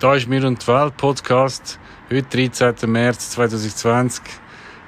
Da 0.00 0.14
ist 0.14 0.28
«Mir 0.28 0.46
und 0.46 0.62
die 0.62 0.68
Welt» 0.68 0.96
Podcast. 0.96 1.76
Heute, 2.08 2.46
13. 2.48 2.88
März 2.88 3.30
2020, 3.30 4.22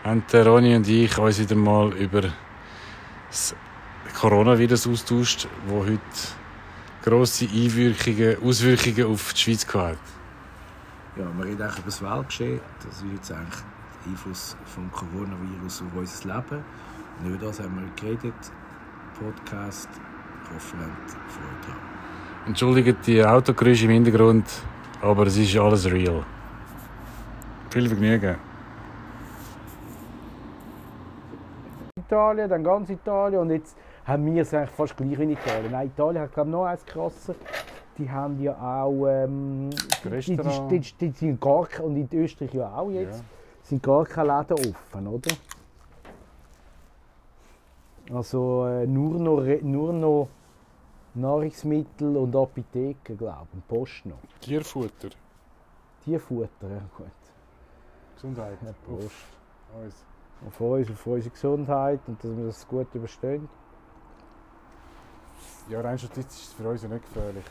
haben 0.04 0.22
der 0.32 0.46
Ronny 0.46 0.76
und 0.76 0.86
ich 0.86 1.18
uns 1.18 1.40
wieder 1.40 1.56
mal 1.56 1.92
über 1.94 2.30
das 3.28 3.56
Coronavirus 4.20 4.86
austauscht, 4.86 5.48
das 5.66 5.74
heute 5.74 6.00
grosse 7.02 7.46
Einwirkungen, 7.46 8.36
Auswirkungen 8.40 9.12
auf 9.12 9.32
die 9.32 9.40
Schweiz 9.40 9.66
hat. 9.74 9.98
Ja, 11.16 11.24
wir 11.36 11.44
reden 11.44 11.60
eigentlich 11.60 11.78
über 11.78 11.86
das 11.86 12.02
Weltgeschehen. 12.02 12.60
Das 12.78 12.96
ist 12.98 13.04
jetzt 13.12 13.32
eigentlich 13.32 13.64
der 14.04 14.12
Einfluss 14.12 14.56
des 14.64 14.92
Coronavirus 14.92 15.82
auf 15.82 15.98
unser 15.98 16.34
Leben. 16.34 16.64
Und 17.18 17.34
über 17.34 17.46
das 17.46 17.58
haben 17.58 17.74
wir 17.74 17.90
geredet. 17.96 18.52
Podcast. 19.18 19.88
Ich 20.44 20.54
hoffe, 20.54 20.76
ihr 20.76 20.84
habt 20.84 21.10
Freude 21.10 21.66
haben. 21.66 22.46
Entschuldigt 22.46 23.06
die 23.08 23.24
Autogeräusche 23.24 23.86
im 23.86 23.90
Hintergrund, 23.90 24.46
aber 25.02 25.26
es 25.26 25.36
ist 25.36 25.56
alles 25.56 25.90
real. 25.90 26.24
Viel 27.70 27.88
Vergnügen. 27.88 28.36
Italien, 31.96 32.48
dann 32.48 32.64
ganz 32.64 32.90
Italien 32.90 33.40
und 33.42 33.50
jetzt 33.50 33.76
haben 34.04 34.26
wir 34.26 34.42
es 34.42 34.52
eigentlich 34.52 34.70
fast 34.70 34.96
gleich 34.96 35.18
wie 35.18 35.22
in 35.22 35.30
Italien. 35.30 35.70
Nein, 35.70 35.86
Italien 35.88 36.22
hat 36.22 36.32
glaube 36.34 36.48
ich 36.50 36.52
noch 36.52 36.64
eins 36.64 36.84
krasser. 36.84 37.34
Die 37.98 38.10
haben 38.10 38.40
ja 38.42 38.54
auch 38.54 39.06
ähm, 39.06 39.70
die, 40.04 40.20
die, 40.20 40.36
die, 40.36 40.80
die, 40.80 40.92
die 40.98 41.10
sind 41.10 41.40
gar 41.40 41.66
und 41.82 41.96
in 41.96 42.08
Österreich 42.12 42.54
ja 42.54 42.72
auch 42.74 42.90
jetzt 42.90 43.18
Ja. 43.18 43.24
sind 43.62 43.82
gar 43.82 44.04
keine 44.04 44.38
Läden 44.38 44.54
offen, 44.74 45.06
oder? 45.06 45.30
Also 48.12 48.66
äh, 48.66 48.86
nur 48.86 49.20
noch 49.20 49.42
nur 49.62 49.92
noch 49.92 50.28
Nahrungsmittel 51.14 52.16
und 52.16 52.34
Apotheken, 52.36 53.16
glaube 53.16 53.48
ich, 53.54 53.66
Post 53.66 54.06
noch. 54.06 54.18
Tierfutter. 54.40 55.10
Tierfutter, 56.04 56.68
ja 56.68 56.82
gut. 56.96 57.06
Gesundheit. 58.14 58.58
Ja, 58.64 58.72
Prost. 58.86 59.06
Auf 59.74 59.84
uns. 59.84 60.04
Auf 60.46 60.60
uns, 60.60 60.90
auf 60.90 61.06
unsere 61.06 61.30
Gesundheit 61.30 62.00
und 62.06 62.22
dass 62.22 62.36
wir 62.36 62.46
das 62.46 62.66
gut 62.66 62.94
überstehen. 62.94 63.48
Ja, 65.68 65.80
rein 65.80 65.98
statistisch 65.98 66.40
ist 66.42 66.48
es 66.48 66.52
für 66.54 66.68
uns 66.68 66.82
ja 66.82 66.88
nicht 66.88 67.04
gefährlich. 67.04 67.44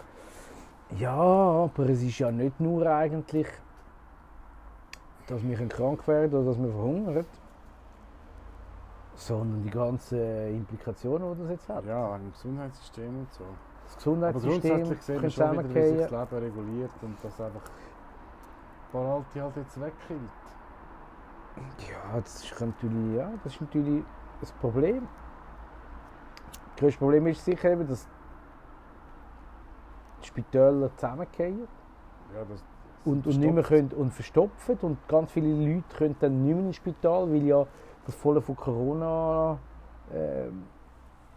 Ja, 0.98 1.14
aber 1.14 1.89
es 1.89 2.02
ist 2.02 2.17
ja 2.17 2.31
nicht 2.31 2.59
nur 2.59 2.86
eigentlich, 2.88 3.48
dass 5.28 5.44
wir 5.44 5.67
krank 5.67 6.08
werden 6.08 6.33
oder 6.33 6.50
dass 6.50 6.58
wir 6.58 6.72
verhungern, 6.72 7.26
sondern 9.20 9.62
die 9.64 9.70
ganzen 9.70 10.56
Implikationen, 10.56 11.36
die 11.36 11.42
das 11.42 11.52
jetzt 11.52 11.70
hat. 11.70 11.86
Ja, 11.86 12.16
im 12.16 12.31
Gesundheitssystem 12.31 13.20
und 13.20 13.34
so. 13.34 13.44
Das 13.84 14.08
Aber 14.08 14.31
Gesundheitssystem 14.31 14.76
grundsätzlich 14.76 15.02
sehen 15.02 15.22
wir 15.22 15.30
schon 15.30 15.52
wieder, 15.52 15.76
wie 15.76 15.88
sich 15.88 16.08
das. 16.08 16.11
Leben 16.31 16.44
reguliert 16.44 16.92
und 17.02 17.23
dass 17.23 17.42
einfach 17.42 17.61
ein 17.61 18.92
paar 18.92 19.16
Alte 19.16 19.44
halt 19.44 19.56
jetzt 19.58 19.81
wegkillt. 19.81 20.20
Ja, 21.89 22.20
das 22.22 22.44
ist 22.44 22.61
natürlich, 22.61 23.17
ja, 23.17 23.31
das 23.44 23.53
ist 23.53 23.61
natürlich 23.61 24.03
das 24.39 24.52
Problem. 24.53 25.08
Das 26.72 26.80
größte 26.80 27.00
Problem 27.00 27.28
ist 27.28 27.44
sicher 27.44 27.72
eben, 27.72 27.88
dass 27.88 28.08
die 30.22 30.28
Spitäler 30.28 30.89
zusammengehen. 30.95 31.67
Ja, 32.33 32.45
das, 32.45 32.64
und, 33.06 33.26
und 33.26 33.38
nicht 33.38 33.54
mehr 33.54 33.64
können 33.64 33.92
und 33.94 34.14
verstopfen 34.14 34.78
und 34.81 35.08
ganz 35.08 35.31
viele 35.31 35.48
Leute 35.48 35.83
können 35.98 36.16
dann 36.20 36.44
nicht 36.44 36.56
mehr 36.56 36.66
ins 36.66 36.76
Spital, 36.76 37.30
weil 37.30 37.44
ja 37.44 37.66
das 38.09 38.15
voll 38.15 38.41
von 38.41 38.55
Corona 38.55 39.57
ähm, 40.13 40.63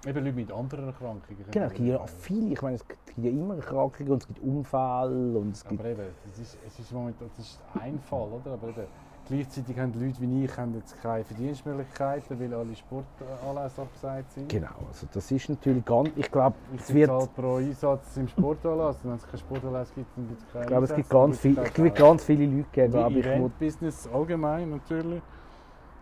Eben 0.04 0.24
Leute 0.24 0.36
mit 0.36 0.50
anderen 0.50 0.86
Erkrankungen. 0.86 1.44
genau, 1.52 1.66
es 1.66 1.74
gibt 1.74 1.88
ja 1.88 2.04
viele, 2.06 2.52
ich 2.52 2.62
meine, 2.62 2.74
es 2.74 2.88
gibt 2.88 3.18
ja 3.18 3.30
immer 3.30 3.54
Erkrankungen 3.54 4.10
und 4.10 4.22
es 4.22 4.26
gibt 4.26 4.42
Unfälle 4.42 5.38
und 5.38 5.52
es 5.52 5.64
gibt 5.64 5.80
Aber 5.80 5.88
eben, 5.90 6.02
es 6.26 6.38
ist, 6.40 6.58
es 6.66 6.78
ist 6.80 6.92
momentan 6.92 7.30
das 7.36 7.46
ist 7.46 7.60
ein 7.80 8.00
Fall, 8.00 8.28
oder? 8.32 8.54
Aber 8.54 8.68
eben, 8.70 8.86
gleichzeitig 9.28 9.78
haben 9.78 9.92
Leute 9.94 10.20
wie 10.20 10.44
ich 10.44 10.56
haben 10.56 10.74
jetzt 10.74 11.00
keine 11.00 11.22
Verdienstmöglichkeiten, 11.22 12.40
weil 12.40 12.52
alle 12.52 12.74
Sportanlässe 12.74 13.82
abgesagt 13.82 14.32
sind. 14.32 14.48
genau, 14.48 14.74
also 14.88 15.06
das 15.12 15.30
ist 15.30 15.48
natürlich 15.48 15.84
ganz, 15.84 16.10
ich 16.16 16.32
glaube, 16.32 16.56
es 16.76 16.92
wird, 16.92 17.08
zahlt 17.08 17.34
pro 17.36 17.56
Einsatz 17.58 18.16
im 18.16 18.26
Sportanlass. 18.26 18.96
Wenn 19.04 19.14
es 19.14 19.24
keinen 19.24 19.38
Sportanlass 19.38 19.94
gibt, 19.94 20.16
dann 20.16 20.26
gibt 20.26 20.40
es 20.40 20.52
keinen 20.52 20.62
ich 20.62 20.68
glaube, 20.68 20.84
es 20.86 20.94
gibt 20.96 21.10
ganz 21.10 21.38
viel, 21.38 21.58
es 21.58 21.94
ganz 21.94 22.24
viele 22.24 22.46
Leute 22.46 22.68
geben, 22.72 22.92
wo, 22.92 23.06
Eventbusiness 23.06 24.08
allgemein 24.12 24.68
natürlich. 24.70 25.22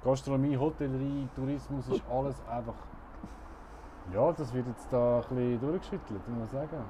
Gastronomie, 0.05 0.57
Hotellerie, 0.57 1.29
Tourismus 1.35 1.89
ist 1.89 2.03
alles 2.11 2.37
einfach. 2.49 2.75
Ja, 4.13 4.33
das 4.33 4.53
wird 4.55 4.67
jetzt 4.67 4.89
da 4.91 5.17
ein 5.17 5.37
bisschen 5.37 5.61
durchgeschüttelt, 5.61 6.29
muss 6.29 6.39
man 6.39 6.49
sagen. 6.49 6.85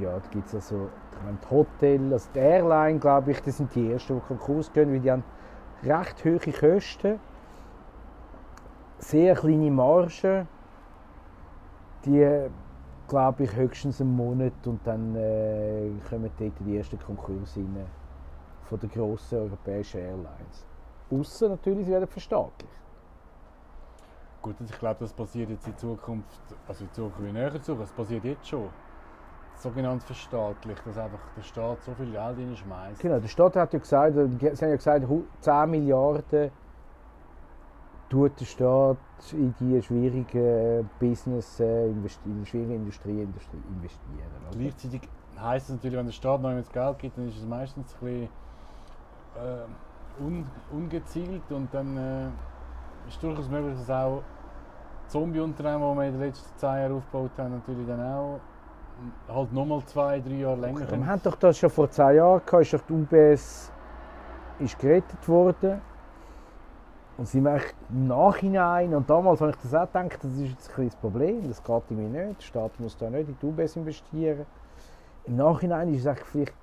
ja, 0.00 0.18
da 0.18 0.28
gibt 0.30 0.46
es 0.46 0.54
also, 0.54 0.88
die 1.22 1.50
Hotel, 1.50 2.12
also 2.12 2.28
die 2.34 2.38
Airline, 2.38 2.98
glaube 2.98 3.32
ich, 3.32 3.40
das 3.42 3.56
sind 3.56 3.74
die 3.74 3.92
ersten, 3.92 4.14
die 4.14 4.20
Konkurs 4.20 4.72
gehen, 4.72 4.92
weil 4.92 5.00
die 5.00 5.10
haben 5.10 5.24
recht 5.82 6.24
hohe 6.24 6.38
Kosten, 6.38 7.20
sehr 8.98 9.34
kleine 9.34 9.70
Margen, 9.70 10.48
die, 12.04 12.48
glaube 13.08 13.44
ich, 13.44 13.54
höchstens 13.54 14.00
einen 14.00 14.16
Monat 14.16 14.66
und 14.66 14.80
dann 14.84 15.14
äh, 15.16 15.90
kommen 16.08 16.30
dort 16.38 16.52
die 16.60 16.76
ersten 16.76 16.98
Konkurse 16.98 17.60
rein 17.60 17.86
von 18.68 18.78
den 18.78 18.90
grossen 18.90 19.38
europäischen 19.38 20.00
Airlines. 20.00 20.66
Außer 21.10 21.48
natürlich, 21.48 21.86
sie 21.86 21.92
werden 21.92 22.06
verstaatlicht. 22.06 22.72
Gut, 24.42 24.60
und 24.60 24.70
ich 24.70 24.78
glaube, 24.78 25.00
das 25.00 25.12
passiert 25.12 25.50
jetzt 25.50 25.66
in 25.66 25.76
Zukunft, 25.76 26.28
also 26.66 26.84
in 26.84 26.92
Zukunft 26.92 27.20
in 27.20 27.32
näher 27.32 27.50
Zukunft, 27.62 27.90
das 27.90 27.96
passiert 27.96 28.24
jetzt 28.24 28.46
schon. 28.46 28.68
Sogenannt 29.56 30.04
verstaatlicht, 30.04 30.86
dass 30.86 30.96
einfach 30.98 31.18
der 31.36 31.42
Staat 31.42 31.82
so 31.82 31.92
viel 31.94 32.12
Geld 32.12 32.38
reinschmeißt. 32.38 33.00
Genau, 33.00 33.18
der 33.18 33.26
Staat 33.28 33.56
hat 33.56 33.72
ja 33.72 33.78
gesagt, 33.80 34.16
äh, 34.16 34.28
sie 34.28 34.46
haben 34.64 34.70
ja 34.70 34.76
gesagt, 34.76 35.08
hu- 35.08 35.24
10 35.40 35.70
Milliarden 35.70 36.50
tut 38.08 38.38
der 38.40 38.44
Staat 38.44 38.98
in 39.32 39.52
die 39.58 39.82
schwierigen 39.82 40.88
Business, 41.00 41.58
äh, 41.58 41.88
in 41.90 42.02
die 42.02 42.46
schwierige 42.46 42.74
Industrie, 42.74 43.20
investieren. 43.20 44.30
oder? 44.48 44.56
Gleichzeitig 44.56 45.08
heisst 45.36 45.68
es 45.70 45.74
natürlich, 45.74 45.98
wenn 45.98 46.06
der 46.06 46.12
Staat 46.12 46.40
noch 46.40 46.50
das 46.52 46.70
Geld 46.70 46.98
gibt, 47.00 47.18
dann 47.18 47.28
ist 47.28 47.38
es 47.38 47.44
meistens 47.44 47.92
ein 47.94 47.98
bisschen 48.06 48.28
äh, 49.36 50.22
un, 50.22 50.46
ungezielt 50.72 51.50
und 51.50 51.72
dann 51.72 51.96
äh, 51.96 53.08
ist 53.08 53.22
durchaus 53.22 53.48
möglich, 53.48 53.76
dass 53.78 53.90
auch 53.90 54.22
Zombie-Unternehmen, 55.08 55.92
die 55.92 55.98
wir 55.98 56.06
in 56.06 56.12
den 56.12 56.20
letzten 56.20 56.58
zehn 56.58 56.68
Jahren 56.68 56.92
aufgebaut 56.96 57.30
haben, 57.38 57.54
natürlich 57.54 57.86
dann 57.86 58.00
auch 58.00 58.40
halt 59.28 59.52
nochmal 59.52 59.82
zwei, 59.86 60.20
drei 60.20 60.34
Jahre 60.34 60.60
länger 60.60 60.80
Wir 60.80 60.86
können. 60.86 61.06
haben 61.06 61.22
doch 61.22 61.36
das 61.36 61.58
schon 61.58 61.70
vor 61.70 61.90
10 61.90 62.16
Jahren 62.16 62.42
gehabt, 62.44 62.62
ist 62.62 62.74
doch 62.74 62.80
die 62.88 62.92
UBS 62.92 63.72
ist 64.58 64.78
gerettet 64.78 65.28
worden. 65.28 65.80
Und 67.16 67.26
sie 67.26 67.38
eigentlich 67.38 67.74
im 67.90 68.06
Nachhinein, 68.06 68.94
und 68.94 69.10
damals 69.10 69.40
habe 69.40 69.50
ich 69.50 69.56
das 69.56 69.74
auch 69.74 69.86
gedacht, 69.86 70.22
das 70.22 70.32
ist 70.34 70.50
jetzt 70.50 70.68
ein 70.68 70.74
kleines 70.74 70.96
Problem, 70.96 71.48
das 71.48 71.62
geht 71.62 71.82
irgendwie 71.90 72.16
nicht, 72.16 72.38
der 72.38 72.44
Staat 72.44 72.78
muss 72.78 72.96
da 72.96 73.10
nicht 73.10 73.28
in 73.28 73.36
die 73.40 73.46
UBS 73.46 73.74
investieren. 73.74 74.46
Im 75.24 75.36
Nachhinein 75.36 75.92
ist 75.92 76.00
es 76.00 76.06
eigentlich 76.06 76.24
vielleicht 76.26 76.54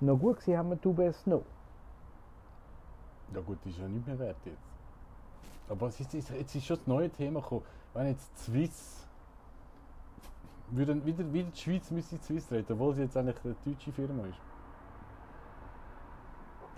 noch 0.00 0.18
gut 0.18 0.40
gewesen, 0.40 0.58
haben 0.58 0.70
wir 0.70 0.76
die 0.76 0.88
UBS 0.88 1.26
noch. 1.26 1.42
Ja 3.34 3.40
gut, 3.40 3.58
ist 3.64 3.78
ja 3.78 3.88
nicht 3.88 4.06
mehr 4.06 4.18
wert 4.18 4.36
jetzt. 4.44 4.58
Aber 5.68 5.86
es 5.86 6.00
ist, 6.00 6.12
jetzt 6.12 6.54
ist 6.54 6.66
schon 6.66 6.76
das 6.76 6.86
neue 6.86 7.10
Thema 7.10 7.40
gekommen. 7.40 7.62
Wenn 7.94 8.08
jetzt 8.08 8.30
die 8.36 8.42
Swiss 8.42 9.06
würden 10.70 11.04
wieder, 11.04 11.32
wieder 11.32 11.48
die 11.50 11.58
Schweiz 11.58 11.90
müsste 11.90 12.16
die 12.16 12.24
Swiss 12.24 12.48
treten, 12.48 12.72
obwohl 12.72 12.94
sie 12.94 13.02
jetzt 13.02 13.16
eigentlich 13.16 13.36
eine 13.44 13.54
deutsche 13.64 13.92
Firma 13.92 14.24
ist. 14.24 14.38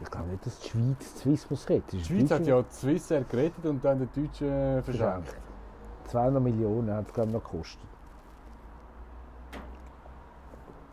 Ich 0.00 0.10
glaube 0.10 0.28
nicht, 0.30 0.46
dass 0.46 0.58
die 0.60 0.68
Schweiz 0.68 1.14
die 1.14 1.18
Swiss 1.18 1.50
muss 1.50 1.68
retten. 1.68 1.98
Die 1.98 2.04
Schweiz 2.04 2.30
hat 2.30 2.46
ja 2.46 2.60
die 2.60 2.74
Swiss 2.74 3.10
Air 3.10 3.24
gerettet 3.24 3.64
und 3.64 3.84
dann 3.84 3.98
den 3.98 4.08
Deutschen 4.14 4.82
verschenkt. 4.82 5.36
200 6.06 6.42
Millionen 6.42 6.92
hat 6.92 7.06
es 7.06 7.14
glaube 7.14 7.28
ich 7.28 7.34
noch 7.34 7.44
gekostet. 7.44 7.88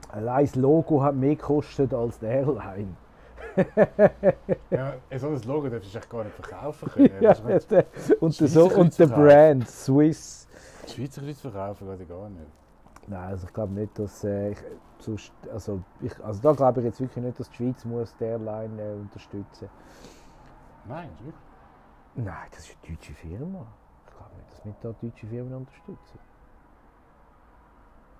Allein 0.09 0.45
das 0.45 0.55
Logo 0.55 1.03
hat 1.03 1.15
mehr 1.15 1.35
gekostet 1.35 1.93
als 1.93 2.19
die 2.19 2.25
Airline. 2.25 2.95
Ja, 4.69 4.93
so 5.19 5.27
ein 5.29 5.41
Logo 5.43 5.69
darfst 5.69 5.93
du 5.93 5.97
echt 5.97 6.09
gar 6.09 6.23
nicht 6.23 6.35
verkaufen 6.35 6.89
können. 6.91 7.11
Ja, 7.21 7.33
Das 7.33 7.39
ist- 7.41 7.71
der- 7.71 7.85
und, 8.21 8.39
der, 8.39 8.47
so, 8.47 8.69
und 8.71 8.97
der. 8.99 9.07
Brand 9.07 9.67
Swiss. 9.69 10.47
Die 10.87 10.91
Schweizer 10.93 11.21
Kreuz 11.21 11.39
verkaufen 11.39 11.97
geht 11.97 12.09
gar 12.09 12.29
nicht. 12.29 12.45
Nein, 13.07 13.23
also 13.29 13.47
ich 13.47 13.53
glaube 13.53 13.73
nicht, 13.73 13.97
dass 13.97 14.23
äh, 14.23 14.51
ich, 14.51 14.57
sonst, 14.99 15.31
also, 15.51 15.81
ich, 16.01 16.23
also 16.23 16.41
da 16.41 16.51
glaube 16.53 16.81
ich 16.81 16.85
jetzt 16.85 16.99
wirklich 17.01 17.23
nicht, 17.25 17.39
dass 17.39 17.49
die 17.49 17.55
Schweiz 17.55 17.83
muss 17.85 18.15
die 18.17 18.23
Airline 18.25 18.81
äh, 18.81 18.93
unterstützen. 18.93 19.69
Nein, 20.85 21.09
ist 21.13 21.19
wirklich. 21.25 21.43
Nein, 22.15 22.35
das 22.51 22.59
ist 22.61 22.77
eine 22.85 22.95
deutsche 22.95 23.13
Firma. 23.13 23.65
Ich 24.07 24.15
glaube 24.15 24.35
nicht, 24.35 24.51
dass 24.51 24.65
wir 24.65 24.73
da 24.81 24.95
deutsche 25.01 25.27
Firmen 25.27 25.53
unterstützen. 25.55 26.19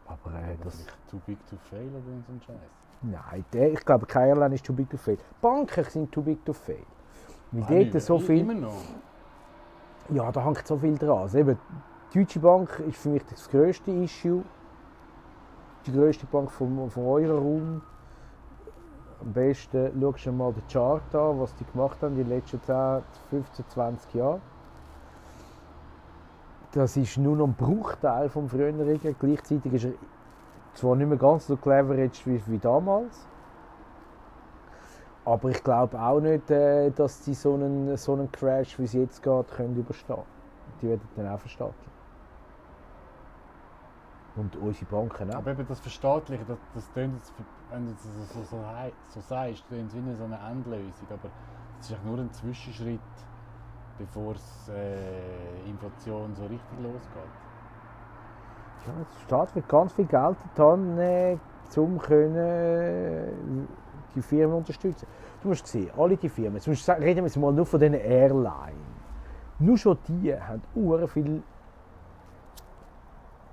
Aber 0.07 0.31
äh, 0.33 0.53
Aber 0.53 0.63
das, 0.63 0.75
vielleicht 0.81 1.09
too 1.09 1.19
big 1.25 1.37
to 1.49 1.55
fail 1.69 1.87
oder 1.89 2.01
so 2.01 2.09
ein 2.33 2.41
Scheiß. 2.45 2.57
Nein, 3.01 3.45
der, 3.53 3.73
ich 3.73 3.85
glaube 3.85 4.05
keine 4.05 4.29
Airline 4.29 4.55
ist 4.55 4.65
too 4.65 4.73
big 4.73 4.89
to 4.89 4.97
fail. 4.97 5.17
Banken 5.41 5.83
sind 5.85 6.11
too 6.11 6.21
big 6.21 6.43
to 6.45 6.53
fail. 6.53 6.83
Weil 7.51 7.89
dort 7.89 8.03
so 8.03 8.19
viel, 8.19 8.41
Immer 8.41 8.53
noch. 8.53 8.81
ja, 10.09 10.31
da 10.31 10.43
hängt 10.45 10.67
so 10.67 10.77
viel 10.77 10.97
dran. 10.97 11.19
Also 11.19 11.39
eben, 11.39 11.57
die 12.13 12.19
Deutsche 12.19 12.39
Bank 12.39 12.79
ist 12.87 12.97
für 12.97 13.09
mich 13.09 13.23
das 13.29 13.49
grösste 13.49 13.91
Issue. 13.91 14.43
die 15.85 15.91
grösste 15.93 16.25
Bank 16.25 16.51
vom, 16.51 16.89
vom 16.89 17.07
Euro-Raum. 17.07 17.81
Am 19.21 19.33
besten 19.33 19.91
schaust 19.99 20.25
du 20.25 20.31
mal 20.31 20.53
den 20.53 20.67
Chart 20.67 21.15
an, 21.15 21.39
was 21.39 21.53
die 21.55 21.65
gemacht 21.65 22.01
haben 22.01 22.13
in 22.17 22.27
den 22.27 22.29
letzten 22.29 22.61
10, 22.61 23.01
15, 23.29 23.65
20 23.67 24.13
Jahren. 24.13 24.41
Das 26.71 26.95
ist 26.95 27.17
nur 27.17 27.35
noch 27.35 27.47
ein 27.47 27.53
Bruchteil 27.53 28.29
vom 28.29 28.47
früheren. 28.47 28.99
Gleichzeitig 29.19 29.73
ist 29.73 29.85
er 29.85 29.93
zwar 30.73 30.95
nicht 30.95 31.07
mehr 31.07 31.17
ganz 31.17 31.47
so 31.47 31.55
cleveraged 31.57 32.25
wie, 32.25 32.41
wie 32.47 32.59
damals, 32.59 33.27
aber 35.25 35.49
ich 35.49 35.63
glaube 35.63 35.99
auch 36.01 36.19
nicht, 36.19 36.49
äh, 36.49 36.89
dass 36.91 37.23
sie 37.23 37.33
so 37.33 37.53
einen, 37.53 37.95
so 37.97 38.13
einen 38.13 38.31
Crash, 38.31 38.79
wie 38.79 38.83
es 38.83 38.93
jetzt 38.93 39.21
geht, 39.21 39.47
können 39.51 39.75
überstehen 39.75 40.23
Die 40.81 40.89
werden 40.89 41.07
dann 41.15 41.27
auch 41.27 41.39
verstaatlichen. 41.39 41.89
Und 44.35 44.55
unsere 44.55 44.85
Banken 44.85 45.29
auch. 45.31 45.35
Aber 45.35 45.51
eben 45.51 45.67
das 45.67 45.79
Verstaatlichen, 45.79 46.45
das, 46.47 46.57
das 46.73 46.91
tönt 46.93 47.13
jetzt, 47.15 47.33
wenn 47.71 47.85
du 47.85 47.91
das 47.91 48.33
so, 48.33 48.57
so, 48.57 48.65
hei- 48.65 48.93
so 49.13 49.19
sagst, 49.21 49.63
tönt 49.69 49.93
wie 49.93 49.97
eine 49.97 50.15
so 50.15 50.23
Endlösung. 50.23 51.07
Aber 51.09 51.29
das 51.79 51.89
ist 51.91 52.05
nur 52.05 52.17
ein 52.17 52.31
Zwischenschritt, 52.31 52.99
bevor 53.97 54.35
es 54.35 54.69
äh, 54.69 55.69
Inflation 55.69 56.33
so 56.35 56.43
richtig 56.45 56.79
losgeht. 56.81 57.48
Ja, 58.87 58.93
der 58.93 59.19
Staat 59.25 59.55
wird 59.55 59.67
ganz 59.67 59.93
viel 59.93 60.05
Geld 60.05 60.37
getan, 60.43 60.97
äh, 60.97 61.37
um 61.75 61.97
können, 61.99 62.35
äh, 62.35 63.31
die 64.15 64.21
Firmen 64.21 64.57
unterstützen. 64.57 65.05
Du 65.41 65.49
musst 65.49 65.67
sehen, 65.67 65.91
alle 65.97 66.17
die 66.17 66.29
Firmen, 66.29 66.59
du 66.63 66.73
sagen, 66.75 67.03
reden 67.03 67.17
wir 67.19 67.25
jetzt 67.25 67.37
mal 67.37 67.51
nur 67.53 67.65
von 67.65 67.79
den 67.79 67.93
Airlines. 67.93 68.75
Nur 69.59 69.77
schon 69.77 69.97
die 70.07 70.33
haben 70.33 70.61
ur 70.75 71.07
viel 71.07 71.43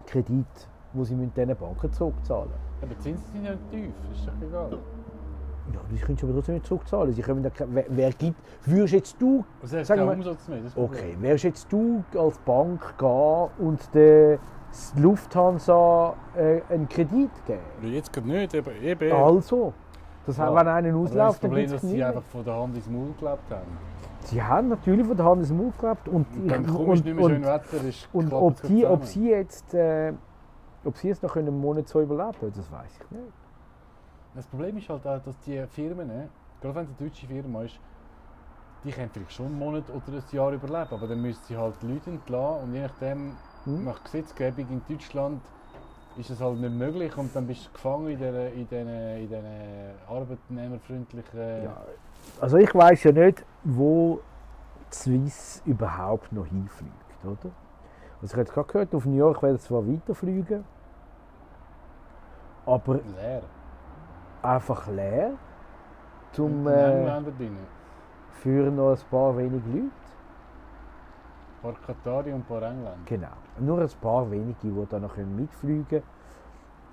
Kredit, 0.06 0.46
die 0.94 1.04
sie 1.04 1.14
mit 1.14 1.36
diesen 1.36 1.56
Banken 1.56 1.92
zurückzahlen 1.92 2.50
Aber 2.80 2.94
die 2.94 2.98
Zinsen 3.00 3.24
sind 3.32 3.44
ja 3.44 3.52
nicht 3.52 3.70
tief, 3.70 3.92
ist 4.12 4.26
doch 4.26 4.46
egal. 4.48 4.78
Ja, 5.72 5.80
die 5.90 5.96
können 5.98 6.16
sie 6.16 6.24
aber 6.24 6.34
trotzdem 6.34 6.54
nicht 6.54 6.66
zurückzahlen. 6.66 7.12
Sie 7.12 7.22
können 7.22 7.42
da, 7.42 7.50
wer, 7.66 7.84
wer 7.88 8.12
gibt, 8.12 8.40
würdest 8.64 8.94
jetzt 8.94 9.20
du, 9.20 9.44
hast 9.62 9.70
Sagen 9.86 10.06
wir- 10.06 10.12
Umsatz 10.12 10.46
mehr, 10.46 10.60
das 10.62 10.74
das 10.74 10.82
okay, 10.82 11.16
wärst 11.20 11.44
jetzt 11.44 11.72
du 11.72 12.04
als 12.16 12.38
Bank 12.38 12.96
gehen 12.96 13.48
und 13.58 13.94
der 13.94 14.38
Lufthansa 14.96 16.14
äh, 16.36 16.60
einen 16.68 16.88
Kredit 16.88 17.30
geben? 17.46 17.60
Jetzt 17.82 18.12
geht 18.12 18.26
nicht, 18.26 18.54
eben. 18.54 18.82
eben. 18.82 19.12
Also, 19.12 19.72
das 20.26 20.36
Ja, 20.36 20.54
wenn 20.54 20.66
Aber 20.66 20.98
ausläuft, 20.98 21.16
das 21.16 21.40
dann 21.40 21.50
Problem, 21.50 21.70
dass 21.70 21.82
es 21.82 21.90
sie 21.90 22.02
einfach 22.02 22.22
von 22.22 22.44
der 22.44 22.54
Hand 22.54 22.76
ins 22.76 22.88
Maul 22.88 23.14
gelebt 23.18 23.50
haben. 23.50 23.78
Sie 24.20 24.42
haben 24.42 24.68
natürlich 24.68 25.06
von 25.06 25.16
der 25.16 25.24
Hand 25.24 25.40
ins 25.40 25.52
Maul 25.52 25.72
gelebt 25.78 26.08
und, 26.08 26.26
Und 26.36 26.48
dann 26.48 26.66
kommst 26.66 26.78
und, 26.78 27.06
du 27.06 27.08
nicht 27.08 27.16
mehr 27.16 27.28
schön 27.28 27.36
und, 27.36 27.44
Wetter, 27.44 27.88
ist 27.88 28.08
und 28.12 28.32
ob, 28.32 28.54
es 28.54 28.62
die, 28.62 28.86
ob 28.86 29.04
sie 29.04 29.30
jetzt, 29.30 29.74
äh, 29.74 30.12
ob 30.84 30.96
sie 30.96 31.08
jetzt 31.08 31.22
noch 31.22 31.36
einen 31.36 31.58
Monat 31.60 31.88
so 31.88 32.00
überleben, 32.00 32.52
das 32.54 32.72
weiß 32.72 32.98
ich 33.00 33.10
nicht. 33.10 33.32
Das 34.34 34.46
Problem 34.46 34.76
ist 34.76 34.88
halt 34.88 35.06
auch, 35.06 35.22
dass 35.22 35.38
die 35.40 35.64
Firmen, 35.68 36.08
ne, 36.08 36.28
gerade 36.60 36.74
wenn 36.74 36.84
es 36.84 36.88
eine 36.88 37.08
deutsche 37.08 37.26
Firma 37.26 37.62
ist, 37.62 37.78
die 38.84 38.90
können 38.90 39.10
vielleicht 39.12 39.32
schon 39.32 39.46
einen 39.46 39.58
Monat 39.58 39.84
oder 39.90 40.16
ein 40.16 40.22
Jahr 40.30 40.52
überleben, 40.52 40.88
aber 40.90 41.06
dann 41.06 41.22
müssen 41.22 41.42
sie 41.44 41.56
halt 41.56 41.80
Leute 41.82 42.10
entlassen 42.10 42.64
und 42.64 42.74
je 42.74 42.82
nachdem, 42.82 43.32
Hm? 43.66 43.84
nach 43.84 44.02
Gesetzgebung 44.04 44.66
in 44.70 44.82
Deutschland, 44.88 45.42
ist 46.16 46.30
es 46.30 46.40
halt 46.40 46.58
nicht 46.60 46.72
möglich 46.72 47.14
und 47.18 47.34
dann 47.36 47.46
bist 47.46 47.66
du 47.66 47.72
gefangen 47.72 48.08
in 48.08 48.16
diesen 48.18 48.46
in 48.52 48.66
diesen- 48.68 48.88
in 48.88 49.28
diesen 49.28 49.44
arbeitnehmerfreundlichen... 50.08 51.64
Ja, 51.64 51.76
also 52.40 52.56
ich 52.56 52.74
weiß 52.74 53.04
ja 53.04 53.12
nicht, 53.12 53.44
wo 53.64 54.20
die 54.92 54.96
Swiss 54.96 55.62
überhaupt 55.66 56.32
noch 56.32 56.46
hinfliegt, 56.46 57.24
oder? 57.24 57.50
Also 58.22 58.32
ich 58.34 58.40
habe 58.40 58.44
gerade 58.44 58.72
gehört, 58.72 58.94
auf 58.94 59.04
New 59.04 59.16
York 59.16 59.42
werden 59.42 59.58
zwar 59.58 59.86
weiterfliegen, 59.86 60.64
aber 62.64 62.94
Leer. 62.94 63.42
einfach 64.42 64.86
leer, 64.88 65.32
zum, 66.32 66.64
den 66.64 66.74
äh, 66.74 67.50
für 68.40 68.70
noch 68.70 68.92
ein 68.92 68.98
paar 69.10 69.36
wenige 69.36 69.68
Leute. 69.68 69.90
Ein 71.62 71.72
paar 71.72 71.74
Katari 71.86 72.32
und 72.32 72.40
ein 72.40 72.44
paar 72.44 72.62
Engländer. 72.62 72.96
Genau. 73.06 73.28
Nur 73.60 73.80
ein 73.80 73.90
paar 74.00 74.30
wenige, 74.30 74.56
die 74.62 74.86
dann 74.88 75.02
noch 75.02 75.16
mitfliegen 75.16 75.86
können. 75.88 76.02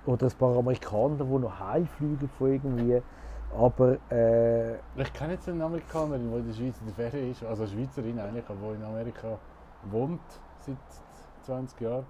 Oder 0.06 0.26
ein 0.26 0.32
paar 0.32 0.56
Amerikaner, 0.56 1.16
die 1.16 1.24
noch 1.24 1.60
heimfliegen 1.60 2.28
von 2.28 2.52
irgendwie. 2.52 3.02
Aber 3.56 3.96
äh, 4.10 4.74
Ich 4.96 5.12
kenne 5.12 5.34
jetzt 5.34 5.48
eine 5.48 5.64
Amerikanerin, 5.64 6.30
die 6.30 6.38
in 6.38 6.46
der 6.46 6.54
Schweiz 6.54 6.80
in 6.80 6.86
der 6.86 6.94
Ferien 6.94 7.30
ist, 7.30 7.44
also 7.44 7.62
eine 7.62 7.72
Schweizerin 7.72 8.18
eigentlich, 8.18 8.44
aber 8.48 8.72
die 8.72 8.80
in 8.80 8.84
Amerika 8.84 9.38
wohnt 9.90 10.20
seit 10.58 10.76
20 11.42 11.80
Jahren. 11.80 12.04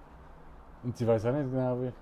Und 0.82 0.96
sie 0.96 1.06
weiß 1.06 1.26
auch 1.26 1.32
nicht 1.32 1.50
genau, 1.50 1.80
wie. 1.82 1.92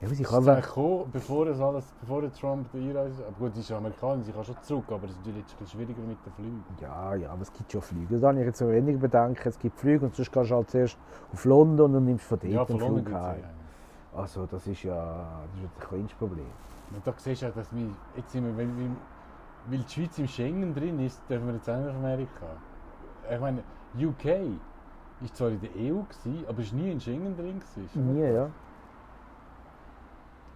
Ja, 0.00 0.08
sie 0.08 0.22
kann 0.22 0.46
weg. 0.46 0.62
gekommen, 0.64 1.10
bevor, 1.12 1.46
das 1.46 1.60
alles, 1.60 1.92
bevor 2.00 2.32
Trump 2.32 2.70
der 2.72 2.80
Einreise. 2.80 3.26
Aber 3.26 3.36
gut, 3.38 3.54
sie 3.54 3.60
ist 3.60 3.72
Amerikanerin, 3.72 4.22
sie 4.22 4.32
kann 4.32 4.44
schon 4.44 4.56
zurück, 4.62 4.84
aber 4.88 5.04
es 5.04 5.10
ist 5.10 5.18
natürlich 5.18 5.42
ein 5.42 5.44
bisschen 5.58 5.66
schwieriger 5.66 6.02
mit 6.02 6.18
den 6.24 6.32
Flügen. 6.34 6.64
Ja, 6.80 7.14
ja, 7.16 7.30
aber 7.30 7.42
es 7.42 7.52
gibt 7.52 7.72
schon 7.72 7.82
Flüge. 7.82 8.18
Da 8.18 8.28
habe 8.28 8.38
ich 8.38 8.46
jetzt 8.46 8.58
so 8.58 8.68
weniger 8.68 8.98
Bedenken. 8.98 9.48
Es 9.48 9.58
gibt 9.58 9.78
Flüge 9.78 10.04
und 10.06 10.14
sonst 10.14 10.30
gehst 10.30 10.50
du 10.50 10.54
halt 10.54 10.70
zuerst 10.70 10.98
auf 11.32 11.44
London 11.44 11.96
und 11.96 12.04
nimmst 12.04 12.24
von 12.26 12.38
dort 12.38 12.52
Ja, 12.52 12.64
den 12.64 12.78
von 12.78 12.88
Flug 12.88 13.08
es 13.08 13.14
heim. 13.14 13.40
ja. 13.40 14.18
Also 14.20 14.46
das 14.46 14.66
ist 14.66 14.82
ja 14.84 14.94
das 15.52 15.62
ist 15.62 15.66
ein 15.66 15.88
kleines 15.88 16.12
Problem. 16.14 16.46
Und 16.94 17.06
da 17.06 17.12
siehst 17.16 17.42
du 17.42 17.48
auch, 17.48 17.54
dass 17.54 17.74
wir, 17.74 17.88
jetzt 18.16 18.30
sind 18.32 18.44
wir, 18.44 18.56
weil, 18.56 18.68
weil, 19.66 19.78
die 19.78 19.92
Schweiz 19.92 20.18
im 20.18 20.26
Schengen 20.26 20.74
drin 20.74 20.98
ist, 21.00 21.20
dürfen 21.28 21.46
wir 21.48 21.54
jetzt 21.54 21.68
auch 21.68 21.78
nach 21.78 21.94
Amerika. 21.94 22.46
Ich 23.30 23.40
meine, 23.40 23.62
UK 23.94 24.24
ist 25.22 25.36
zwar 25.36 25.48
in 25.50 25.60
der 25.60 25.70
EU, 25.70 26.02
gewesen, 26.02 26.44
aber 26.48 26.62
ist 26.62 26.72
nie 26.72 26.90
in 26.90 27.00
Schengen 27.00 27.36
drin. 27.36 27.60
Gewesen. 27.60 28.14
Nie, 28.14 28.32
ja. 28.32 28.48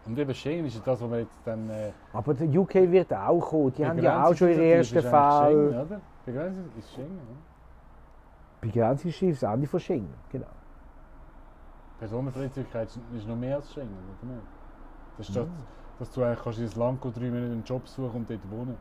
Und 0.06 0.18
eben 0.18 0.34
Schengen 0.34 0.66
ist 0.66 0.74
ja 0.74 0.80
das, 0.84 1.00
was 1.00 1.10
wir 1.10 1.20
jetzt 1.20 1.36
dann... 1.44 1.70
Äh, 1.70 1.92
Aber 2.12 2.34
der 2.34 2.48
UK 2.48 2.74
wird 2.90 3.12
auch 3.12 3.40
kommen. 3.40 3.72
Die 3.74 3.86
haben 3.86 3.98
ja 4.02 4.24
auch 4.24 4.34
schon 4.34 4.48
ihre 4.48 4.58
Begrenzungsinitiative 4.58 4.76
ersten 4.78 4.98
ist 4.98 5.14
eigentlich 5.14 5.48
Schengen, 5.48 5.86
oder? 5.86 6.00
Begrenzung 6.26 6.64
ist 6.78 6.92
Schengen, 6.92 7.18
ja. 7.18 7.34
Begrenzungsschiff, 8.60 9.40
das 9.40 9.52
Ende 9.54 9.66
von 9.66 9.80
Schengen. 9.80 10.14
Genau. 10.30 10.46
Personenfreizügigkeit 11.98 12.88
ist- 12.88 12.98
ist 13.16 13.28
noch 13.28 13.36
mehr 13.36 13.56
als 13.56 13.72
Schengen, 13.72 13.90
oder 14.20 14.32
nicht? 14.32 14.46
Das 15.18 15.28
ist 15.28 15.36
das, 15.36 15.46
Mhm. 15.46 15.52
dass 15.98 16.10
du 16.10 16.22
eigentlich 16.24 16.42
kannst 16.42 16.58
ins 16.58 16.76
Land 16.76 17.00
gehen, 17.00 17.12
drei 17.14 17.30
Monate 17.30 17.52
einen 17.52 17.64
Job 17.64 17.86
suchen 17.88 18.16
und 18.16 18.30
dort 18.30 18.50
wohnen. 18.50 18.76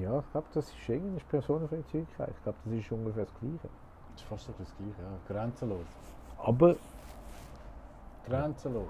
Ja, 0.00 0.20
ich 0.20 0.30
glaube, 0.32 0.46
das 0.54 0.66
ist 0.68 0.76
Schengen, 0.76 1.14
das 1.14 1.22
ist 1.22 1.28
Personenfreizügigkeit. 1.28 2.30
Ich 2.36 2.42
glaube, 2.42 2.58
das 2.64 2.72
ist 2.72 2.90
ungefähr 2.90 3.24
das 3.24 3.34
Gleiche. 3.34 3.68
Das 4.14 4.22
ist 4.22 4.28
fast 4.28 4.48
das 4.48 4.56
Gleiche, 4.76 5.02
ja. 5.02 5.18
Grenzenlos. 5.28 5.86
Aber 6.38 6.76
Grenzenlos. 8.28 8.88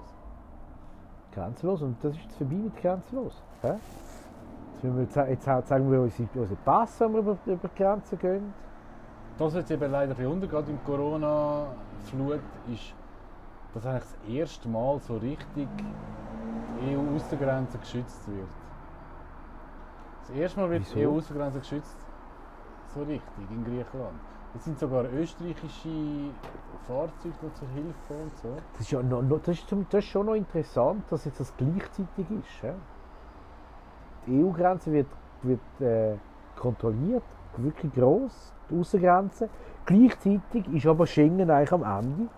grenzenlos 1.31 1.81
und 1.81 2.03
das 2.03 2.13
ist 2.15 2.23
jetzt 2.23 2.37
vorbei 2.37 2.55
mit 2.55 2.75
grenzenlos. 2.77 3.41
Hä? 3.61 3.73
Jetzt, 4.83 5.15
jetzt 5.15 5.43
zeigen 5.67 5.89
wir 5.91 6.01
unsere, 6.01 6.27
unsere 6.35 6.59
Pass, 6.63 6.99
wenn 6.99 7.13
wir 7.13 7.19
über, 7.19 7.37
über 7.45 7.67
die 7.67 7.75
Grenzen 7.83 8.19
gehen. 8.19 8.53
Das, 9.37 9.47
was 9.47 9.53
jetzt 9.55 9.71
eben 9.71 9.91
leider 9.91 10.11
ein 10.11 10.17
bisschen 10.17 10.31
untergeht 10.31 10.69
im 10.69 10.83
Corona-Flut, 10.83 12.41
ist, 12.71 12.93
dass 13.73 13.85
eigentlich 13.85 14.03
das 14.03 14.29
erste 14.29 14.69
Mal 14.69 14.99
so 14.99 15.17
richtig 15.17 15.67
die 16.81 16.95
EU-Außengrenze 16.95 17.77
geschützt 17.79 18.27
wird. 18.27 18.49
Das 20.27 20.35
erste 20.35 20.59
Mal 20.59 20.69
wird 20.69 20.81
die 20.91 20.95
Wieso? 20.95 21.09
EU-Außengrenze 21.11 21.59
geschützt, 21.59 21.97
so 22.93 22.99
richtig, 23.01 23.49
in 23.49 23.63
Griechenland. 23.63 24.19
Jetzt 24.53 24.65
sind 24.65 24.77
sogar 24.79 25.05
österreichische 25.11 25.89
Fahrzeuge 26.87 27.35
noch 27.41 27.53
zur 27.55 27.67
Hilfe 27.69 28.13
und 28.13 28.37
so. 28.37 28.55
Das 28.73 28.81
ist, 28.81 28.91
ja 28.91 29.01
noch, 29.01 29.21
noch, 29.23 29.39
das, 29.39 29.57
ist, 29.57 29.67
zum- 29.67 29.85
das 29.89 30.03
ist 30.03 30.09
schon 30.11 30.27
noch 30.27 30.35
interessant, 30.35 31.03
dass 31.09 31.25
jetzt 31.25 31.39
das 31.39 31.51
gleichzeitig 31.57 32.29
ist. 32.29 32.61
hä? 32.61 32.73
Die 34.27 34.43
EU-Grenze 34.43 34.91
wird, 34.91 35.07
wird 35.41 35.81
äh, 35.81 36.17
kontrolliert, 36.55 37.23
wirklich 37.57 37.91
gross, 37.93 38.53
die 38.69 38.79
Außengrenze. 38.79 39.49
Gleichzeitig 39.85 40.67
ist 40.71 40.85
aber 40.85 41.07
Schengen 41.07 41.49
eigentlich 41.49 41.71
am 41.71 41.83
Ende, 41.83 42.29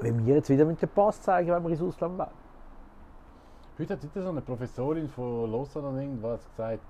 wenn 0.00 0.24
wir 0.24 0.36
jetzt 0.36 0.48
wieder 0.50 0.64
mit 0.64 0.80
dem 0.80 0.88
Pass 0.88 1.20
zeigen, 1.20 1.50
wenn 1.50 1.62
wir 1.64 1.70
ins 1.70 1.82
Ausland 1.82 2.16
wollen. 2.16 2.30
Heute 3.78 3.94
hat 3.94 4.02
wieder 4.02 4.22
so 4.22 4.28
eine 4.30 4.40
Professorin 4.40 5.08
von 5.08 5.50
Lausanne 5.50 6.00
irgendwas 6.02 6.48
gesagt, 6.48 6.80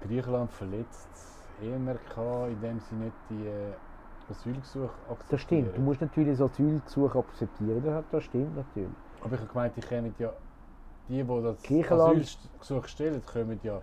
Griechenland 0.00 0.50
verletzt 0.52 1.35
das 1.58 1.68
EMRK, 1.68 2.48
indem 2.48 2.80
sie 2.80 2.94
nicht 2.94 3.16
die 3.30 3.46
äh, 3.46 3.72
Asylgesuche 4.30 4.90
akzeptieren. 5.08 5.28
Das 5.30 5.40
stimmt. 5.40 5.76
Du 5.76 5.80
musst 5.80 6.00
natürlich 6.00 6.38
das 6.38 6.50
Asylgesuch 6.50 7.14
akzeptieren. 7.14 8.04
Das, 8.10 8.24
stimmt 8.24 8.56
natürlich. 8.56 8.90
Aber 9.20 9.34
ich 9.34 9.40
habe 9.40 9.52
gemeint, 9.52 9.76
die 9.76 9.80
kommen 9.80 10.14
ja, 10.18 10.32
die, 11.08 11.22
die 11.22 11.42
das 11.42 11.90
Asylgesuch 11.90 12.88
stellen, 12.88 13.22
kommen 13.24 13.60
ja, 13.62 13.80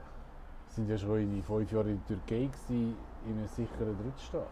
sind 0.67 0.89
ja 0.89 0.97
schon 0.97 1.19
in 1.19 1.43
fünf 1.43 1.71
Jahren 1.71 1.89
in 1.89 2.01
der 2.07 2.17
Türkei 2.17 2.45
gewesen, 2.47 2.95
in 3.25 3.37
einem 3.37 3.47
sicheren 3.47 3.97
Drittstaat. 3.97 4.47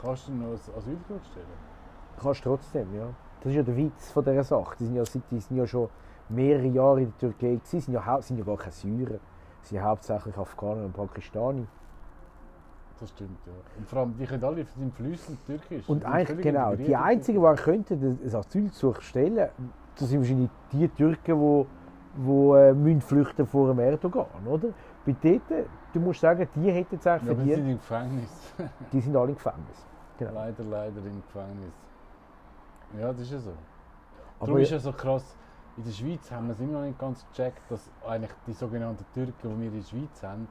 Kannst 0.00 0.28
du 0.28 0.32
noch 0.32 0.48
ein 0.48 0.54
Asylgesuch 0.54 1.24
stellen? 1.30 1.74
Kannst 2.20 2.44
trotzdem, 2.44 2.94
ja. 2.94 3.08
Das 3.40 3.50
ist 3.50 3.56
ja 3.56 3.62
der 3.62 3.76
Witz 3.76 4.10
von 4.10 4.24
dieser 4.24 4.44
Sache. 4.44 4.76
Die 4.78 4.86
sind 4.86 4.96
ja, 4.96 5.02
die 5.30 5.40
sind 5.40 5.56
ja 5.56 5.66
schon 5.66 5.88
mehrere 6.28 6.66
Jahre 6.66 7.02
in 7.02 7.12
der 7.12 7.18
Türkei 7.18 7.56
gewesen, 7.56 7.80
sind 7.80 7.94
ja, 7.94 8.22
sind 8.22 8.38
ja 8.38 8.44
gar 8.44 8.56
keine 8.56 8.72
Syrer. 8.72 9.18
Sie 9.62 9.74
sind 9.74 9.82
hauptsächlich 9.82 10.36
Afghaner 10.36 10.84
und 10.84 10.92
Pakistani. 10.92 11.66
Das 13.04 13.10
stimmt, 13.10 13.38
ja. 13.46 13.52
Und 13.76 13.86
vor 13.86 13.98
allem, 13.98 14.16
die 14.16 14.24
können 14.24 14.42
alle 14.42 14.64
sind 14.64 14.94
flüssend 14.94 15.38
türkisch. 15.44 15.86
Und 15.90 16.06
eigentlich, 16.06 16.40
genau, 16.42 16.74
die 16.74 16.84
in 16.84 16.94
einzigen, 16.94 17.42
die 17.42 17.62
könnten 17.62 18.18
das 18.24 18.34
Asylgesuch 18.34 19.02
stellen, 19.02 19.50
das 19.98 20.08
sind 20.08 20.20
wahrscheinlich 20.20 20.48
die 20.72 20.88
Türken, 20.88 21.38
die, 21.38 21.66
die 22.16 22.30
äh, 22.30 22.72
müssen 22.72 23.02
flüchten 23.02 23.46
vor 23.46 23.68
dem 23.68 23.78
Erdogan, 23.80 24.24
oder? 24.46 24.68
Bei 25.04 25.14
dort, 25.22 25.66
du 25.92 26.00
musst 26.00 26.20
sagen, 26.22 26.48
die 26.54 26.72
hätten 26.72 26.96
es 26.96 27.06
eigentlich 27.06 27.26
Ja, 27.26 27.32
aber 27.32 27.42
die 27.42 27.50
sind 27.50 27.56
verdient. 27.56 27.68
im 27.68 27.76
Gefängnis. 27.76 28.54
Die 28.92 29.00
sind 29.02 29.16
alle 29.16 29.28
im 29.28 29.34
Gefängnis. 29.34 29.86
Genau. 30.18 30.32
leider, 30.32 30.64
leider 30.64 30.96
im 30.96 31.22
Gefängnis. 31.26 31.74
Ja, 32.98 33.12
das 33.12 33.20
ist 33.20 33.32
ja 33.32 33.38
so. 33.38 33.50
Aber 34.38 34.46
Darum 34.46 34.62
ist 34.62 34.70
ja 34.70 34.78
so 34.78 34.92
krass, 34.92 35.36
in 35.76 35.84
der 35.84 35.90
Schweiz 35.90 36.30
haben 36.30 36.46
wir 36.46 36.52
es 36.52 36.60
immer 36.60 36.78
noch 36.78 36.86
nicht 36.86 36.98
ganz 36.98 37.26
gecheckt, 37.28 37.70
dass 37.70 37.90
eigentlich 38.06 38.30
die 38.46 38.54
sogenannten 38.54 39.04
Türken, 39.12 39.34
die 39.42 39.60
wir 39.60 39.66
in 39.68 39.74
der 39.74 39.86
Schweiz 39.86 40.22
haben, 40.22 40.48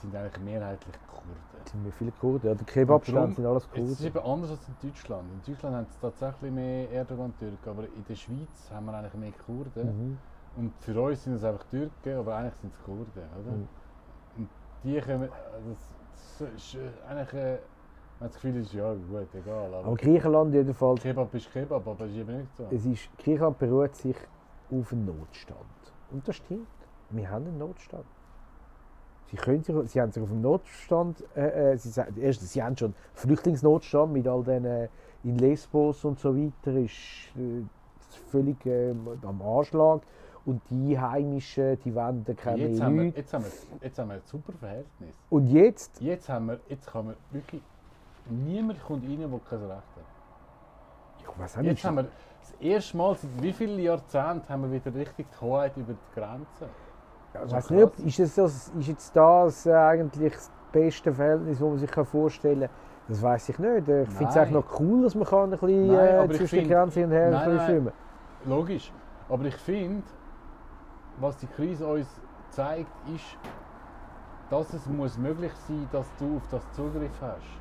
sind 0.00 0.14
eigentlich 0.14 0.44
mehrheitlich 0.44 0.94
Kurden. 1.08 1.36
sind 1.64 1.84
wir 1.84 1.92
viele 1.92 2.12
Kurden. 2.12 2.46
Ja, 2.46 2.54
der 2.54 2.66
Kebabstand 2.66 3.34
sind 3.34 3.46
alles 3.46 3.64
Es 3.72 3.78
ist 3.78 3.98
Kurden. 3.98 4.06
eben 4.06 4.18
anders 4.18 4.50
als 4.50 4.68
in 4.68 4.88
Deutschland. 4.88 5.24
In 5.32 5.52
Deutschland 5.52 5.76
haben 5.76 5.86
es 5.88 5.98
tatsächlich 5.98 6.52
mehr 6.52 6.90
Erdogan-Türken, 6.90 7.68
aber 7.68 7.84
in 7.84 8.04
der 8.08 8.14
Schweiz 8.14 8.70
haben 8.72 8.86
wir 8.86 8.94
eigentlich 8.94 9.14
mehr 9.14 9.32
Kurden. 9.44 9.86
Mhm. 9.86 10.18
Und 10.56 10.72
für 10.80 11.00
uns 11.00 11.22
sind 11.24 11.34
es 11.34 11.44
einfach 11.44 11.64
Türken, 11.64 12.18
aber 12.18 12.36
eigentlich 12.36 12.54
sind 12.54 12.72
es 12.72 12.82
Kurden, 12.82 13.06
oder? 13.12 13.52
Mhm. 13.52 13.68
Und 14.36 14.48
die 14.84 15.00
kommen, 15.00 15.28
das, 16.38 16.48
ist 16.56 16.74
äh, 16.74 16.88
eigentlich, 17.08 17.32
äh, 17.34 17.58
man 18.18 18.28
hat 18.28 18.34
das 18.34 18.34
Gefühl, 18.34 18.56
es 18.60 18.66
ist 18.68 18.72
ja 18.74 18.94
gut, 18.94 19.34
egal. 19.34 19.74
Aber, 19.74 19.86
Aber 19.86 19.96
Griechenland 19.96 20.54
jedenfalls, 20.54 21.02
Kebab 21.02 21.34
ist 21.34 21.52
Kebab, 21.52 21.86
aber 21.86 22.04
es 22.04 22.12
ist 22.12 22.18
eben 22.18 22.38
nicht 22.38 22.56
so. 22.56 22.66
es 22.70 22.86
ist, 22.86 23.18
Griechenland 23.18 23.58
beruht 23.58 23.94
sich 23.94 24.16
auf 24.70 24.92
einen 24.92 25.04
Notstand. 25.06 25.60
Und 26.10 26.26
das 26.26 26.36
stimmt. 26.36 26.66
Wir 27.10 27.30
haben 27.30 27.46
einen 27.46 27.58
Notstand. 27.58 28.04
Sie, 29.30 29.36
können 29.36 29.62
sich, 29.62 29.74
sie 29.90 30.00
haben 30.00 30.12
sich 30.12 30.22
auf 30.22 30.30
einen 30.30 30.42
Notstand, 30.42 31.24
äh, 31.36 31.72
äh, 31.72 31.76
sie, 31.76 32.00
erstens, 32.20 32.52
sie 32.52 32.62
haben 32.62 32.76
schon 32.76 32.94
Flüchtlingsnotstand 33.14 34.12
mit 34.12 34.28
all 34.28 34.44
den 34.44 34.64
äh, 34.64 34.88
in 35.24 35.38
Lesbos 35.38 36.04
und 36.04 36.20
so 36.20 36.36
weiter, 36.36 36.72
ist 36.76 36.92
äh, 37.36 37.62
völlig 38.30 38.64
äh, 38.66 38.94
am 39.22 39.42
Anschlag. 39.42 40.02
Und 40.44 40.62
die 40.70 40.96
Heimischen, 40.96 41.76
die 41.84 41.92
wollen 41.92 42.24
keine 42.36 42.68
jetzt, 42.68 42.80
haben 42.80 42.96
wir, 42.98 43.06
jetzt, 43.06 43.34
haben 43.34 43.44
wir, 43.44 43.50
jetzt 43.80 43.98
haben 43.98 44.08
wir 44.08 44.14
ein 44.14 44.22
super 44.24 44.52
Verhältnis. 44.52 45.16
Und 45.28 45.48
jetzt, 45.48 46.00
Jetzt, 46.00 46.28
haben 46.28 46.46
wir, 46.46 46.60
jetzt 46.68 46.86
kann 46.86 47.06
man 47.06 47.16
wirklich, 47.32 47.60
niemand 48.30 48.80
kommt 48.84 49.02
rein, 49.02 49.18
der 49.18 49.40
kein 49.40 49.58
Recht 49.58 49.72
hat. 49.72 51.24
ja, 51.24 51.28
was 51.36 51.56
haben 51.56 51.64
Jetzt 51.64 51.84
haben 51.84 51.96
wir 51.96 52.04
das 52.04 52.60
erste 52.60 52.96
Mal 52.96 53.16
seit 53.16 53.42
wie 53.42 53.52
vielen 53.52 53.80
Jahrzehnten 53.80 54.48
haben 54.48 54.70
wir 54.70 54.84
wieder 54.84 54.94
richtig 54.94 55.26
die 55.32 55.44
Hoheit 55.44 55.76
über 55.76 55.94
die 55.94 56.20
Grenzen. 56.20 56.85
Ja, 57.36 57.44
ich 57.44 57.52
weiß 57.52 57.64
ist 57.64 57.70
nicht, 57.70 57.84
ob, 57.84 57.98
ist, 57.98 58.18
das, 58.18 58.34
das, 58.34 58.68
ist 58.78 58.88
jetzt 58.88 59.16
das 59.16 59.66
eigentlich 59.66 60.32
das 60.32 60.50
beste 60.72 61.12
Verhältnis, 61.12 61.58
das 61.58 61.68
man 61.68 61.78
sich 61.78 61.90
kann 61.90 62.04
vorstellen 62.06 62.60
kann? 62.60 62.70
Das 63.08 63.22
weiß 63.22 63.48
ich 63.50 63.58
nicht. 63.58 63.88
Ich 63.88 64.08
finde 64.08 64.30
es 64.30 64.36
eigentlich 64.36 64.50
noch 64.50 64.80
cool, 64.80 65.02
dass 65.02 65.14
man 65.14 65.26
kann 65.26 65.44
ein 65.44 65.50
bisschen 65.50 65.86
Nein, 65.86 66.30
äh, 66.30 66.34
zwischen 66.34 66.68
Grenzen 66.68 67.00
hin 67.00 67.04
und 67.04 67.12
her 67.12 67.30
Nein, 67.30 67.56
nein. 67.56 67.66
schwimmen. 67.66 67.92
Logisch. 68.46 68.92
Aber 69.28 69.44
ich 69.44 69.56
finde, 69.56 70.02
was 71.20 71.36
die 71.36 71.46
Krise 71.46 71.86
uns 71.86 72.08
zeigt, 72.50 72.90
ist, 73.14 73.38
dass 74.50 74.72
es 74.72 74.86
muss 74.86 75.18
möglich 75.18 75.52
sein 75.68 75.88
dass 75.92 76.06
du 76.18 76.36
auf 76.36 76.42
das 76.50 76.62
Zugriff 76.72 77.20
hast. 77.20 77.60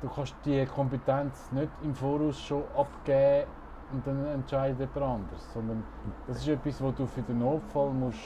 Du 0.00 0.08
kannst 0.08 0.34
die 0.44 0.64
Kompetenz 0.66 1.50
nicht 1.52 1.70
im 1.84 1.94
Voraus 1.94 2.40
schon 2.40 2.64
abgeben 2.76 3.46
und 3.92 4.06
dann 4.06 4.24
entscheidet 4.26 4.80
jemand 4.80 5.20
anders. 5.20 5.52
Sondern 5.52 5.84
das 6.26 6.38
ist 6.38 6.48
etwas, 6.48 6.82
was 6.82 6.94
du 6.96 7.06
für 7.06 7.22
den 7.22 7.38
Notfall 7.38 7.90
musst, 7.90 8.18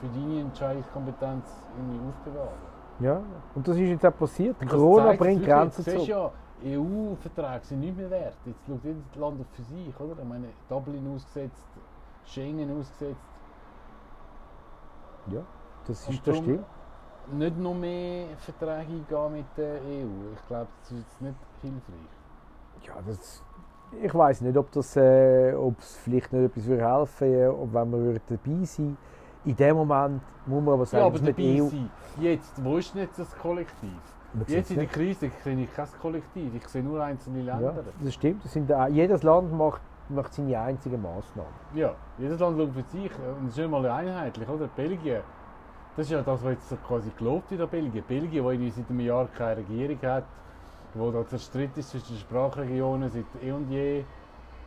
für 0.00 0.06
deine 0.08 0.40
Entscheidungskompetenz 0.40 1.44
irgendwie 1.76 2.08
aufbewahren 2.08 2.58
Ja, 3.00 3.20
und 3.54 3.68
das 3.68 3.76
ist 3.76 3.88
jetzt 3.88 4.06
auch 4.06 4.16
passiert. 4.16 4.56
Corona 4.68 5.12
bringt. 5.12 5.44
Grenzen 5.44 5.84
Du 5.84 5.90
siehst 5.90 6.04
zu. 6.04 6.10
ja, 6.10 6.30
EU-Verträge 6.64 7.64
sind 7.64 7.80
nicht 7.80 7.96
mehr 7.96 8.10
wert. 8.10 8.36
Jetzt 8.44 8.60
schaut 8.66 8.84
jedes 8.84 9.14
Land 9.16 9.44
für 9.52 9.62
sich, 9.62 10.00
oder? 10.00 10.20
Ich 10.22 10.28
meine, 10.28 10.48
Dublin 10.68 11.14
ausgesetzt, 11.14 11.66
Schengen 12.24 12.78
ausgesetzt. 12.78 13.20
Ja, 15.30 15.40
das, 15.86 16.08
ist, 16.08 16.18
das 16.26 16.34
darum- 16.36 16.42
stimmt. 16.44 16.64
Nicht 17.32 17.58
noch 17.58 17.74
mehr 17.74 18.26
Verträge 18.38 18.80
eingehen 18.80 19.32
mit 19.32 19.46
der 19.56 19.74
EU. 19.74 20.32
Ich 20.34 20.46
glaube, 20.48 20.66
das 20.80 20.90
ist 20.90 20.98
jetzt 20.98 21.20
nicht 21.22 21.34
hilfreich. 21.60 22.86
Ja, 22.86 22.94
das, 23.06 23.42
ich 24.02 24.14
weiß 24.14 24.40
nicht, 24.40 24.56
ob 24.56 24.70
das, 24.72 24.96
äh, 24.96 25.52
ob 25.54 25.78
es 25.78 25.96
vielleicht 25.98 26.32
nicht 26.32 26.44
etwas 26.44 26.66
würde 26.66 26.84
helfen 26.88 27.28
würde, 27.30 27.56
ob 27.58 27.72
wenn 27.74 27.92
wir 28.14 28.20
dabei 28.26 28.64
sein 28.64 28.96
In 29.44 29.56
dem 29.56 29.76
Moment 29.76 30.20
muss 30.46 30.62
man 30.62 30.74
aber 30.74 30.86
sagen, 30.86 31.00
Ja, 31.02 31.06
aber 31.06 31.18
mit 31.20 31.38
dabei 31.38 31.60
EU 31.62 31.68
sein. 31.68 31.90
Jetzt, 32.20 32.64
wo 32.64 32.76
ist 32.76 32.94
denn 32.94 33.02
jetzt 33.02 33.18
das 33.18 33.36
Kollektiv? 33.38 33.90
Man 34.34 34.44
Jetzt 34.46 34.70
in 34.70 34.76
der. 34.76 34.86
Krise 34.86 35.30
sehe 35.42 35.60
ich 35.60 35.74
kein 35.74 35.86
Kollektiv. 36.00 36.54
Ich 36.54 36.68
sehe 36.68 36.82
nur 36.82 37.02
einzelne 37.02 37.40
Ja, 37.42 37.54
Länder. 37.58 37.84
das 38.02 38.14
stimmt. 38.14 38.44
Das 38.44 38.52
sind, 38.52 38.70
auch- 38.72 38.88
jedes 38.88 39.22
Land 39.22 39.52
macht, 39.52 39.80
macht 40.08 40.34
seine 40.34 40.58
einzigen 40.60 41.00
Massnahmen. 41.02 41.48
Ja, 41.74 41.94
jedes 42.18 42.38
Land 42.38 42.58
schaut 42.58 42.72
für 42.72 42.82
sich 42.82 43.10
und 43.40 43.46
es 43.46 43.52
ist 43.52 43.58
nicht 43.58 43.70
mal 43.70 43.86
einheitlich, 43.86 44.48
oder? 44.48 44.66
Belgien, 44.68 45.20
das 45.96 46.06
ist 46.06 46.12
ja 46.12 46.22
das, 46.22 46.44
was 46.44 46.50
jetzt 46.52 46.86
quasi 46.86 47.10
gelobt 47.18 47.50
wird 47.50 47.62
an 47.62 47.68
Belgien. 47.68 48.04
Belgien, 48.06 48.44
das 48.44 48.52
irgendwie 48.52 48.70
seit 48.70 48.90
einem 48.90 49.00
Jahr 49.00 49.26
keine 49.36 49.56
Regierung 49.56 49.98
hat, 50.02 50.24
wo 50.94 51.10
da 51.10 51.26
zerstritten 51.26 51.80
ist 51.80 51.90
zwischen 51.90 52.08
den 52.14 52.18
Sprachregionen 52.18 53.10
seit 53.10 53.24
eh 53.42 53.52
und 53.52 53.68
je. 53.70 54.04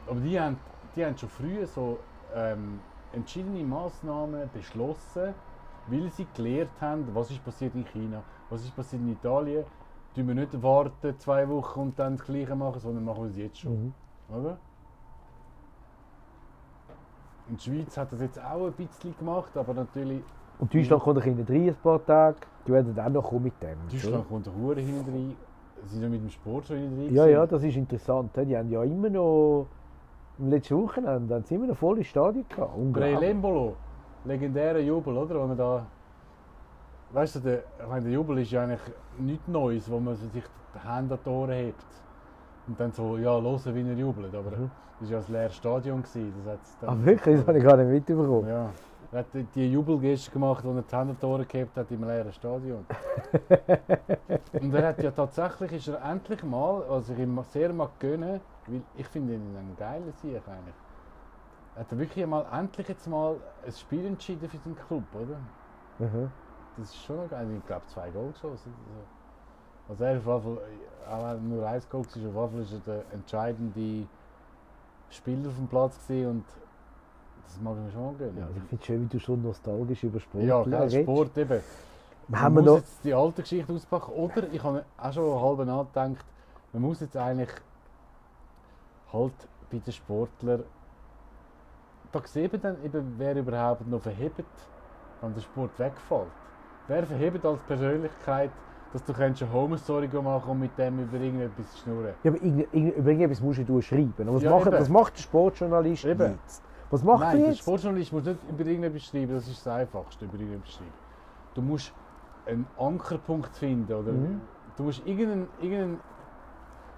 Aber 0.07 0.19
die 0.19 0.39
haben, 0.39 0.57
die 0.95 1.05
haben 1.05 1.17
schon 1.17 1.29
früh 1.29 1.65
so 1.65 1.99
ähm, 2.35 2.79
entschiedene 3.13 3.63
Massnahmen 3.63 4.49
beschlossen, 4.51 5.33
weil 5.87 6.09
sie 6.11 6.27
gelernt 6.33 6.81
haben, 6.81 7.07
was 7.13 7.31
ist 7.31 7.43
passiert 7.43 7.75
in 7.75 7.85
China, 7.85 8.23
was 8.49 8.63
ist 8.63 8.75
passiert 8.75 9.01
in 9.01 9.11
Italien. 9.11 9.63
Tun 10.15 10.27
wir 10.27 10.35
nicht 10.35 10.61
warten 10.61 11.17
zwei 11.17 11.47
Wochen 11.49 11.79
und 11.79 11.99
dann 11.99 12.17
das 12.17 12.25
Gleiche 12.25 12.55
machen, 12.55 12.79
sondern 12.79 13.03
machen 13.03 13.23
wir 13.23 13.29
es 13.29 13.37
jetzt 13.37 13.59
schon. 13.59 13.85
Mhm. 13.85 13.93
Oder? 14.35 14.57
In 17.49 17.55
der 17.55 17.61
Schweiz 17.61 17.97
hat 17.97 18.11
das 18.11 18.21
jetzt 18.21 18.39
auch 18.39 18.67
ein 18.67 18.73
bisschen 18.73 19.17
gemacht, 19.17 19.55
aber 19.57 19.73
natürlich, 19.73 20.21
Und 20.59 20.73
Deutschland 20.73 21.03
kommt 21.03 21.23
bisschen 21.23 21.45
rein, 21.47 21.69
ein 21.69 21.75
paar 21.75 22.05
Tage. 22.05 22.37
Die 22.65 22.71
werden 22.71 22.97
auch 22.97 23.09
noch 23.09 23.23
kommen 23.23 23.43
mit 23.43 23.61
dem. 23.61 23.77
Deutschland 23.91 24.27
kommt 24.29 24.47
Hure 24.47 24.79
hinten 24.79 25.11
rein. 25.11 25.35
Sie 25.83 25.89
sind 25.89 26.03
ja 26.03 26.09
mit 26.09 26.21
dem 26.21 26.29
Sport 26.29 26.67
schon 26.67 26.77
hinten 26.77 27.01
rein. 27.01 27.13
Ja, 27.13 27.25
ja, 27.25 27.45
das 27.45 27.63
ist 27.63 27.75
interessant. 27.75 28.31
Die 28.37 28.55
haben 28.55 28.69
ja 28.69 28.83
immer 28.83 29.09
noch 29.09 29.67
im 30.39 30.49
letzten 30.49 30.77
Wochenende 30.81 31.35
haben 31.35 31.43
sie 31.43 31.55
immer 31.55 31.67
noch 31.67 31.77
volle 31.77 32.03
Stadien 32.03 32.45
gehabt. 32.49 32.75
Unglaublich. 32.75 33.17
Brelembolo, 33.19 33.75
legendärer 34.25 34.79
Jubel, 34.79 35.15
oder? 35.17 35.41
Wo 35.41 35.47
man 35.47 35.57
da, 35.57 35.85
weißt 37.11 37.35
du, 37.35 37.39
der, 37.39 37.57
ich 37.81 37.87
meine, 37.87 38.03
der 38.03 38.11
Jubel 38.13 38.39
ist 38.39 38.51
ja 38.51 38.63
eigentlich 38.63 38.81
nichts 39.19 39.47
Neues, 39.47 39.89
wo 39.91 39.99
man 39.99 40.15
sich 40.15 40.29
die 40.31 40.87
Hände 40.87 41.13
an 41.15 41.19
die 41.23 41.29
Ohren 41.29 41.51
hebt. 41.51 41.85
Und 42.67 42.79
dann 42.79 42.91
so, 42.91 43.17
ja, 43.17 43.39
hören, 43.41 43.75
wie 43.75 43.81
er 43.89 43.95
jubelt. 43.95 44.33
Aber 44.33 44.49
Mhm. 44.51 44.71
das 44.99 45.11
war 45.11 45.19
ja 45.19 45.25
ein 45.25 45.31
leeres 45.33 45.55
Stadion. 45.55 46.01
Gewesen. 46.01 46.33
Das 46.45 46.53
hat's 46.53 46.77
dann- 46.79 46.89
Ah, 46.89 47.05
wirklich? 47.05 47.37
Das 47.37 47.47
habe 47.47 47.57
ich 47.57 47.63
gar 47.63 47.77
nicht 47.77 47.89
mitbekommen. 47.89 48.47
Ja. 48.47 48.69
Er 49.13 49.19
hat 49.19 49.27
die- 49.53 49.71
Jubelgeste 49.71 50.31
gemacht, 50.31 50.65
als 50.65 50.75
er 50.75 50.81
die 50.81 50.95
Hände 50.95 51.27
Ohren 51.27 51.47
gehabt 51.47 51.77
hat 51.77 51.91
im 51.91 52.03
leeren 52.03 52.33
Stadion. 52.33 52.83
Und 54.59 54.73
er 54.73 54.87
hat 54.87 55.03
ja 55.03 55.11
tatsächlich, 55.11 55.73
ist 55.73 55.87
er 55.89 56.03
endlich 56.03 56.43
mal, 56.43 56.83
was 56.89 57.09
ich 57.09 57.19
ihm 57.19 57.39
sehr 57.43 57.71
mag 57.73 57.91
gönnen, 57.99 58.41
weil 58.65 58.81
ich 58.95 59.07
finde 59.07 59.35
ihn 59.35 59.55
einen 59.55 59.75
geilen 59.77 60.11
Sieg 60.13 60.37
eigentlich. 60.47 60.75
Hat 61.75 61.91
er 61.91 61.99
wirklich 61.99 62.25
mal 62.25 62.43
endlich 62.51 62.87
jetzt 62.87 63.07
mal 63.07 63.35
ein 63.63 63.71
Spiel 63.71 64.05
entschieden 64.07 64.49
für 64.49 64.57
seinen 64.57 64.75
Club, 64.75 65.03
oder? 65.13 65.37
Mhm. 65.99 66.31
Das 66.77 66.87
ist 66.89 67.03
schon 67.03 67.17
noch 67.17 67.29
geil. 67.29 67.47
Ich 67.55 67.65
glaube 67.67 67.85
zwei 67.85 68.09
Goal 68.09 68.31
geschossen. 68.31 68.73
Also, 69.89 70.03
er 70.05 70.17
ist 70.17 70.27
auf 70.27 70.43
jeden 70.43 70.57
Fall, 70.57 70.65
auch 71.07 71.35
wenn 71.35 71.49
nur 71.49 71.67
eins 71.67 71.87
Goal 71.87 72.03
war, 72.33 72.43
auf 72.45 72.51
jeden 72.53 72.65
Fall 72.65 72.77
ist 72.79 72.87
er 72.87 72.95
der 72.95 73.13
entscheidende 73.13 74.07
Spieler 75.09 75.49
auf 75.49 75.55
dem 75.55 75.67
Platz 75.67 75.99
gewesen 76.07 76.29
und 76.31 76.45
das 77.45 77.59
mag 77.61 77.75
ich 77.77 77.83
mir 77.85 77.91
schon 77.91 78.17
gönnen. 78.17 78.37
Ja, 78.37 78.47
ich 78.55 78.61
finde 78.69 78.75
es 78.81 78.85
schön, 78.85 79.03
wie 79.03 79.07
du 79.07 79.19
schon 79.19 79.41
nostalgisch 79.43 80.03
über 80.03 80.19
Sport 80.19 80.43
Ja, 80.43 80.61
redest. 80.61 80.95
Sport 81.01 81.37
eben. 81.37 81.59
Haben 82.31 82.53
man 82.53 82.55
wir 82.55 82.61
muss 82.61 82.65
noch, 82.65 82.77
jetzt 82.77 83.03
die 83.03 83.13
alte 83.13 83.41
Geschichte 83.41 83.73
auspacken. 83.73 84.11
Oder 84.13 84.43
ich 84.51 84.63
habe 84.63 84.83
auch 84.97 85.13
schon 85.13 85.41
halb 85.41 85.67
nachgedacht, 85.67 86.25
man 86.71 86.81
muss 86.81 86.99
jetzt 87.01 87.17
eigentlich 87.17 87.49
halt 89.11 89.33
bei 89.69 89.77
den 89.79 89.93
Sportlern. 89.93 90.63
Da 92.11 92.21
sieht 92.25 92.51
man 92.51 92.61
dann 92.61 92.83
eben, 92.83 93.15
wer 93.17 93.35
überhaupt 93.35 93.87
noch 93.87 94.01
verhebt, 94.01 94.43
wenn 95.21 95.33
der 95.33 95.41
Sport 95.41 95.77
wegfällt. 95.79 96.27
Wer 96.87 97.03
verhebt 97.05 97.45
als 97.45 97.61
Persönlichkeit, 97.61 98.51
dass 98.91 99.03
du 99.03 99.13
kannst 99.13 99.41
eine 99.41 99.51
Home-Story 99.51 100.07
machen 100.21 100.51
und 100.51 100.59
mit 100.59 100.77
dem 100.77 100.99
über 100.99 101.17
irgendetwas 101.17 101.79
schnurren. 101.79 102.13
ja, 102.23 102.31
aber 102.31 102.39
über 102.41 103.09
irgendetwas 103.09 103.41
musst 103.41 103.61
du 103.67 103.81
schreiben. 103.81 104.13
Und 104.17 104.35
was, 104.35 104.43
Ja, 104.43 104.51
macht, 104.51 104.71
was 104.71 104.89
macht 104.89 105.17
der 105.17 105.21
Sportjournalist 105.23 106.05
Eben. 106.05 106.31
jetzt? 106.43 106.61
Was 106.93 107.03
macht 107.03 107.21
Nein, 107.21 107.37
er 107.37 107.41
der 107.41 107.49
jetzt? 107.53 107.61
Sportjournalist 107.61 108.13
muss 108.13 108.23
nicht 108.23 108.37
über 108.47 108.65
irgendetwas 108.67 109.01
schreiben, 109.01 109.33
das 109.33 109.47
ist 109.47 109.65
das 109.65 109.73
Einfachste, 109.73 110.25
über 110.25 110.35
irgendetwas 110.35 110.73
schreiben. 110.73 110.93
Du 111.55 111.61
musst 111.63 111.91
einen 112.45 112.67
Ankerpunkt 112.77 113.55
finden, 113.55 113.91
oder 113.91 114.11
Mhm. 114.11 114.41
du 114.77 114.83
musst 114.83 115.03
irgendein, 115.03 115.47
irgendein, 115.59 115.99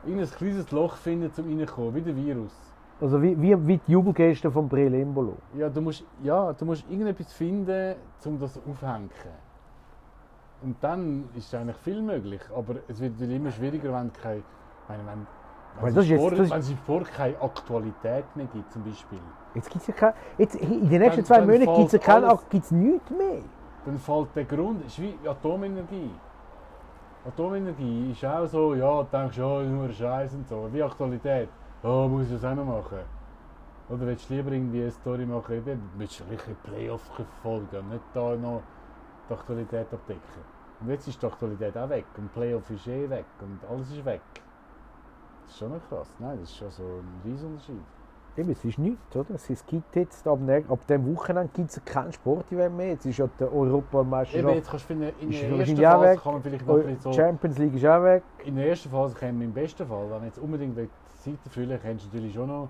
irgendein 0.05 0.29
kleines 0.31 0.71
Loch 0.71 0.97
finden, 0.97 1.31
um 1.37 1.45
reinzukommen, 1.45 1.95
wie 1.95 2.01
der 2.01 2.13
Virus. 2.13 2.51
Also 2.99 3.21
wie, 3.21 3.41
wie, 3.41 3.67
wie 3.67 3.77
die 3.77 3.91
Jubelgeste 3.93 4.51
von 4.51 4.67
Brelembolo. 4.67 5.37
Ja, 5.57 5.69
du 5.69 5.79
musst, 5.79 6.03
ja, 6.21 6.51
du 6.51 6.65
musst 6.65 6.83
irgendetwas 6.89 7.31
finden, 7.31 7.95
um 8.25 8.37
das 8.37 8.57
aufzuhängen. 8.57 9.09
Und 10.61 10.75
dann 10.81 11.23
ist 11.35 11.55
eigentlich 11.55 11.77
viel 11.77 12.01
möglich. 12.01 12.41
Aber 12.53 12.75
es 12.89 12.99
wird 12.99 13.21
immer 13.21 13.51
schwieriger, 13.51 13.93
wenn 13.93 14.11
keine, 14.11 14.43
wenn, 14.89 15.05
wenn, 15.07 15.27
Weil 15.75 15.87
wenn, 15.87 15.95
das 15.95 16.03
ist 16.05 16.09
jetzt- 16.11 16.21
Sport, 16.21 16.39
das 16.39 16.49
wenn 16.51 16.59
es 16.59 16.71
Sport 16.71 17.13
keine 17.13 17.41
Aktualität 17.41 18.35
mehr 18.35 18.47
gibt, 18.53 18.71
zum 18.71 18.83
Beispiel. 18.83 19.19
Jetzt 19.53 19.69
gibt's 19.69 19.87
ja 19.87 19.93
kein, 19.93 20.13
jetzt, 20.37 20.55
in 20.55 20.89
den 20.89 21.01
nächsten 21.01 21.17
Dann- 21.17 21.25
zwei 21.25 21.41
Monaten 21.41 21.75
gibt 21.75 21.93
es 21.93 22.05
ja 22.05 22.39
gibt's 22.49 22.71
nichts 22.71 23.09
mehr. 23.11 23.41
Dann 23.85 23.97
fällt 23.97 24.35
der 24.35 24.45
Grund, 24.45 24.81
es 24.85 24.93
ist 24.97 25.01
wie 25.01 25.27
Atomenergie. 25.27 26.11
Atomenergie 27.27 28.11
ist 28.11 28.23
auch 28.25 28.45
so, 28.45 28.73
ja, 28.73 29.03
du 29.03 29.07
denkst, 29.11 29.37
ja, 29.37 29.61
nur 29.63 29.89
Scheiß 29.89 30.33
und 30.35 30.47
so. 30.47 30.69
Wie 30.71 30.81
Aktualität, 30.81 31.49
oh, 31.83 32.07
muss 32.07 32.27
ich 32.27 32.33
das 32.33 32.45
auch 32.45 32.55
noch 32.55 32.65
machen? 32.65 32.99
Oder 33.89 34.07
willst 34.07 34.29
du 34.29 34.33
lieber 34.33 34.51
irgendwie 34.51 34.81
eine 34.81 34.91
Story 34.91 35.25
machen, 35.25 35.55
eben, 35.55 35.89
willst 35.97 36.19
du 36.19 36.23
richtig 36.25 36.55
Playoff 36.63 37.01
verfolgen 37.15 37.89
nicht 37.89 38.03
da 38.13 38.35
noch 38.35 38.61
die 39.29 39.33
Aktualität 39.33 39.87
abdecken? 39.93 40.41
Und 40.81 40.89
jetzt 40.89 41.07
ist 41.07 41.21
die 41.21 41.25
Aktualität 41.25 41.77
auch 41.77 41.89
weg 41.89 42.05
und 42.17 42.33
Playoff 42.33 42.69
ist 42.71 42.87
eh 42.87 43.09
weg 43.09 43.25
und 43.41 43.59
alles 43.69 43.91
ist 43.91 44.03
weg. 44.05 44.21
Das 45.45 45.53
ist 45.53 45.59
schon 45.59 45.71
noch 45.71 45.89
krass, 45.89 46.07
nein, 46.19 46.37
das 46.39 46.49
ist 46.49 46.57
schon 46.57 46.71
so 46.71 46.83
ein 46.83 47.21
Riesenunterschied. 47.23 47.75
Eben, 48.37 48.51
es 48.51 48.65
ist 48.65 48.77
nichts, 48.77 49.15
oder? 49.15 49.35
Es 49.35 49.65
gibt 49.65 49.95
jetzt, 49.95 50.27
ab, 50.27 50.39
ab 50.67 50.87
dem 50.87 51.15
Wochenende 51.15 51.49
gibt 51.53 51.69
es 51.69 51.85
kein 51.85 52.11
Sport-Event 52.11 52.75
mehr. 52.75 52.89
Jetzt 52.89 53.05
ist 53.05 53.17
ja 53.17 53.29
der 53.39 53.47
Eben, 53.47 53.57
Europameisterschaft. 53.57 54.55
jetzt 54.55 54.69
kannst 54.69 54.89
du 54.89 54.93
in 54.93 55.01
Ist 55.29 55.41
der 55.41 55.49
ersten 55.51 55.77
Phase 55.77 56.01
weg. 56.01 56.21
kann 56.21 56.33
man 56.33 56.41
vielleicht 56.41 56.67
noch 56.67 56.85
ein 56.85 56.99
so... 56.99 57.13
Champions 57.13 57.57
League 57.57 57.75
ist 57.75 57.85
auch 57.85 58.03
weg. 58.03 58.23
In 58.43 58.55
der 58.57 58.67
ersten 58.67 58.89
Phase 58.89 59.15
können 59.15 59.39
wir 59.39 59.45
im 59.47 59.53
besten 59.53 59.87
Fall, 59.87 60.11
wenn 60.11 60.23
jetzt 60.25 60.39
unbedingt 60.39 60.77
die 60.77 60.89
Seite 61.13 61.49
füllen 61.49 61.79
kannst 61.81 62.03
du 62.03 62.07
natürlich 62.09 62.33
schon 62.33 62.47
noch 62.47 62.67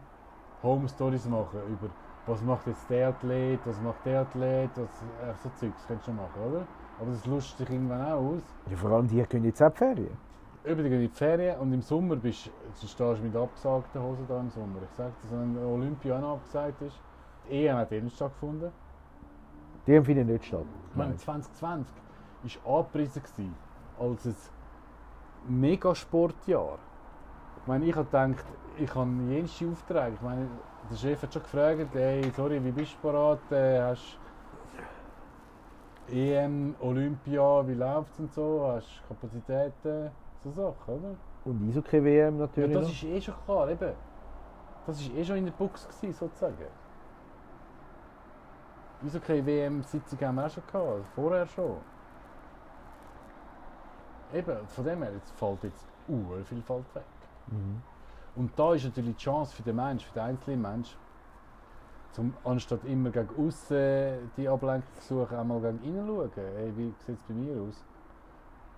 Home 0.61 0.87
Stories 0.87 1.25
machen 1.25 1.59
über 1.67 1.89
was 2.27 2.41
macht 2.41 2.67
jetzt 2.67 2.89
der 2.89 3.09
Athlet, 3.09 3.59
was 3.65 3.79
macht 3.81 4.05
der 4.05 4.21
Athlet, 4.21 4.69
was, 4.75 4.89
äh, 5.21 5.33
so 5.43 5.49
Zeugs 5.59 5.83
kannst 5.87 6.03
du 6.03 6.11
schon 6.11 6.15
machen, 6.15 6.41
oder? 6.49 6.65
Aber 6.99 7.11
das 7.11 7.25
lustet 7.25 7.67
sich 7.67 7.69
irgendwann 7.75 8.01
auch 8.01 8.19
aus. 8.19 8.41
Ja, 8.69 8.77
vor 8.77 8.91
allem 8.91 9.07
die 9.07 9.21
gehen 9.23 9.43
jetzt 9.45 9.61
auch 9.61 9.69
die 9.71 9.77
Ferien. 9.77 10.17
Über 10.65 10.81
die 10.81 10.89
gehen 10.89 11.01
in 11.01 11.07
die 11.07 11.13
Ferien 11.13 11.59
und 11.59 11.71
im 11.73 11.81
Sommer 11.81 12.15
bist 12.15 12.49
du 12.81 12.87
stehst 12.87 13.21
mit 13.21 13.35
abgesagten 13.35 14.01
Hosen 14.01 14.25
da 14.27 14.39
im 14.39 14.49
Sommer. 14.49 14.79
Ich 14.83 14.95
sage 14.97 15.13
dass 15.21 15.31
wenn 15.31 15.57
Olympia 15.63 16.17
auch 16.17 16.21
noch 16.21 16.33
abgesagt 16.33 16.81
ist. 16.81 16.99
Die 17.47 17.67
EM 17.67 17.77
hat 17.77 17.91
eh 17.91 18.01
nicht 18.01 18.15
stattgefunden. 18.15 18.71
Die 19.85 19.95
haben 19.95 20.05
finden 20.05 20.25
nicht 20.25 20.45
statt. 20.45 20.65
Ich 20.89 20.95
meine, 20.95 21.15
2020 21.15 21.93
war 22.63 22.79
angepriesen 22.79 23.55
als 23.99 24.25
ein 24.25 24.35
Megasportjahr. 25.47 26.79
Ich 27.61 27.67
meine, 27.67 27.85
ich 27.85 27.95
habe 27.95 28.05
gedacht, 28.05 28.45
ich 28.79 28.95
habe 28.95 29.11
jenste 29.29 29.67
Aufträge. 29.67 30.15
Ich 30.15 30.21
meine, 30.21 30.47
der 30.89 30.95
Chef 30.95 31.21
hat 31.21 31.31
schon 31.31 31.43
gefragt, 31.43 31.89
hey, 31.93 32.31
sorry, 32.35 32.63
wie 32.63 32.71
bist 32.71 32.93
du 32.93 33.07
parat? 33.07 33.51
Äh, 33.51 33.81
hast 33.81 34.17
EM, 36.11 36.75
Olympia, 36.79 37.67
wie 37.67 37.73
läuft 37.75 38.13
es 38.13 38.19
und 38.19 38.33
so? 38.33 38.63
Hast 38.67 39.03
du 39.07 39.13
Kapazitäten? 39.13 40.24
So 40.45 40.51
Sachen, 40.51 40.93
oder? 40.93 41.15
Und 41.45 41.69
Eishockey-WM 41.69 42.35
Ja, 42.35 42.45
natürlich 42.45 42.73
das 42.73 42.83
noch. 42.83 42.93
ist 42.93 43.03
eh 43.03 43.19
schon 43.21 43.33
klar, 43.45 43.67
eben. 43.67 43.93
Das 44.85 45.09
war 45.09 45.17
eh 45.17 45.25
schon 45.25 45.37
in 45.37 45.45
der 45.45 45.51
Box, 45.53 45.87
gewesen, 45.87 46.13
sozusagen. 46.13 46.67
Wieso 49.01 49.19
keine 49.19 49.43
WM-Sitzung 49.43 50.19
haben 50.21 50.35
wir 50.35 50.45
auch 50.45 50.49
schon 50.51 50.63
gehabt? 50.71 51.05
Vorher 51.15 51.47
schon. 51.47 51.77
Eben, 54.33 54.67
von 54.67 54.85
dem 54.85 55.01
her, 55.01 55.13
jetzt 55.13 55.31
fällt 55.31 55.63
jetzt 55.63 55.87
uh, 56.09 56.43
Vielfalt 56.43 56.93
weg. 56.93 57.03
Mhm. 57.47 57.81
Und 58.35 58.51
da 58.59 58.73
ist 58.75 58.85
natürlich 58.85 59.15
die 59.15 59.23
Chance 59.23 59.55
für 59.55 59.63
den 59.63 59.77
Mensch, 59.77 60.05
für 60.05 60.13
den 60.13 60.23
einzelnen 60.23 60.61
Mensch, 60.61 60.95
zum, 62.11 62.35
anstatt 62.43 62.83
immer 62.85 63.09
gegen 63.09 63.29
außen 63.47 64.31
die 64.37 64.47
Ablenkung 64.47 64.93
zu 64.99 65.21
suchen, 65.21 65.37
einmal 65.37 65.59
gegen 65.59 65.83
innen 65.83 66.05
schauen. 66.05 66.31
Hey, 66.35 66.71
wie 66.75 66.93
sieht 66.99 67.17
es 67.17 67.23
bei 67.23 67.33
mir 67.33 67.59
aus? 67.61 67.83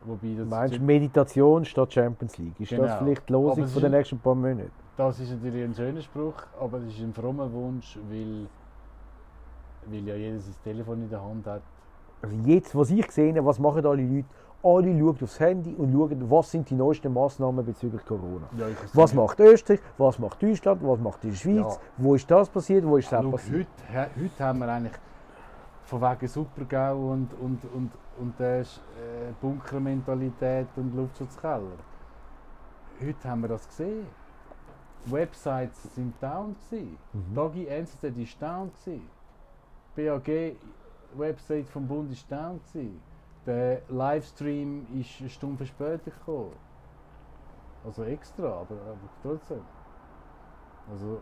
Wobei 0.05 0.35
das 0.37 0.47
Meinst 0.47 0.75
du 0.75 0.79
Meditation 0.81 1.65
statt 1.65 1.93
Champions 1.93 2.37
League? 2.37 2.59
Ist 2.59 2.71
das 2.71 2.79
Genau. 2.79 2.97
vielleicht 2.99 3.27
die 3.27 3.33
Losung 3.33 3.67
von 3.67 3.81
den 3.81 3.91
nächsten 3.91 4.19
paar 4.19 4.35
Monaten? 4.35 4.71
Das 4.95 5.19
ist 5.19 5.31
natürlich 5.31 5.63
ein 5.63 5.73
schöner 5.73 6.01
Spruch, 6.01 6.35
aber 6.59 6.77
es 6.79 6.93
ist 6.93 7.01
ein 7.01 7.13
frommer 7.13 7.51
Wunsch, 7.51 7.97
weil, 8.09 8.47
weil 9.87 10.07
ja 10.07 10.15
jeder 10.15 10.39
sein 10.39 10.55
Telefon 10.63 11.01
in 11.03 11.09
der 11.09 11.23
Hand 11.23 11.45
hat. 11.45 11.61
Also 12.21 12.35
jetzt, 12.45 12.75
was 12.75 12.89
ich 12.89 13.09
sehe, 13.11 13.45
was 13.45 13.59
machen 13.59 13.85
alle 13.85 14.01
Leute? 14.03 14.27
Alle 14.63 14.97
schauen 14.97 15.17
aufs 15.21 15.39
Handy 15.39 15.75
und 15.75 15.93
schauen, 15.93 16.31
was 16.31 16.49
sind 16.51 16.67
die 16.69 16.73
neuesten 16.73 17.13
Massnahmen 17.13 17.63
bezüglich 17.63 18.03
Corona. 18.05 18.47
Ja, 18.57 18.65
Was 18.93 19.13
macht 19.13 19.39
Österreich? 19.39 19.79
Was 19.99 20.17
macht 20.17 20.41
Deutschland? 20.41 20.81
Was 20.83 20.99
macht 20.99 21.21
die 21.23 21.35
Schweiz? 21.35 21.57
Ja. 21.75 21.77
Wo 21.97 22.15
ist 22.15 22.29
das 22.29 22.49
passiert? 22.49 22.83
Wo 22.83 22.97
ist 22.97 23.11
das 23.11 23.23
Schau, 23.23 23.29
passiert? 23.31 23.67
heute, 23.91 24.09
he- 24.17 24.23
heute 24.25 24.43
haben 24.43 24.59
wir 24.59 24.67
eigentlich 24.67 24.93
von 25.87 26.01
wegen 26.01 26.27
Supergau 26.27 27.11
und, 27.13 27.33
und, 27.39 27.63
und, 27.73 27.91
und 28.19 28.37
der 28.39 28.59
äh, 28.59 28.65
Bunkermentalität 29.39 30.67
und 30.75 30.93
Luftschutzkeller. 30.93 31.77
Heute 33.01 33.29
haben 33.29 33.41
wir 33.41 33.47
das 33.47 33.65
gesehen. 33.67 34.05
Websites 35.05 35.95
sind 35.95 36.21
down 36.21 36.55
gewesen. 36.69 36.97
Mhm. 37.13 37.33
Dagi 37.33 37.67
NZZ 37.67 38.03
ist 38.03 38.41
down 38.41 38.69
gewesen. 38.73 39.09
BAG 39.95 40.57
Website 41.15 41.69
vom 41.69 41.87
Bund 41.87 42.11
ist 42.11 42.29
down 42.29 42.59
gewesen. 42.73 42.99
Der 43.45 43.81
Livestream 43.87 44.85
ist 44.99 45.21
eine 45.21 45.29
Stunde 45.29 45.65
später 45.65 46.11
gekommen. 46.11 46.51
Also 47.85 48.03
extra, 48.03 48.43
aber, 48.43 48.75
aber 48.75 49.09
trotzdem. 49.23 49.61
Also, 50.91 51.21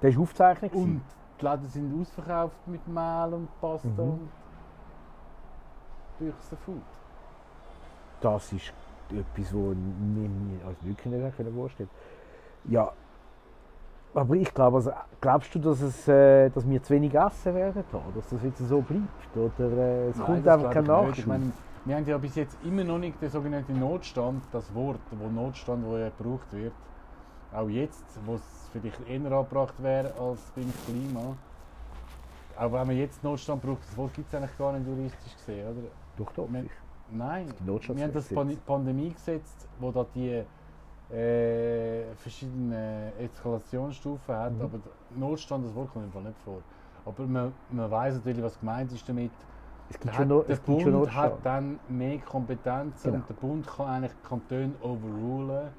Das 0.00 0.16
war 0.16 0.22
aufgezeichnet. 0.22 0.72
gewesen. 0.72 0.94
und 0.96 1.19
die 1.40 1.44
Läden 1.44 1.68
sind 1.68 2.00
ausverkauft 2.00 2.56
mit 2.66 2.86
Mehl 2.86 3.34
und 3.34 3.48
Pasta 3.60 3.88
Mhm. 3.88 3.98
und 4.00 4.30
Büchse 6.18 6.56
Food. 6.64 6.82
Das 8.20 8.52
ist 8.52 8.72
etwas, 9.10 9.54
wo 9.54 9.68
mir 9.74 10.28
mir 10.28 10.66
als 10.66 10.84
wirklich 10.84 11.12
nicht 11.14 11.36
können 11.36 11.54
vorstellen 11.54 11.88
Ja, 12.64 12.92
aber 14.12 14.34
ich 14.34 14.52
glaube, 14.52 14.76
also, 14.78 14.92
glaubst 15.20 15.54
du, 15.54 15.58
dass, 15.60 15.80
es, 15.80 16.08
äh, 16.08 16.50
dass 16.50 16.68
wir 16.68 16.82
zu 16.82 16.92
wenig 16.94 17.14
essen 17.14 17.54
werden, 17.54 17.84
da? 17.92 18.02
dass 18.14 18.28
das 18.28 18.42
jetzt 18.42 18.58
so 18.58 18.80
bleibt? 18.80 19.36
Oder 19.36 19.70
äh, 19.76 20.08
es 20.08 20.16
Nein, 20.16 20.26
kommt 20.26 20.48
einfach 20.48 20.70
kein 20.72 20.82
ich. 20.82 20.88
Nachschub? 20.88 21.18
Ich 21.18 21.26
meine, 21.26 21.52
wir 21.84 21.96
haben 21.96 22.06
ja 22.06 22.18
bis 22.18 22.34
jetzt 22.34 22.56
immer 22.64 22.84
noch 22.84 22.98
nicht 22.98 23.22
den 23.22 23.30
sogenannten 23.30 23.78
Notstand, 23.78 24.42
das 24.52 24.74
Wort, 24.74 25.00
wo 25.12 25.28
Notstand, 25.28 25.84
wo 25.86 25.96
ja 25.96 26.10
gebraucht 26.16 26.52
wird. 26.52 26.72
Auch 27.52 27.68
jetzt, 27.68 28.04
wo 28.26 28.34
es 28.36 28.68
vielleicht 28.72 29.00
eher 29.08 29.32
angebracht 29.32 29.74
wäre 29.82 30.12
als 30.20 30.40
beim 30.54 30.72
Klima. 30.86 31.36
Auch 32.56 32.72
wenn 32.72 32.86
man 32.86 32.96
jetzt 32.96 33.24
Notstand 33.24 33.62
braucht, 33.62 33.82
das 33.88 33.96
Wort 33.96 34.14
gibt 34.14 34.28
es 34.28 34.34
eigentlich 34.34 34.56
gar 34.58 34.72
nicht 34.72 34.86
juristisch 34.86 35.34
gesehen, 35.36 35.66
oder? 35.68 35.88
Doch, 36.16 36.32
doch. 36.32 36.52
Wir- 36.52 36.66
Nein, 37.12 37.46
wir 37.66 38.04
haben 38.04 38.12
das 38.12 38.28
Pan 38.28 38.56
Pandemiegesetz, 38.64 39.66
wo 39.80 39.90
da 39.90 40.06
die 40.14 40.44
äh, 41.12 42.14
verschiedenen 42.14 43.12
Eskalationsstufen 43.18 44.32
hat, 44.32 44.52
Mhm. 44.52 44.60
aber 44.62 44.78
Notstand, 45.16 45.66
das 45.66 45.74
Wort 45.74 45.92
kommt 45.92 46.04
im 46.04 46.12
Fall 46.12 46.22
nicht 46.22 46.38
vor. 46.44 46.60
Aber 47.04 47.26
man, 47.26 47.52
man 47.72 47.90
weiß 47.90 48.14
natürlich, 48.16 48.42
was 48.44 48.60
gemeint 48.60 48.92
ist 48.92 49.08
damit. 49.08 49.32
Es 49.88 49.98
gibt 49.98 50.12
hat, 50.12 50.18
schon, 50.18 50.28
no, 50.28 50.42
der 50.42 50.50
es 50.54 50.60
Bund 50.60 51.12
hat 51.16 51.32
dann 51.42 51.80
mehr 51.88 52.18
Kompetenzen 52.18 53.02
Genau. 53.10 53.16
und 53.16 53.28
der 53.28 53.34
Bund 53.34 53.66
kann 53.66 53.86
eigentlich 53.88 54.12
Kantone 54.22 54.70
overrulen. 54.82 55.70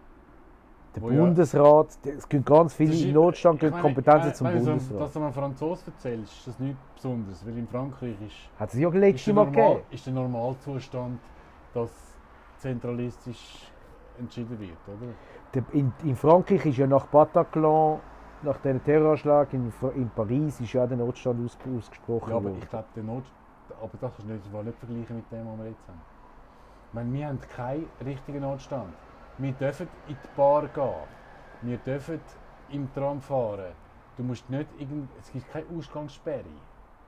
Der 0.95 1.01
wo 1.01 1.09
ja- 1.09 1.21
Bundesrat, 1.21 1.87
es 2.05 2.27
gibt 2.27 2.45
ganz 2.45 2.73
viele 2.73 2.91
ist- 2.93 3.03
in 3.05 3.13
Notstand, 3.13 3.59
gibt 3.59 3.71
meine, 3.71 3.81
Kompetenzen 3.81 4.33
zum 4.33 4.47
so- 4.47 4.53
Bundesrat. 4.65 5.01
Dass 5.01 5.13
du 5.13 5.19
einem 5.19 5.33
Franzosen 5.33 5.93
erzählst, 5.93 6.33
ist 6.33 6.47
das 6.47 6.59
nichts 6.59 6.81
Besonderes, 6.95 7.45
weil 7.47 7.57
in 7.57 7.67
Frankreich 7.67 8.15
ist, 8.21 8.35
Hat 8.59 8.73
es 8.73 8.79
ja 8.79 8.89
letztes 8.89 9.25
der, 9.25 9.33
Mal 9.33 9.45
Normal, 9.45 9.69
gegeben. 9.75 9.85
ist 9.91 10.05
der 10.05 10.13
Normalzustand, 10.13 11.19
dass 11.73 12.17
zentralistisch 12.57 13.71
entschieden 14.19 14.59
wird, 14.59 14.77
oder? 14.87 15.11
Der, 15.53 15.63
in, 15.73 15.91
in 16.03 16.15
Frankreich 16.15 16.65
ist 16.65 16.77
ja 16.77 16.87
nach 16.87 17.05
Bataclan, 17.07 17.99
nach 18.43 18.57
dem 18.57 18.83
Terroranschlag 18.83 19.53
in, 19.53 19.71
in 19.95 20.09
Paris, 20.09 20.59
ist 20.59 20.73
ja 20.73 20.83
auch 20.83 20.87
der 20.87 20.97
Notstand 20.97 21.43
aus, 21.45 21.57
ausgesprochen 21.77 22.29
Ja, 22.31 22.35
aber 22.35 22.45
worden. 22.45 22.57
ich 22.61 22.69
glaube, 22.69 22.85
der 22.95 23.03
Not, 23.03 23.23
aber 23.81 23.89
das 23.93 23.99
kannst 24.01 24.19
du 24.19 24.33
nicht, 24.33 24.45
nicht 24.65 24.77
vergleichen 24.79 25.15
mit 25.15 25.31
dem, 25.31 25.47
was 25.47 25.57
wir 25.59 25.65
jetzt 25.67 25.87
haben. 25.87 26.01
Ich 26.89 26.93
meine, 26.93 27.13
wir 27.13 27.27
haben 27.27 27.39
keinen 27.55 27.85
richtigen 28.05 28.41
Notstand. 28.41 28.93
Wir 29.37 29.51
dürfen 29.53 29.87
in 30.07 30.15
die 30.15 30.27
Bar 30.35 30.67
gehen. 30.67 31.07
Wir 31.61 31.77
dürfen 31.77 32.19
im 32.69 32.93
Tram 32.93 33.21
fahren. 33.21 33.73
Du 34.17 34.23
musst 34.23 34.49
nicht 34.49 34.67
irgend, 34.77 35.09
es 35.19 35.31
gibt 35.31 35.51
keine 35.51 35.65
Ausgangssperre. 35.77 36.43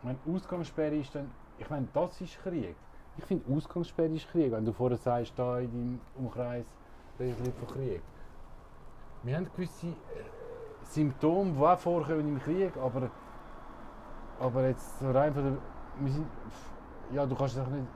Meine, 0.02 0.18
Ausgangssperre 0.28 0.96
ist 0.96 1.14
dann, 1.16 1.30
ich 1.58 1.70
meine, 1.70 1.88
das 1.94 2.20
ist 2.22 2.42
Krieg. 2.42 2.76
Ich 3.18 3.26
finde, 3.26 3.54
Ausgangssperre 3.54 4.14
ist 4.14 4.30
Krieg, 4.32 4.52
wenn 4.52 4.66
du 4.66 4.74
vorher 4.74 4.98
sagst, 4.98 5.34
da 5.38 5.60
in 5.60 5.72
deinem 5.72 6.02
Umkreis, 6.18 6.66
da 7.18 7.24
ist 7.24 7.40
nicht 7.40 7.58
von 7.58 7.68
Krieg. 7.68 8.02
Wir 9.24 9.38
haben 9.38 9.48
gewisse 9.56 9.88
äh, 9.88 9.94
Symptome, 10.84 11.52
die 11.52 11.60
auch 11.60 11.80
vorkommen 11.80 12.28
im 12.28 12.40
Krieg, 12.42 12.76
aber 12.78 13.10
aber 14.40 14.68
jetzt 14.68 15.02
rein 15.02 15.34
von 15.34 15.44
der. 15.44 15.58
Wir 16.00 16.12
sind, 16.12 16.28
ja, 17.14 17.26
du 17.26 17.36
kannst 17.36 17.56
es 17.56 17.62
auch 17.62 17.68
nicht. 17.68 17.88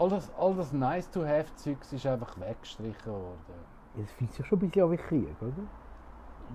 All 0.00 0.08
das, 0.08 0.30
all 0.38 0.54
das 0.54 0.72
nice 0.72 1.10
to 1.10 1.22
have 1.26 1.54
Zeugs 1.56 1.92
ist 1.92 2.06
einfach 2.06 2.34
weggestrichen 2.40 3.12
worden. 3.12 3.36
Es 4.02 4.10
fühlt 4.12 4.32
sich 4.32 4.46
schon 4.46 4.58
ein 4.58 4.70
bisschen 4.70 4.84
an 4.84 4.92
wie 4.92 4.96
Krieg, 4.96 5.36
oder? 5.42 5.52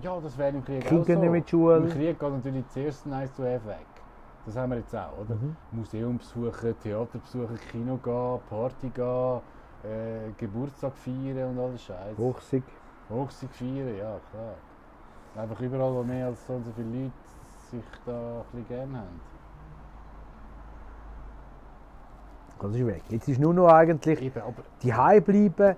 Ja, 0.02 0.20
das 0.20 0.36
wäre 0.36 0.56
im 0.56 0.64
Krieg 0.64 0.84
Kinder 0.84 1.02
auch 1.02 1.06
so. 1.06 1.20
nicht 1.20 1.30
mit 1.30 1.48
Schule. 1.48 1.76
Im 1.76 1.88
Krieg 1.88 2.18
geht 2.18 2.32
natürlich 2.32 2.68
zuerst 2.70 3.06
nice 3.06 3.32
to 3.36 3.44
have 3.44 3.64
weg. 3.64 3.86
Das 4.46 4.56
haben 4.56 4.70
wir 4.72 4.78
jetzt 4.78 4.92
auch, 4.96 5.16
oder? 5.20 5.36
Mhm. 5.36 5.56
Museum 5.70 6.18
besuchen, 6.18 6.74
Theater 6.82 7.18
besuchen, 7.20 7.56
Kino 7.70 7.96
gehen, 7.98 8.40
Party 8.50 8.88
gehen, 8.88 9.40
äh, 9.84 10.32
Geburtstag 10.36 10.96
feiern 10.96 11.50
und 11.50 11.60
alles 11.60 11.84
Scheiße. 11.84 12.18
Hochsig. 12.18 12.64
Hochzeit 13.08 13.50
feiern, 13.50 13.96
ja 13.96 14.18
klar. 14.32 14.54
Einfach 15.36 15.60
überall, 15.60 15.94
wo 15.94 16.02
mehr 16.02 16.26
als 16.26 16.44
so 16.48 16.54
und 16.54 16.64
so 16.64 16.72
viele 16.72 17.04
Leute 17.04 17.12
sich 17.70 17.84
da 18.04 18.40
ein 18.40 18.44
bisschen 18.50 18.68
gerne 18.68 18.98
haben. 18.98 19.35
Das 22.60 22.74
ist 22.74 22.86
weg. 22.86 23.02
Jetzt 23.10 23.28
ist 23.28 23.40
nur 23.40 23.52
noch 23.54 23.68
eigentlich 23.68 24.20
Eben, 24.22 24.40
aber 24.42 24.62
die 24.82 24.92
bleiben, 25.20 25.76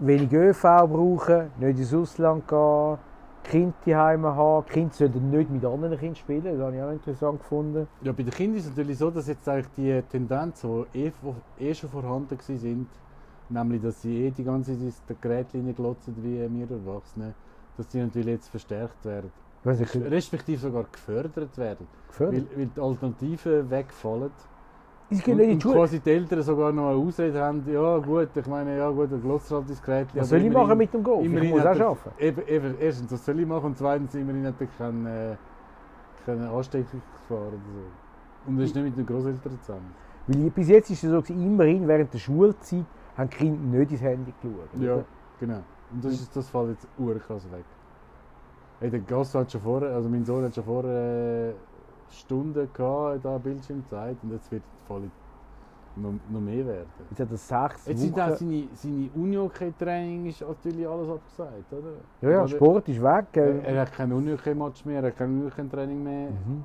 wenig 0.00 0.32
ÖV 0.32 0.62
brauchen, 0.62 1.50
nicht 1.60 1.78
ins 1.78 1.94
Ausland 1.94 2.46
gehen, 2.48 2.98
Kinder 3.44 3.74
die 3.86 3.96
Heime 3.96 4.34
haben. 4.34 4.64
Die 4.68 4.72
Kinder 4.72 4.94
sollten 4.94 5.30
nicht 5.30 5.50
mit 5.50 5.64
anderen 5.64 5.98
Kindern 5.98 6.16
spielen, 6.16 6.44
das 6.44 6.58
habe 6.58 6.76
ich 6.76 6.82
auch 6.82 6.90
interessant 6.90 7.38
gefunden. 7.40 7.86
ja, 8.02 8.12
bei 8.12 8.22
den 8.22 8.32
Kindern 8.32 8.58
ist 8.58 8.64
es 8.64 8.70
natürlich 8.70 8.98
so, 8.98 9.10
dass 9.10 9.26
jetzt 9.28 9.48
eigentlich 9.48 9.68
die 9.76 10.02
Tendenzen, 10.10 10.86
die 10.94 11.06
eh, 11.06 11.12
wo- 11.22 11.36
eh 11.58 11.74
schon 11.74 11.90
vorhanden 11.90 12.38
waren, 12.38 12.86
nämlich 13.48 13.82
dass 13.82 14.00
sie 14.02 14.26
eh 14.26 14.30
die 14.30 14.44
ganze 14.44 14.72
Zeit 14.72 14.80
ins 14.82 15.02
Gerät 15.20 15.76
glotzen 15.76 16.14
wie 16.22 16.38
wir 16.40 16.70
Erwachsene, 16.70 17.34
dass 17.76 17.88
die 17.88 17.98
natürlich 17.98 18.28
jetzt 18.34 18.48
verstärkt 18.48 19.04
werden. 19.04 19.30
Respektive 19.64 20.58
sogar 20.60 20.84
gefördert 20.90 21.56
werden. 21.56 21.86
Weil, 22.18 22.30
gefördert. 22.30 22.56
weil 22.56 22.66
die 22.66 22.80
Alternativen 22.80 23.70
wegfallen. 23.70 24.30
Sie 25.14 25.32
Und, 25.32 25.40
und 25.40 25.62
quasi 25.62 26.00
die 26.00 26.10
Eltern 26.10 26.42
sogar 26.42 26.72
noch 26.72 26.88
eine 26.88 26.96
Ausrede 26.96 27.40
haben, 27.40 27.62
ja 27.70 27.98
gut, 27.98 28.28
ich 28.34 28.46
meine, 28.46 28.76
ja 28.76 28.90
gut, 28.90 29.10
der 29.10 29.18
glotzt 29.18 29.50
halt 29.50 29.68
ins 29.68 29.82
Gerät. 29.82 30.08
Was 30.14 30.28
soll 30.28 30.44
ich 30.44 30.52
machen 30.52 30.78
mit 30.78 30.92
dem 30.92 31.02
Golf? 31.02 31.24
Ich 31.24 31.30
muss 31.30 31.60
hat 31.60 31.80
auch 31.80 31.98
arbeiten. 31.98 32.10
Eben, 32.18 32.48
eben, 32.48 32.74
erstens, 32.80 33.12
was 33.12 33.24
soll 33.24 33.40
ich 33.40 33.46
machen? 33.46 33.66
Und 33.66 33.78
zweitens, 33.78 34.14
immerhin 34.14 34.46
hat 34.46 34.54
er 34.60 34.66
keinen, 34.66 35.06
äh, 35.06 35.36
keine 36.24 36.48
Ansteckungsgefahr 36.48 37.38
oder 37.38 37.56
so. 37.56 38.50
Und 38.50 38.58
er 38.58 38.64
ist 38.64 38.74
nicht 38.74 38.84
mit 38.84 38.96
den 38.96 39.06
Großeltern 39.06 39.58
zusammen. 39.60 39.94
Weil 40.26 40.50
bis 40.50 40.68
jetzt 40.68 40.90
ist 40.90 41.04
es 41.04 41.10
so, 41.10 41.32
immerhin 41.32 41.86
während 41.86 42.12
der 42.12 42.18
Schulzeit 42.18 42.84
haben 43.16 43.30
die 43.30 43.36
Kinder 43.36 43.78
nicht 43.78 43.92
ins 43.92 44.00
Handy 44.00 44.32
geschaut. 44.40 44.68
Ja, 44.80 44.94
oder? 44.94 45.04
genau. 45.40 45.62
Und 45.92 46.04
das, 46.04 46.14
ist, 46.14 46.34
das 46.34 46.48
fällt 46.48 46.70
jetzt 46.70 46.88
urkrass 46.98 47.44
weg. 47.52 47.64
Hey, 48.80 48.90
der 48.90 49.00
Gast 49.00 49.34
hat 49.34 49.52
schon 49.52 49.60
vorher, 49.60 49.94
also 49.94 50.08
mein 50.08 50.24
Sohn 50.24 50.44
hat 50.44 50.54
schon 50.54 50.64
vorher 50.64 51.50
äh, 51.50 51.52
Stunden 52.12 52.72
gehabt, 52.72 53.24
da 53.24 53.38
Bildschirmzeit, 53.38 54.16
und 54.22 54.32
jetzt 54.32 54.50
wird 54.50 54.62
es 54.62 54.86
voll 54.86 55.10
noch, 55.96 56.14
noch 56.30 56.40
mehr 56.40 56.66
werden. 56.66 56.88
Jetzt 57.10 57.20
hat 57.20 57.30
er 57.30 57.36
sechs 57.36 57.86
Jetzt 57.86 58.00
sind 58.00 58.20
auch 58.20 58.34
seine, 58.36 58.68
seine 58.74 59.10
Uni-Training 59.10 60.26
ist 60.26 60.40
natürlich 60.40 60.86
alles 60.86 61.08
abgesagt, 61.08 61.72
oder? 61.72 61.96
Ja, 62.20 62.30
ja, 62.30 62.38
Oder- 62.40 62.48
Sport 62.48 62.88
ist 62.88 63.02
weg. 63.02 63.26
Er, 63.34 63.46
äh, 63.46 63.74
er 63.74 63.80
hat 63.82 63.92
kein 63.92 64.12
Uni-Match 64.12 64.84
mehr, 64.84 65.02
er 65.02 65.08
hat 65.08 65.16
kein 65.16 65.42
Uni-Training 65.42 66.02
mehr. 66.02 66.30
Mhm. 66.30 66.64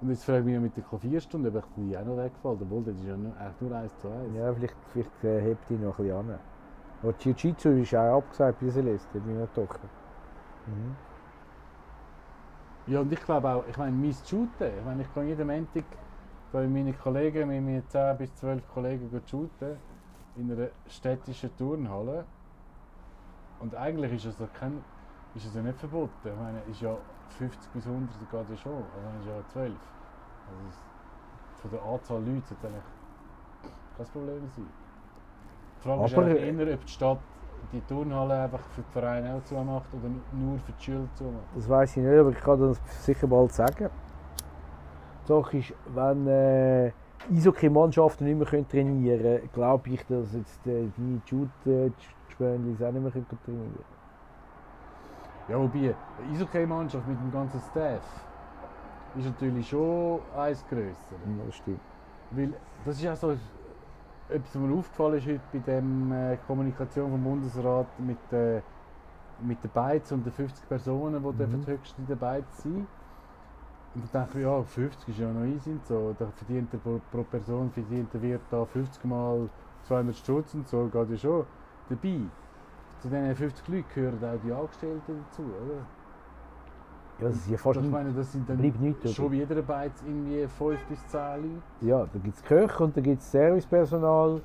Und 0.00 0.10
jetzt 0.10 0.24
frage 0.24 0.40
ich 0.40 0.44
mich 0.44 0.60
mit 0.60 0.76
der 0.76 0.84
Klavierstunde, 0.84 1.48
ob 1.48 1.56
ich 1.56 1.62
die 1.76 1.96
auch 1.96 2.04
noch 2.04 2.16
wegfällt. 2.16 2.60
Obwohl, 2.60 2.84
das 2.84 2.94
ist 2.96 3.06
ja 3.06 3.16
nur, 3.16 3.34
eigentlich 3.36 3.60
nur 3.60 3.78
1 3.78 3.98
zu 4.00 4.08
1. 4.08 4.34
Ja, 4.36 4.52
vielleicht, 4.52 4.76
vielleicht 4.92 5.24
äh, 5.24 5.40
hebt 5.40 5.70
ihn 5.70 5.80
noch 5.82 5.98
ein 5.98 6.04
bisschen 6.04 6.30
an. 6.30 6.38
Aber 7.02 7.12
Jiu-Jitsu 7.12 7.70
ist 7.70 7.94
auch 7.94 8.18
abgesagt 8.18 8.60
bei 8.60 8.70
Celeste, 8.70 9.18
bei 9.18 9.32
meiner 9.32 9.52
Tochter. 9.52 9.88
Mhm. 10.66 11.13
Ja, 12.86 13.00
und 13.00 13.12
ich 13.12 13.20
glaube 13.20 13.48
auch, 13.48 13.66
ich 13.66 13.76
meine, 13.76 13.96
mein 13.96 14.12
Shooten, 14.12 14.78
ich 14.78 14.84
meine, 14.84 15.02
ich 15.02 15.14
kann 15.14 15.26
jeden 15.26 15.46
Montag 15.46 15.84
bei 16.52 16.66
meinen 16.68 16.96
Kollegen, 16.98 17.48
mit 17.48 17.62
meinen 17.62 17.88
10 17.88 18.16
bis 18.18 18.34
12 18.36 18.66
Kollegen 18.68 19.10
gut 19.10 19.28
shooten, 19.28 19.78
in 20.36 20.52
einer 20.52 20.68
städtischen 20.86 21.56
Turnhalle. 21.56 22.26
Und 23.58 23.74
eigentlich 23.74 24.12
ist 24.12 24.26
es, 24.26 24.38
ja 24.38 24.46
kein, 24.48 24.84
ist 25.32 25.46
es 25.46 25.54
ja 25.54 25.62
nicht 25.62 25.78
verboten. 25.78 26.28
Ich 26.28 26.36
meine, 26.36 26.60
ist 26.64 26.80
ja 26.80 26.98
50 27.28 27.72
bis 27.72 27.86
100 27.86 28.18
geht 28.18 28.48
ja 28.50 28.56
schon, 28.56 28.84
also 28.92 29.00
dann 29.06 29.18
ist 29.18 29.26
ja 29.26 29.46
12. 29.46 29.80
Also 30.46 30.66
es- 30.68 30.84
von 31.56 31.70
der 31.70 31.82
Anzahl 31.82 32.22
Leute 32.22 32.46
sollte 32.48 32.66
eigentlich 32.66 32.84
kein 33.96 34.06
Problem 34.08 34.48
sein. 34.48 34.74
Die 35.78 35.80
Frage 35.82 36.04
ist 36.04 36.12
Aber- 36.14 36.26
eigentlich 36.26 36.68
eher, 36.68 36.74
ob 36.74 36.84
die 36.84 36.92
Stadt 36.92 37.22
die 37.72 37.80
Turnhalle 37.82 38.42
einfach 38.42 38.60
für 38.74 38.82
die 38.82 38.92
Vereine 38.92 39.34
auch 39.34 39.44
zumacht 39.44 39.86
oder 39.92 40.08
nur 40.32 40.58
für 40.58 40.72
die 40.72 40.82
Schüler 40.82 41.08
zumacht. 41.14 41.44
Das 41.54 41.68
weiß 41.68 41.96
ich 41.96 42.02
nicht, 42.02 42.18
aber 42.18 42.30
ich 42.30 42.40
kann 42.40 42.60
das 42.60 42.80
sicher 43.04 43.26
bald 43.26 43.52
sagen. 43.52 43.90
Die 45.22 45.28
Sache 45.28 45.58
ist, 45.58 45.72
wenn 45.94 46.26
äh, 46.26 46.92
Eishockey-Mannschaften 47.32 48.24
nicht 48.24 48.38
mehr 48.52 48.68
trainieren 48.68 49.22
können, 49.22 49.50
glaube 49.52 49.90
ich, 49.90 50.04
dass 50.06 50.34
jetzt 50.34 50.66
äh, 50.66 50.88
die 50.96 51.20
Shoot-Spönlis 51.24 52.82
auch 52.82 52.92
nicht 52.92 53.02
mehr 53.02 53.12
trainieren 53.12 53.38
können. 53.44 53.84
Ja, 55.48 55.58
wobei, 55.58 55.78
eine 55.78 56.32
Eishockey-Mannschaft 56.32 57.06
mit 57.06 57.18
dem 57.20 57.32
ganzen 57.32 57.60
Staff 57.70 58.02
ist 59.16 59.26
natürlich 59.26 59.68
schon 59.68 60.20
eins 60.36 60.64
grösser. 60.68 61.16
Ja, 61.26 61.44
das 61.46 61.56
stimmt. 61.56 61.80
Weil 62.30 62.52
das 62.84 63.00
ist 63.00 63.08
auch 63.08 63.16
so 63.16 63.36
etwas, 64.28 64.54
was 64.54 64.62
mir 64.62 64.74
aufgefallen 64.74 65.18
ist 65.18 65.26
heute 65.26 65.46
bei 65.52 65.60
der 65.60 65.82
äh, 66.34 66.38
Kommunikation 66.38 67.10
vom 67.10 67.22
Bundesrat 67.24 67.98
mit, 67.98 68.32
äh, 68.32 68.62
mit 69.38 69.64
den 69.64 69.72
Beiz 69.72 70.12
und 70.12 70.24
den 70.24 70.32
50 70.32 70.68
Personen, 70.68 71.22
die 71.24 71.36
Mhm. 71.36 71.36
dürfen 71.36 71.66
höchst 71.66 71.98
in 71.98 72.06
der 72.06 72.16
Beiz 72.16 72.62
sein 72.62 72.88
Und 73.94 74.02
da 74.12 74.20
dachte 74.24 74.38
ich, 74.38 74.42
ja, 74.44 74.62
50 74.64 75.08
ist 75.10 75.18
ja 75.18 75.32
noch 75.32 75.44
easy 75.44 75.72
und 75.72 75.86
so. 75.86 76.12
Da 76.12 76.30
verdient 76.32 76.72
er 76.74 76.80
pro, 76.80 76.98
pro 77.00 77.24
Person 77.24 77.70
verdient 77.72 78.12
der 78.12 78.22
Wirt 78.22 78.52
da 78.52 78.66
50 78.66 79.04
mal 79.04 79.50
200 79.82 80.16
Stutz 80.16 80.54
und 80.54 80.66
so, 80.68 80.88
geht 80.90 81.10
ja 81.10 81.16
schon 81.16 81.46
dabei. 81.86 82.32
Zu 82.98 83.08
diesen 83.10 83.36
50 83.36 83.68
Leuten 83.68 83.88
gehören 83.88 84.24
auch 84.24 84.40
die 84.40 84.52
Angestellten 84.52 85.24
dazu, 85.24 85.54
oder? 85.56 85.88
Ja, 87.20 87.28
das 87.28 87.36
ist 87.36 87.50
ja 87.50 87.56
fast 87.56 87.80
ich 87.80 87.90
meine, 87.90 88.12
das 88.12 88.32
sind 88.32 88.48
dann 88.48 88.56
bleibt 88.56 88.80
nichts, 88.80 89.14
schon 89.14 89.32
jeder 89.32 89.62
Beiz 89.62 89.92
irgendwie 90.04 90.46
5 90.46 90.78
bis 90.88 91.06
10 91.08 91.20
Leute. 91.20 91.48
Ja, 91.80 92.06
da 92.12 92.18
gibt 92.18 92.36
es 92.36 92.42
Köche 92.42 92.84
und 92.84 92.96
da 92.96 93.00
gibt 93.00 93.20
es 93.22 93.30
Servicepersonal 93.30 94.40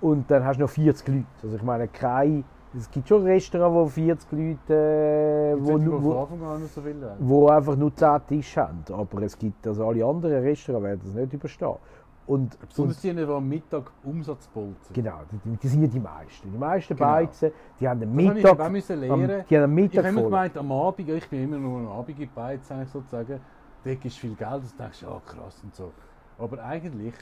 und 0.00 0.30
dann 0.30 0.44
hast 0.44 0.56
du 0.56 0.62
noch 0.62 0.70
40 0.70 1.08
Leute. 1.08 1.26
Also 1.42 1.56
ich 1.56 1.62
meine, 1.62 1.86
kein, 1.88 2.44
es 2.76 2.90
gibt 2.90 3.08
schon 3.08 3.22
Restaurants, 3.22 3.74
wo 3.74 3.86
40 3.86 4.32
Leute, 4.32 4.74
äh, 4.74 5.56
Wo, 5.58 5.78
wo, 5.78 6.02
wo, 6.02 6.28
so 6.66 6.82
wo 7.20 7.48
einfach 7.48 7.76
nur 7.76 7.94
10 7.94 8.26
Tische 8.26 8.62
haben. 8.62 8.82
Aber 8.92 9.22
es 9.22 9.38
gibt, 9.38 9.66
also 9.66 9.86
alle 9.86 10.04
anderen 10.04 10.42
Restaurants 10.42 10.84
werden 10.84 11.00
das 11.04 11.14
nicht 11.14 11.32
überstehen. 11.32 11.76
Und, 12.26 12.58
Besonders 12.68 12.96
und 12.96 13.02
die, 13.04 13.14
die 13.14 13.22
am 13.32 13.48
Mittag 13.48 13.84
Umsatz 14.02 14.48
bolzen. 14.48 14.92
genau, 14.92 15.20
die, 15.44 15.56
die 15.56 15.68
sind 15.68 15.82
ja 15.82 15.86
die 15.88 16.00
meisten. 16.00 16.50
Die 16.50 16.58
meisten 16.58 16.96
Genau. 16.96 17.08
Beizen, 17.08 17.52
die 17.78 17.88
haben 17.88 18.00
den 18.00 18.16
Das 18.16 18.26
habe 18.26 18.38
ich 18.38 18.44
Mittag, 18.44 18.72
müssen 18.72 19.10
am, 19.10 19.20
lernen. 19.20 19.44
die 19.48 19.56
haben 19.58 19.74
den 19.76 19.78
Ich 19.78 19.84
Mittag 19.92 19.98
habe 19.98 20.08
immer 20.08 20.20
voll. 20.22 20.30
gemeint, 20.30 20.56
am 20.58 20.72
Abend, 20.72 21.08
ich 21.08 21.28
bin 21.28 21.44
immer 21.44 21.58
nur 21.58 21.78
am 21.80 21.88
Abend 22.00 22.18
eigentlich 22.36 22.88
sozusagen, 22.88 23.40
da 23.84 23.90
ist 23.90 24.18
viel 24.18 24.34
Geld, 24.34 24.62
das 24.64 24.76
denkst 24.76 25.00
du, 25.00 25.06
ja 25.06 25.20
krass 25.24 25.60
und 25.62 25.74
so. 25.74 25.92
Aber 26.38 26.62
eigentlich, 26.64 27.14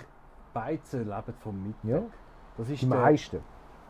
Beizen 0.55 1.01
leben 1.05 1.35
vom 1.41 1.63
Mittag. 1.63 1.85
Ja, 1.85 2.03
Das 2.57 2.71
ist, 2.71 2.81
die 2.83 2.89
der, 2.89 2.99
meisten. 2.99 3.41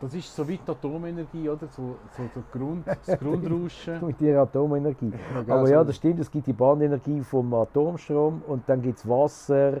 das 0.01 0.13
ist 0.13 0.35
so 0.35 0.45
wie 0.47 0.57
die 0.57 0.69
Atomenergie, 0.69 1.47
oder? 1.47 1.67
So, 1.67 1.95
so, 2.11 2.23
so 2.33 2.43
Grund, 2.51 2.85
das 3.05 3.17
Grundrauschen. 3.19 4.05
Mit 4.05 4.19
ihrer 4.19 4.41
Atomenergie. 4.41 5.11
Gell, 5.11 5.51
Aber 5.55 5.69
ja, 5.69 5.81
das 5.83 5.95
stimmt, 5.95 6.19
es 6.19 6.29
gibt 6.29 6.47
die 6.47 6.53
Bahnenergie 6.53 7.21
vom 7.21 7.53
Atomstrom 7.53 8.41
und 8.47 8.67
dann 8.67 8.81
gibt 8.81 8.97
es 8.97 9.07
Wasser 9.07 9.79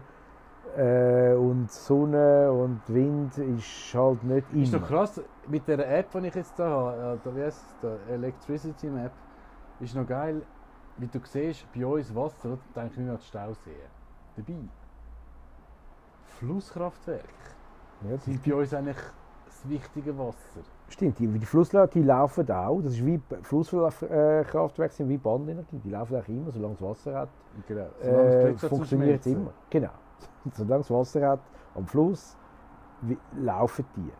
äh, 0.77 1.33
und 1.35 1.71
Sonne 1.71 2.51
und 2.51 2.81
Wind 2.87 3.37
ist 3.37 3.93
halt 3.93 4.23
nicht 4.23 4.51
Ist 4.53 4.69
immer. 4.73 4.79
doch 4.81 4.87
krass, 4.87 5.21
mit 5.47 5.67
der 5.67 5.97
App, 5.99 6.11
die 6.11 6.27
ich 6.27 6.35
jetzt 6.35 6.57
da 6.59 6.69
habe, 6.69 6.97
äh, 6.97 7.17
da, 7.23 7.35
wie 7.35 7.41
es 7.41 7.63
da, 7.81 7.95
Electricity 8.09 8.87
Map, 8.89 9.11
ist 9.79 9.95
noch 9.95 10.07
geil, 10.07 10.41
wie 10.97 11.07
du 11.07 11.19
siehst, 11.23 11.65
bei 11.73 11.85
uns 11.85 12.13
Wasser, 12.15 12.49
oder? 12.49 12.59
denke 12.75 12.91
ich 12.93 12.97
nicht 12.99 13.09
an 13.09 13.17
die 13.17 13.25
Stauseen. 13.25 13.75
Dabei, 14.37 14.53
Flusskraftwerke 16.39 17.23
Ja, 18.09 18.17
sind 18.17 18.43
bei 18.43 18.53
uns 18.55 18.73
eigentlich 18.73 18.97
das 19.45 19.69
wichtige 19.69 20.17
Wasser. 20.17 20.61
stimmt, 20.89 21.17
die, 21.19 21.27
die 21.27 21.45
Flussleute 21.45 21.99
die 21.99 22.03
laufen 22.05 22.49
auch. 22.51 22.81
Das 22.81 22.93
ist 22.93 23.05
wie 23.05 23.21
Flusskraftwerke 23.43 24.93
sind 24.93 25.09
wie 25.09 25.17
Bahnenergie. 25.17 25.79
Die 25.83 25.89
laufen 25.89 26.15
auch 26.17 26.27
immer, 26.27 26.51
solange 26.51 26.73
es 26.73 26.81
Wasser 26.81 27.15
hat. 27.15 27.29
Genau. 27.67 27.87
Äh, 28.01 28.53
funktioniert 28.57 29.21
es 29.21 29.27
immer. 29.27 29.53
Genau. 29.69 29.89
Solange 30.53 30.81
es 30.81 30.91
Wasser 30.91 31.27
hat 31.27 31.39
am 31.75 31.85
Fluss, 31.85 32.37
wie, 33.01 33.17
laufen 33.35 33.85
die. 33.95 34.11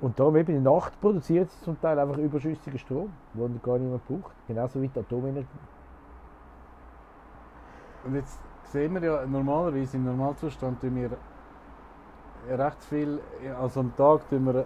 Und 0.00 0.18
darum 0.18 0.36
eben 0.36 0.56
in 0.56 0.64
der 0.64 0.72
Nacht 0.72 0.98
produzieren 1.00 1.46
sie 1.46 1.60
zum 1.62 1.78
Teil 1.80 1.98
einfach 1.98 2.16
überschüssigen 2.16 2.78
Strom, 2.78 3.12
den 3.34 3.60
gar 3.62 3.78
niemand 3.78 4.06
braucht. 4.06 4.34
Genauso 4.46 4.80
wie 4.80 4.88
die 4.88 4.98
Atomenergie. 4.98 5.46
Und 8.04 8.14
jetzt 8.14 8.38
sehen 8.64 8.94
wir 8.94 9.02
ja, 9.02 9.26
normalerweise 9.26 9.98
im 9.98 10.06
Normalzustand 10.06 10.80
tun 10.80 10.96
wir 10.96 11.10
recht 12.48 12.82
viel, 12.84 13.20
also 13.60 13.80
am 13.80 13.94
Tag 13.94 14.26
tun 14.30 14.46
wir 14.46 14.64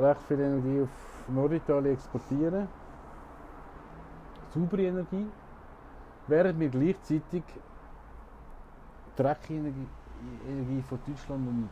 recht 0.00 0.22
viel 0.22 0.40
Energie 0.40 0.82
auf 0.82 0.88
Norditalien 1.28 1.92
exportieren. 1.94 2.68
Saubere 4.54 4.82
Energie. 4.84 5.26
Während 6.28 6.60
wir 6.60 6.68
gleichzeitig 6.68 7.42
dreckige 9.16 9.60
Energie, 9.60 9.86
Energie 10.48 10.82
von 10.82 10.98
Deutschland 11.06 11.48
und, 11.48 11.68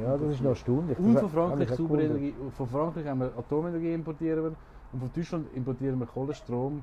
Ja, 0.00 0.16
das 0.16 0.30
ist 0.32 0.40
noch 0.42 0.50
erstaunlich. 0.50 0.98
und 0.98 1.18
von 1.18 1.30
Frankreich 1.30 1.70
saubere. 1.70 2.02
Energie. 2.04 2.34
Von 2.56 2.68
Frankreich 2.68 3.06
haben 3.06 3.20
wir 3.20 3.36
Atomenergie 3.38 3.92
importieren 3.94 4.42
wir 4.44 4.52
und 4.92 5.00
von 5.00 5.10
Deutschland 5.14 5.52
importieren 5.54 5.98
wir 5.98 6.06
Kohlenstrom. 6.06 6.82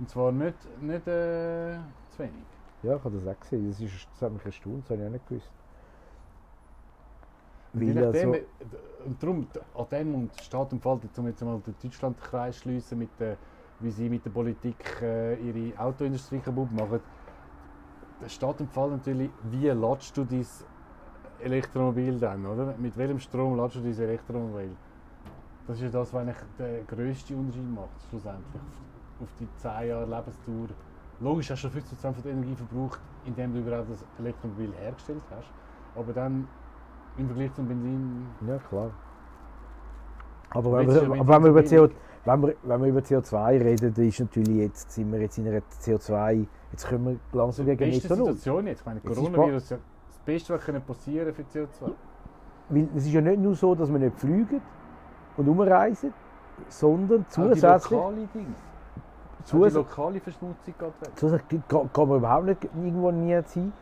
Und 0.00 0.08
zwar 0.10 0.32
nicht, 0.32 0.56
nicht 0.82 1.06
äh, 1.06 1.76
zu 2.10 2.18
wenig. 2.18 2.32
Ja, 2.82 2.96
ich 2.96 3.04
habe 3.04 3.16
das 3.16 3.26
auch 3.26 3.40
gesehen. 3.40 3.68
Das, 3.68 3.80
ist, 3.80 4.08
das 4.12 4.22
hat 4.22 4.32
mich 4.32 4.44
erstaunt, 4.44 4.82
das 4.84 4.90
habe 4.90 5.00
ich 5.02 5.06
auch 5.06 5.12
nicht 5.12 5.28
gewusst. 5.28 5.50
Weil 7.72 7.82
je 7.84 7.94
nachdem, 7.94 8.32
also- 8.32 8.44
und 9.06 9.22
darum, 9.22 9.46
an 9.74 9.86
dem 9.90 10.14
und 10.14 10.40
steht 10.40 10.72
und 10.72 10.82
fällt, 10.82 11.18
um 11.18 11.26
jetzt 11.26 11.42
mal 11.42 11.60
den 11.60 11.74
Deutschlandkreis 11.82 12.56
schließen, 12.58 12.98
mit 12.98 13.10
der, 13.18 13.36
wie 13.80 13.90
sie 13.90 14.08
mit 14.08 14.24
der 14.24 14.30
Politik 14.30 15.00
äh, 15.02 15.34
ihre 15.36 15.78
Autoindustrie 15.78 16.38
kaputt 16.38 16.72
machen, 16.72 17.00
da 18.20 18.28
steht 18.28 18.60
und 18.60 18.70
fällt 18.70 18.90
natürlich, 18.90 19.30
wie 19.50 19.68
ladest 19.68 20.16
du 20.16 20.24
dein 20.24 20.46
Elektromobil 21.40 22.18
dann, 22.18 22.46
oder? 22.46 22.74
Mit 22.78 22.96
welchem 22.96 23.18
Strom 23.18 23.56
ladest 23.56 23.76
du 23.76 23.80
dein 23.80 23.98
Elektromobil? 23.98 24.70
Das 25.66 25.76
ist 25.76 25.82
ja 25.82 25.88
das, 25.88 26.12
was 26.12 26.20
eigentlich 26.20 26.36
der 26.58 26.82
grösste 26.82 27.34
Unterschied 27.34 27.74
macht, 27.74 27.88
schlussendlich, 28.10 28.62
auf, 29.20 29.28
die 29.40 29.48
10 29.56 29.88
Jahre 29.88 30.04
Lebensdauer. 30.04 30.68
Logisch 31.20 31.50
hast 31.50 31.64
du 31.64 31.68
50% 31.68 31.72
von 32.00 32.22
der 32.22 32.32
Energie 32.32 32.54
verbraucht, 32.54 33.00
indem 33.24 33.54
du 33.54 33.60
überhaupt 33.60 33.90
das 33.90 34.04
Elektromobil 34.18 34.72
hergestellt 34.74 35.22
hast, 35.30 35.48
aber 35.94 36.12
dann 36.12 36.46
im 37.16 37.26
Vergleich 37.26 37.54
zum 37.54 37.68
Benzin 37.68 38.26
Ja, 38.46 38.58
klar. 38.58 38.90
Aber 40.50 40.72
wenn 40.72 40.88
wir, 40.88 41.20
aber 41.20 41.34
wenn 41.34 41.42
wir, 41.44 41.50
über 41.50 41.60
Benzin 41.60 41.78
CO, 41.78 41.94
wenn, 42.24 42.42
wir, 42.42 42.54
wenn 42.62 42.82
wir 42.82 42.88
über 42.88 43.00
CO2 43.00 43.60
reden, 43.60 43.94
dann 43.94 44.08
ist 44.08 44.20
natürlich 44.20 44.56
jetzt, 44.56 44.90
sind 44.92 45.12
wir 45.12 45.20
jetzt 45.20 45.38
in 45.38 45.48
einer 45.48 45.60
CO2, 45.80 46.46
jetzt 46.72 46.88
können 46.88 47.04
wir 47.06 47.38
langsam 47.38 47.66
die 47.66 47.76
gegen 47.76 47.90
beste 47.90 48.08
Netto 48.08 48.24
Null. 48.24 48.32
Situation 48.34 48.66
jetzt. 48.66 48.80
Ich 48.80 48.86
meine, 48.86 49.00
ist 49.00 49.06
Coronavirus 49.06 49.62
ist 49.62 49.70
ja 49.70 49.78
das 50.08 50.18
Beste, 50.18 50.54
was 50.54 50.64
können 50.64 50.82
passieren 50.82 51.34
für 51.34 51.42
CO2. 51.42 51.90
Weil 52.70 52.88
es 52.96 53.06
ist 53.06 53.12
ja 53.12 53.20
nicht 53.20 53.40
nur 53.40 53.54
so, 53.54 53.74
dass 53.74 53.92
wir 53.92 53.98
nicht 53.98 54.18
fliegen 54.18 54.60
und 55.36 55.48
umreisen, 55.48 56.14
sondern 56.68 57.20
Auch 57.20 57.24
die 57.24 57.30
zusätzlich, 57.30 57.90
lokale. 57.90 58.22
Auch 58.22 58.28
die 58.34 58.46
zusätzlich, 59.44 59.74
lokale 59.74 60.20
Verschmutzung 60.20 60.74
geht 60.78 60.80
weg. 60.80 61.10
zusätzlich 61.16 61.60
kann, 61.68 62.08
man 62.08 62.18
überhaupt 62.18 62.46
nicht 62.46 62.64
irgendwo 62.64 63.10
nie 63.10 63.38
sein. 63.44 63.72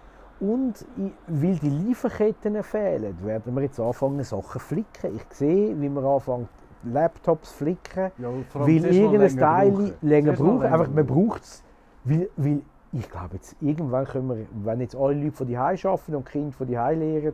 Und 0.40 0.84
weil 1.28 1.54
die 1.54 1.70
Lieferketten 1.70 2.60
fehlen, 2.64 3.16
werden 3.24 3.54
wir 3.54 3.62
jetzt 3.62 3.78
anfangen, 3.78 4.24
Sachen 4.24 4.42
zu 4.42 4.58
flicken. 4.58 5.14
Ich 5.14 5.36
sehe, 5.36 5.80
wie 5.80 5.88
wir 5.88 6.02
anfangen, 6.02 6.48
Laptops 6.84 7.52
flicken. 7.52 8.10
Ja, 8.18 8.28
weil 8.54 8.84
irgendein 8.86 9.36
Teil 9.36 9.70
brauchen. 9.70 9.92
länger 10.02 10.32
braucht. 10.32 10.64
Einfach, 10.64 10.88
man 10.88 11.06
braucht 11.06 11.42
es. 11.42 11.62
Weil, 12.04 12.28
weil 12.36 12.62
ich 12.92 13.08
glaube, 13.10 13.34
jetzt 13.34 13.56
irgendwann 13.60 14.04
können 14.04 14.28
wir, 14.28 14.46
wenn 14.64 14.80
jetzt 14.80 14.96
alle 14.96 15.14
Leute 15.14 15.32
von 15.36 15.46
die 15.46 15.56
arbeiten 15.56 16.14
und 16.14 16.26
Kinder 16.26 16.52
von 16.52 16.66
die 16.66 16.74
lehren, 16.74 17.32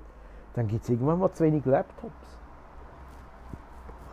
dann 0.54 0.66
gibt 0.68 0.84
es 0.84 0.90
irgendwann 0.90 1.18
mal 1.18 1.32
zu 1.32 1.44
wenig 1.44 1.64
Laptops. 1.64 2.38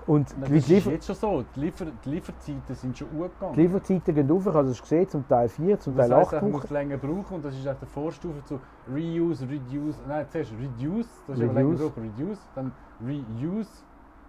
Und 0.08 0.40
Nein, 0.40 0.54
Das 0.54 0.70
ist 0.70 0.86
jetzt 0.86 1.08
schon 1.08 1.16
so. 1.16 1.44
Die, 1.56 1.60
Liefer 1.62 1.86
die 2.06 2.10
Lieferzeiten 2.10 2.76
sind 2.76 2.96
schon 2.96 3.08
hochgegangen. 3.08 3.56
die 3.56 3.62
Lieferzeiten 3.62 4.14
gehen 4.14 4.32
auf, 4.32 4.46
ich 4.46 4.54
habe 4.54 4.68
es 4.68 4.80
gesehen, 4.82 5.10
zum 5.10 5.28
Teil 5.28 5.50
4, 5.50 5.80
zum 5.80 5.96
das 5.96 6.08
Teil 6.08 6.18
heisst, 6.20 6.34
8 6.36 6.42
man 6.44 6.52
muss 6.52 6.64
Wochen. 6.64 6.74
länger 6.74 6.98
brauchen 6.98 7.36
und 7.36 7.46
das 7.46 7.56
ist 7.56 7.68
auch 7.68 7.74
der 7.76 7.88
Vorstufe 7.88 8.44
zu 8.46 8.60
Reuse, 8.88 9.50
Reduce, 9.50 9.96
nein, 10.08 10.28
zuerst 10.30 10.52
Reduce, 10.54 11.08
das 11.26 11.40
ist 11.40 11.44
aber 11.44 11.54
länger 11.54 11.70
Reduce. 11.72 11.82
brauchen, 11.92 12.14
Reduce, 12.20 12.40
dann 12.54 12.72
Reuse, 13.04 13.70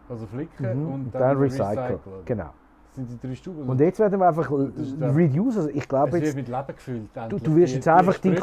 also 0.08 0.26
flicken 0.26 0.84
Mhm. 0.86 0.92
und 0.92 1.14
dann, 1.14 1.38
dann. 1.76 1.98
Genau. 2.24 2.50
Sind 2.92 3.10
die 3.10 3.26
drei 3.26 3.34
Stufen. 3.34 3.68
Und 3.68 3.78
jetzt 3.80 3.98
werden 3.98 4.18
wir 4.18 4.26
einfach 4.28 4.50
ist 4.50 4.96
reduce. 5.02 5.56
Also 5.58 5.68
ich 5.68 5.76
es 5.76 5.88
glaube 5.88 6.12
wird 6.12 6.24
jetzt, 6.24 6.34
mit 6.36 6.48
Leben 6.48 6.66
gefüllt. 6.66 7.10
du 7.14 7.36
endlich. 7.36 7.56
wirst 7.56 7.72
Die- 7.72 7.76
jetzt 7.76 7.88
einfach 7.88 8.14
die 8.18 8.28
dein 8.30 8.36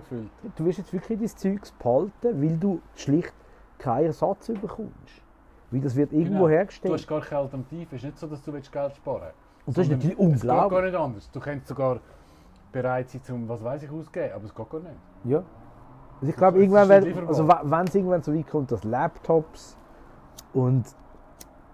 gefüllt. 0.00 0.28
du 0.56 0.64
wirst 0.64 0.78
jetzt 0.78 0.92
wirklich 0.94 1.18
dein 1.18 1.28
Zeugs 1.28 1.72
behalten, 1.72 2.12
weil 2.42 2.56
du 2.56 2.80
schlicht 2.94 3.34
keinen 3.78 4.06
Ersatz 4.06 4.46
bekommst. 4.48 5.22
Weil 5.70 5.80
das 5.80 5.94
wird 5.96 6.12
irgendwo 6.12 6.32
Genau. 6.34 6.46
Du 6.46 6.50
hergestellt. 6.50 6.94
hast 6.94 7.06
gar 7.08 7.20
keine 7.20 7.40
Alternative. 7.42 7.86
Es 7.90 7.92
ist 7.92 8.04
nicht 8.04 8.18
so, 8.18 8.26
dass 8.26 8.42
du 8.42 8.52
willst 8.52 8.72
Geld 8.72 8.94
sparen 8.96 9.22
Und 9.66 9.76
das 9.76 9.84
ist 9.86 9.90
Sondern 9.90 10.08
natürlich 10.08 10.34
Es 10.36 10.40
geht 10.42 10.48
gar 10.50 10.56
unglaublich. 10.66 10.92
nicht 10.92 11.00
anders. 11.00 11.30
Du 11.30 11.40
könntest 11.40 11.68
sogar 11.68 12.00
bereit 12.72 13.10
sein, 13.10 13.22
zum 13.22 13.48
was 13.48 13.62
weiß 13.62 13.82
ich 13.82 13.90
ausgeben, 13.90 14.32
aber 14.34 14.44
es 14.44 14.54
geht 14.54 14.70
gar 14.70 14.80
nicht. 14.80 14.92
Ja. 15.24 15.42
Also 16.20 16.30
ich 16.30 16.36
glaube, 16.36 16.58
irgendwann, 16.60 16.88
ist 16.90 17.16
wenn, 17.16 17.26
also 17.28 17.48
wenn 17.48 17.84
es 17.86 17.94
irgendwann 17.94 18.22
so 18.22 18.34
weit 18.34 18.46
kommt, 18.48 18.70
dass 18.72 18.84
Laptops 18.84 19.76
und, 20.52 20.84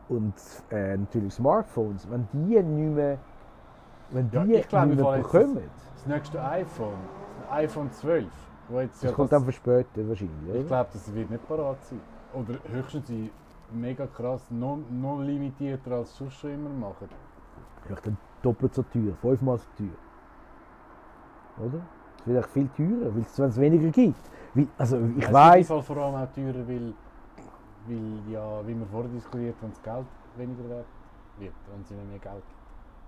und 0.09 0.35
äh, 0.71 0.97
natürlich 0.97 1.35
Smartphones, 1.35 2.09
wenn 2.11 2.29
die 2.33 2.39
nicht 2.63 2.95
mehr, 2.95 3.19
wenn 4.11 4.31
die 4.31 4.37
Ja, 4.37 4.45
nicht 4.45 4.61
ich 4.61 4.69
glaube, 4.69 4.95
mehr 4.95 5.05
bekommen, 5.23 5.71
Das 5.95 6.07
nächste 6.07 6.43
iPhone, 6.43 6.99
das 7.43 7.51
iPhone 7.59 7.93
12, 7.93 8.27
wo 8.69 8.81
jetzt 8.81 9.03
ja 9.03 9.09
das 9.09 9.17
kommt 9.17 9.33
das, 9.33 9.39
dann 9.39 9.45
verspätet 9.45 10.09
wahrscheinlich, 10.09 10.37
ich 10.53 10.61
oder? 10.61 10.65
glaube, 10.65 10.91
das 10.93 11.15
wird 11.15 11.31
nicht 11.31 11.49
parat 11.49 11.85
sein. 11.85 12.01
Oder 12.35 12.59
höchstens 12.71 13.09
in 13.11 13.31
mega 13.73 14.07
krass, 14.07 14.51
noch, 14.51 14.79
noch 14.91 15.21
limitierter 15.21 15.93
als 15.93 16.17
sonst 16.17 16.35
schon 16.35 16.51
immer 16.55 16.71
machen. 16.71 17.09
Vielleicht 17.83 18.07
dann 18.07 18.17
doppelt 18.43 18.75
so 18.75 18.83
teuer, 18.83 19.15
fünfmal 19.21 19.59
so 19.59 19.65
teuer. 19.77 19.89
Oder? 21.67 21.81
Das 22.19 22.27
wird 22.27 22.39
echt 22.45 22.51
viel 22.53 22.69
teurer, 22.77 23.15
weil 23.15 23.23
es 23.23 23.39
wenn 23.39 23.49
es 23.49 23.61
weniger 23.61 23.91
gibt. 23.91 24.31
Weil, 24.55 24.69
also 24.79 24.99
ich 25.17 25.25
Es 25.25 25.35
wird 25.35 25.49
im 25.55 25.65
weiß, 25.65 25.67
Fall 25.67 25.83
vor 25.83 25.97
allem 25.99 26.15
auch 26.15 26.33
teurer, 26.33 26.67
weil, 26.69 26.95
weil 27.89 28.33
ja, 28.33 28.67
wie 28.67 28.75
wir 28.75 28.87
vorher 28.87 29.11
diskutiert 29.11 29.57
haben, 29.63 29.71
das 29.71 29.83
Geld 29.83 30.07
weniger 30.37 30.69
wert 30.69 30.87
wird 31.39 31.55
und 31.75 31.91
ihnen 31.91 32.09
mehr 32.11 32.19
Geld 32.19 32.45
gibt. 32.49 32.58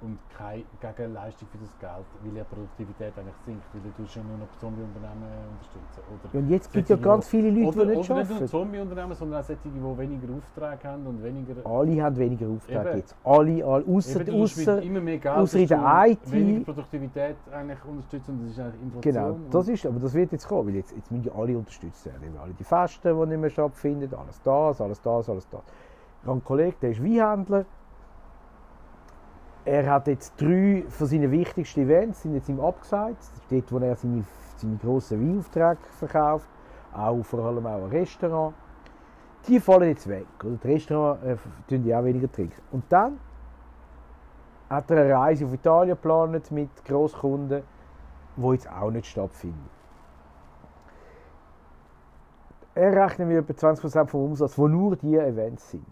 Und 0.02 0.18
keine 0.34 0.64
Gegenleistung 0.80 1.46
für 1.52 1.58
das 1.58 1.78
Geld, 1.78 2.06
weil 2.22 2.34
ja 2.34 2.42
die 2.42 2.54
Produktivität 2.54 3.12
eigentlich 3.18 3.34
sinkt, 3.44 3.62
weil 3.74 3.82
du 3.82 4.02
ja 4.02 4.22
nur 4.22 4.38
noch 4.38 4.48
Zombie-Unternehmen 4.58 5.28
unterstützen. 5.52 6.00
Oder 6.08 6.38
und 6.40 6.48
jetzt 6.48 6.72
gibt 6.72 6.84
es 6.84 6.90
ja 6.90 6.96
ganz 6.96 7.28
viele 7.28 7.50
Leute, 7.50 7.66
oder, 7.66 7.84
die 7.84 7.96
nicht 7.98 8.10
oder 8.10 8.20
nicht 8.20 8.30
nur 8.30 8.32
arbeiten. 8.32 8.48
Zombie-Unternehmen, 8.48 9.14
sondern 9.14 9.40
auch 9.40 9.44
solche, 9.44 9.60
die 9.62 9.98
weniger 9.98 10.28
Aufträge 10.32 10.88
haben 10.88 11.06
und 11.06 11.22
weniger... 11.22 11.54
Alle 11.66 12.02
haben 12.02 12.16
weniger 12.16 12.48
Aufträge 12.48 12.80
Eben. 12.80 12.96
jetzt. 12.96 13.14
Alle, 13.22 13.64
alle 13.64 13.84
ausser, 13.86 14.20
Eben, 14.22 14.42
ausser 14.42 14.82
immer 14.82 15.00
mehr 15.02 15.18
Geld 15.18 15.36
ausser 15.36 15.58
in 15.58 15.68
der 15.68 16.04
IT. 16.06 16.32
weniger 16.32 16.64
Produktivität 16.64 17.36
eigentlich 17.52 17.84
unterstützen 17.84 18.40
das 18.40 18.50
ist 18.52 18.58
eigentlich 18.58 18.82
Inflation. 18.82 19.12
Genau, 19.12 19.38
das 19.50 19.68
ist, 19.68 19.84
aber 19.84 20.00
das 20.00 20.14
wird 20.14 20.32
jetzt 20.32 20.48
kommen, 20.48 20.68
weil 20.68 20.76
jetzt, 20.76 20.96
jetzt 20.96 21.10
müssen 21.10 21.24
ja 21.24 21.32
alle 21.34 21.58
unterstützt 21.58 22.06
werden. 22.06 22.38
Alle 22.42 22.54
die 22.54 22.64
Festen, 22.64 23.20
die 23.20 23.26
nicht 23.26 23.40
mehr 23.40 23.50
stattfinden, 23.50 24.14
alles 24.14 24.40
das, 24.40 24.80
alles 24.80 25.00
das, 25.02 25.28
alles 25.28 25.46
das. 25.50 25.60
Ich 25.60 26.26
habe 26.26 26.32
einen 26.32 26.44
Kollegen, 26.44 26.76
der 26.80 26.90
ist 26.90 27.04
Weinhändler. 27.04 27.66
Er 29.70 29.88
hat 29.88 30.09
jetzt 30.09 30.33
drei 30.37 30.83
von 30.88 31.06
seinen 31.06 31.30
wichtigsten 31.30 31.83
Events 31.83 32.22
sind 32.22 32.35
jetzt 32.35 32.48
ihm 32.48 32.59
abgesagt. 32.59 33.22
Dort, 33.48 33.70
wo 33.70 33.78
er 33.78 33.94
seine, 33.94 34.24
seine 34.56 34.76
grossen 34.78 35.20
Weinaufträge 35.20 35.78
verkauft. 35.96 36.48
Auch, 36.92 37.22
vor 37.22 37.44
allem 37.44 37.64
auch 37.64 37.85
ein 37.85 37.90
Restaurant. 37.90 38.52
Die 39.46 39.61
fallen 39.61 39.90
jetzt 39.90 40.09
weg. 40.09 40.26
Oder? 40.42 40.56
Die 40.56 40.72
Restaurants 40.72 41.22
äh, 41.22 41.37
tun 41.68 41.92
auch 41.94 42.04
weniger 42.04 42.33
trinken. 42.33 42.61
Und 42.72 42.83
dann 42.88 43.20
hat 44.68 44.90
er 44.90 45.04
eine 45.04 45.14
Reise 45.14 45.46
auf 45.46 45.54
Italien 45.54 45.94
geplant 45.94 46.50
mit 46.50 46.85
Grosskunden, 46.85 47.62
die 48.37 48.48
jetzt 48.48 48.68
auch 48.68 48.90
nicht 48.90 49.06
stattfindet. 49.06 49.70
Er 52.74 53.04
rechnet 53.04 53.28
mit 53.28 53.48
etwa 53.48 53.68
20% 53.68 54.06
vom 54.09 54.24
Umsatz, 54.24 54.59
wo 54.59 54.66
nur 54.66 54.96
diese 54.96 55.24
Events 55.24 55.70
sind. 55.70 55.87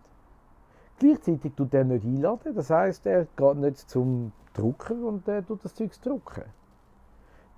Gleichzeitig 0.98 1.52
tut 1.54 1.72
er 1.74 1.84
nicht 1.84 2.04
einladen, 2.04 2.54
das 2.54 2.70
heißt, 2.70 3.06
er 3.06 3.26
geht 3.36 3.56
nicht 3.56 3.78
zum 3.88 4.32
Drucker 4.52 4.94
und 4.94 5.28
er 5.28 5.46
tut 5.46 5.64
das 5.64 5.74
Zeug 5.74 5.92
drucken. 6.00 6.44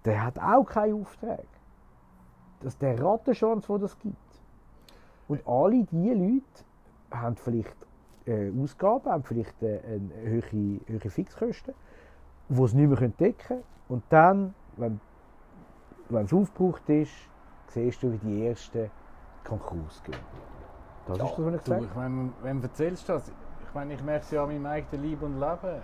Der 0.04 0.24
hat 0.24 0.38
auch 0.38 0.64
keine 0.64 0.94
Aufträge. 0.94 1.46
Das 2.60 2.74
ist 2.74 2.82
der 2.82 3.02
Rattenschwanz, 3.02 3.66
der 3.66 3.78
das 3.78 3.98
gibt. 3.98 4.16
Und 5.28 5.46
alle 5.46 5.84
diese 5.84 6.14
Leute 6.14 6.42
haben 7.10 7.36
vielleicht 7.36 7.76
äh, 8.26 8.50
Ausgaben, 8.62 9.10
haben 9.10 9.22
vielleicht 9.22 9.62
äh, 9.62 9.80
höhere, 10.24 10.80
höhere 10.86 11.10
Fixkosten, 11.10 11.74
die 12.48 12.66
sie 12.66 12.76
nicht 12.76 13.00
mehr 13.00 13.08
decken 13.08 13.46
können. 13.46 13.62
Und 13.88 14.02
dann, 14.10 14.54
wenn 14.76 15.00
es 16.10 16.32
aufgebraucht 16.32 16.88
ist, 16.88 17.12
siehst 17.68 18.02
du, 18.02 18.12
wie 18.12 18.18
die 18.18 18.46
ersten 18.46 18.90
Konkurs 19.44 20.02
gehen. 20.04 20.49
Das 21.18 21.30
ist 21.30 21.38
das, 21.38 21.44
was 21.46 21.54
ich 21.54 21.60
Du, 21.60 21.70
gesagt 21.70 21.82
ich 21.82 21.94
meine, 21.96 22.30
wem 22.42 22.62
erzählst 22.62 23.08
du 23.08 23.12
das? 23.14 23.28
Ich 23.28 23.74
meine, 23.74 23.94
ich 23.94 24.02
merke 24.02 24.24
es 24.24 24.30
ja 24.30 24.42
an 24.42 24.48
meinem 24.48 24.66
eigenen 24.66 25.02
Leben 25.02 25.24
und 25.24 25.40
Leben. 25.40 25.82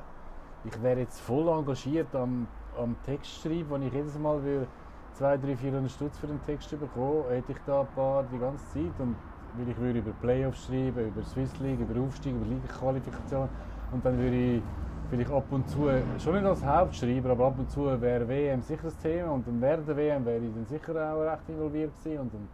Ich 0.64 0.82
wäre 0.82 1.00
jetzt 1.00 1.20
voll 1.20 1.48
engagiert 1.48 2.14
am, 2.14 2.48
am 2.76 2.96
Text 3.04 3.42
schreiben, 3.42 3.66
wenn 3.70 3.82
ich 3.82 3.92
jedes 3.92 4.18
Mal 4.18 4.42
würde 4.42 4.66
2, 5.14 5.36
3, 5.38 5.56
400 5.56 5.90
Stutz 5.90 6.18
für 6.18 6.26
den 6.26 6.42
Text 6.44 6.70
bekommen, 6.78 7.24
hätte 7.28 7.52
ich 7.52 7.58
da 7.64 7.80
ein 7.80 7.86
paar 7.94 8.24
die 8.24 8.38
ganze 8.38 8.66
Zeit. 8.66 8.98
Und 8.98 9.16
weil 9.56 9.68
ich 9.68 9.78
würde 9.78 9.98
über 10.00 10.12
Playoffs 10.20 10.66
schreiben, 10.66 11.08
über 11.08 11.22
Swiss 11.22 11.58
League, 11.60 11.80
über 11.80 12.00
Aufstieg, 12.00 12.34
über 12.34 12.44
Liga-Qualifikation. 12.46 13.48
Und 13.92 14.04
dann 14.04 14.18
würde 14.18 14.36
ich 14.36 14.62
vielleicht 15.08 15.30
ab 15.30 15.44
und 15.50 15.68
zu, 15.68 15.88
schon 16.18 16.34
nicht 16.34 16.44
als 16.44 16.64
Hauptschreiber, 16.64 17.30
aber 17.30 17.46
ab 17.46 17.58
und 17.58 17.70
zu 17.70 18.00
wäre 18.00 18.28
WM 18.28 18.60
sicher 18.60 18.84
das 18.84 18.98
Thema. 18.98 19.30
Und 19.30 19.46
dann 19.46 19.60
während 19.60 19.88
der 19.88 19.96
WM 19.96 20.24
wäre 20.24 20.38
ich 20.38 20.52
dann 20.52 20.66
sicher 20.66 21.14
auch 21.14 21.22
recht 21.22 21.48
involviert 21.48 21.92
gewesen. 22.02 22.20
Und 22.20 22.34
dann, 22.34 22.48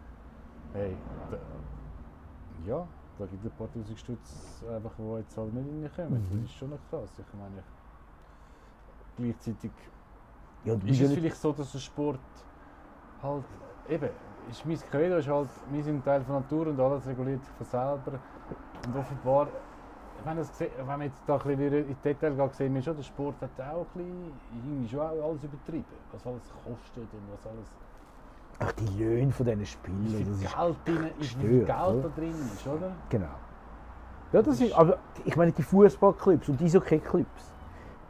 hey, 0.73 0.95
ja, 2.67 2.87
da 3.19 3.25
gibt 3.25 3.45
es 3.45 3.51
ein 3.51 3.57
paar 3.57 3.71
tausend 3.71 3.97
Stutz, 3.99 4.63
einfach, 4.75 4.91
die 4.97 5.19
jetzt 5.19 5.37
halt 5.37 5.53
nicht 5.53 5.97
reinkommen. 5.97 6.23
Mhm. 6.29 6.41
Das 6.41 6.49
ist 6.49 6.55
schon 6.55 6.69
noch 6.69 6.79
krass. 6.89 7.09
Ich 7.19 7.33
meine, 7.33 7.63
gleichzeitig 9.17 9.71
Ja, 10.65 10.73
ist 10.73 11.01
es 11.01 11.13
vielleicht 11.13 11.37
so, 11.37 11.51
dass 11.51 11.71
der 11.71 11.79
Sport 11.79 12.19
halt 13.21 13.45
eben, 13.89 14.09
ist 14.49 14.65
mein 14.65 14.79
Credo 14.79 15.17
ist 15.17 15.27
halt, 15.27 15.49
wir 15.71 15.83
sind 15.83 16.03
Teil 16.03 16.23
von 16.23 16.35
Natur 16.35 16.67
und 16.67 16.79
alles 16.79 17.05
reguliert 17.07 17.43
sich 17.43 17.53
von 17.53 17.65
selber. 17.65 18.19
Und 18.85 18.95
offenbar 18.95 19.47
wenn, 20.25 20.37
das, 20.37 20.59
wenn 20.59 20.85
man 20.85 21.01
jetzt 21.01 21.27
da 21.27 21.37
ein 21.37 21.57
bisschen 21.57 21.87
in 21.89 22.01
Detail 22.01 22.35
geht, 22.35 22.53
sehen 22.55 22.73
wir 22.75 22.81
schon, 22.81 22.95
der 22.95 23.03
Sport 23.03 23.41
hat 23.41 23.59
auch 23.59 23.87
ein 23.87 23.93
bisschen, 23.93 24.39
irgendwie 24.51 24.87
schon 24.87 24.99
auch 25.01 25.29
alles 25.29 25.43
übertrieben. 25.43 25.85
Was 26.11 26.25
alles 26.25 26.49
kostet 26.49 27.13
und 27.13 27.31
was 27.31 27.45
alles. 27.45 27.67
Ach, 28.59 28.71
die 28.73 29.03
Löhne 29.03 29.31
von 29.31 29.45
diesen 29.45 29.59
Wie 29.61 29.65
Spielern, 29.65 30.05
viel 30.07 30.25
das 30.25 30.41
ist 30.41 30.55
Geld, 30.57 30.75
drin, 30.85 31.07
ist, 31.19 31.19
wie 31.19 31.47
viel 31.47 31.49
Geld 31.49 31.67
gestört, 31.67 31.89
oder? 31.93 32.01
da 32.01 32.09
drin 32.21 32.35
ist, 32.53 32.67
oder? 32.67 32.91
Genau. 33.09 33.25
Ja, 34.31 34.41
das 34.41 34.61
ist, 34.61 34.73
aber 34.73 34.97
ich 35.25 35.35
meine, 35.35 35.51
die 35.51 35.63
Fußballclubs 35.63 36.49
und 36.49 36.59
die 36.59 36.65
Eishockey-Clubs, 36.65 37.51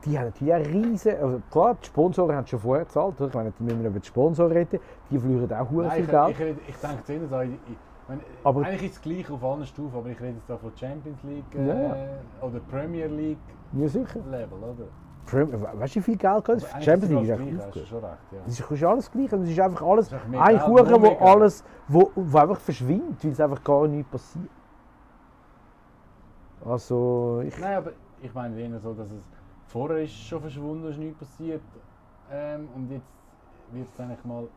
die 0.05 0.17
haben 0.17 0.25
natürlich 0.25 0.53
auch 0.53 0.59
riesen, 0.73 1.15
also 1.21 1.41
klar, 1.49 1.75
die 1.81 1.87
Sponsoren 1.87 2.35
haben 2.35 2.47
schon 2.47 2.59
vorher 2.59 2.85
gezahlt, 2.85 3.15
ich 3.19 3.33
meine, 3.33 3.51
die 3.51 3.63
müssen 3.63 3.81
wir 3.81 3.89
über 3.89 3.99
die 3.99 4.07
Sponsoren 4.07 4.51
reden, 4.51 4.79
die 5.09 5.17
verlieren 5.19 5.51
auch 5.53 5.71
Nein, 5.71 5.91
viel 5.91 6.03
ich, 6.05 6.09
Geld. 6.09 6.29
ich, 6.29 6.39
rede- 6.39 6.61
ich 6.67 6.75
denke 6.75 7.03
ich, 7.43 7.71
ich, 7.71 7.77
meine, 8.07 8.21
Aber- 8.43 8.61
eigentlich 8.65 8.83
ist 8.83 8.95
es 8.97 9.01
gleich 9.01 9.29
auf 9.31 9.43
allen 9.43 9.65
Stufen, 9.65 9.97
aber 9.97 10.09
ich 10.09 10.19
rede 10.21 10.35
jetzt 10.37 10.49
da 10.49 10.57
von 10.57 10.71
Champions 10.75 11.23
League 11.23 11.55
äh, 11.55 11.67
Ja, 11.67 11.73
ja. 11.81 11.95
oder 12.41 12.59
Premier 12.59 13.07
League 13.07 13.37
ja, 13.73 13.87
sicher. 13.87 14.19
Level, 14.29 14.59
oder? 14.59 14.87
Weißt 15.25 15.95
du, 15.95 15.99
wie 15.99 16.03
viel 16.03 16.17
Geld 16.17 16.49
eigentlich 16.49 16.69
Champions 16.83 17.09
League 17.09 17.21
ist 17.23 17.29
das 17.29 17.65
echt 17.65 17.73
gleich, 17.73 17.87
schon 17.87 18.05
recht, 18.05 18.17
ja. 18.31 18.39
Es 18.45 18.59
ist, 18.59 18.83
alles 18.83 19.11
gleich, 19.11 19.31
es 19.33 19.49
ist 19.49 19.59
einfach 19.59 19.81
alles, 19.87 20.11
Es 20.11 20.13
ist 20.13 20.35
ein 20.35 20.59
Kuchen, 20.59 21.01
wo 21.01 21.25
alles, 21.25 21.63
wo, 21.87 22.11
wo 22.15 22.37
einfach 22.37 22.59
verschwindet, 22.59 23.23
weil 23.23 23.31
es 23.31 23.39
einfach 23.39 23.63
gar 23.63 23.87
nichts 23.87 24.11
passiert. 24.11 24.49
Also, 26.65 27.41
ich, 27.45 27.57
Nein, 27.59 27.77
aber 27.77 27.91
ich 28.21 28.33
meine 28.33 28.59
eher 28.59 28.79
so, 28.79 28.93
dass 28.93 29.11
es 29.11 29.21
vorher 29.67 30.03
ist 30.03 30.13
schon 30.13 30.41
verschwunden, 30.41 30.87
ist 30.89 30.97
nichts 30.97 31.19
passiert 31.19 31.61
ähm, 32.31 32.67
und 32.75 32.89
jetzt 32.91 33.07
wird 33.71 33.87
es 33.93 33.99
eigentlich 33.99 34.23
mal 34.23 34.47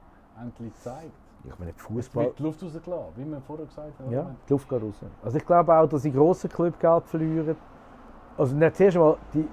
endlich 0.40 0.72
gezeigt. 0.74 1.12
ich 1.44 1.58
meine, 1.58 1.70
Jetzt 1.70 1.82
Fußball. 1.82 2.24
wird 2.26 2.38
die 2.38 2.42
Luft 2.42 2.62
rausgelassen, 2.62 3.12
wie 3.16 3.24
wir 3.24 3.40
vorher 3.40 3.66
gesagt 3.66 3.98
haben. 3.98 4.10
Ja, 4.12 4.30
die 4.48 4.52
Luft 4.52 4.68
geht 4.68 4.82
raus. 4.82 5.00
Also 5.24 5.36
ich 5.38 5.46
glaube 5.46 5.74
auch, 5.74 5.88
dass 5.88 6.02
die 6.02 6.12
grossen 6.12 6.50
Clubs 6.50 6.78
Geld 6.78 7.04
verlieren. 7.06 7.56
Also 8.38 8.54
nicht 8.54 8.76
zuerst 8.76 8.96
mal, 8.98 9.16
die, 9.32 9.48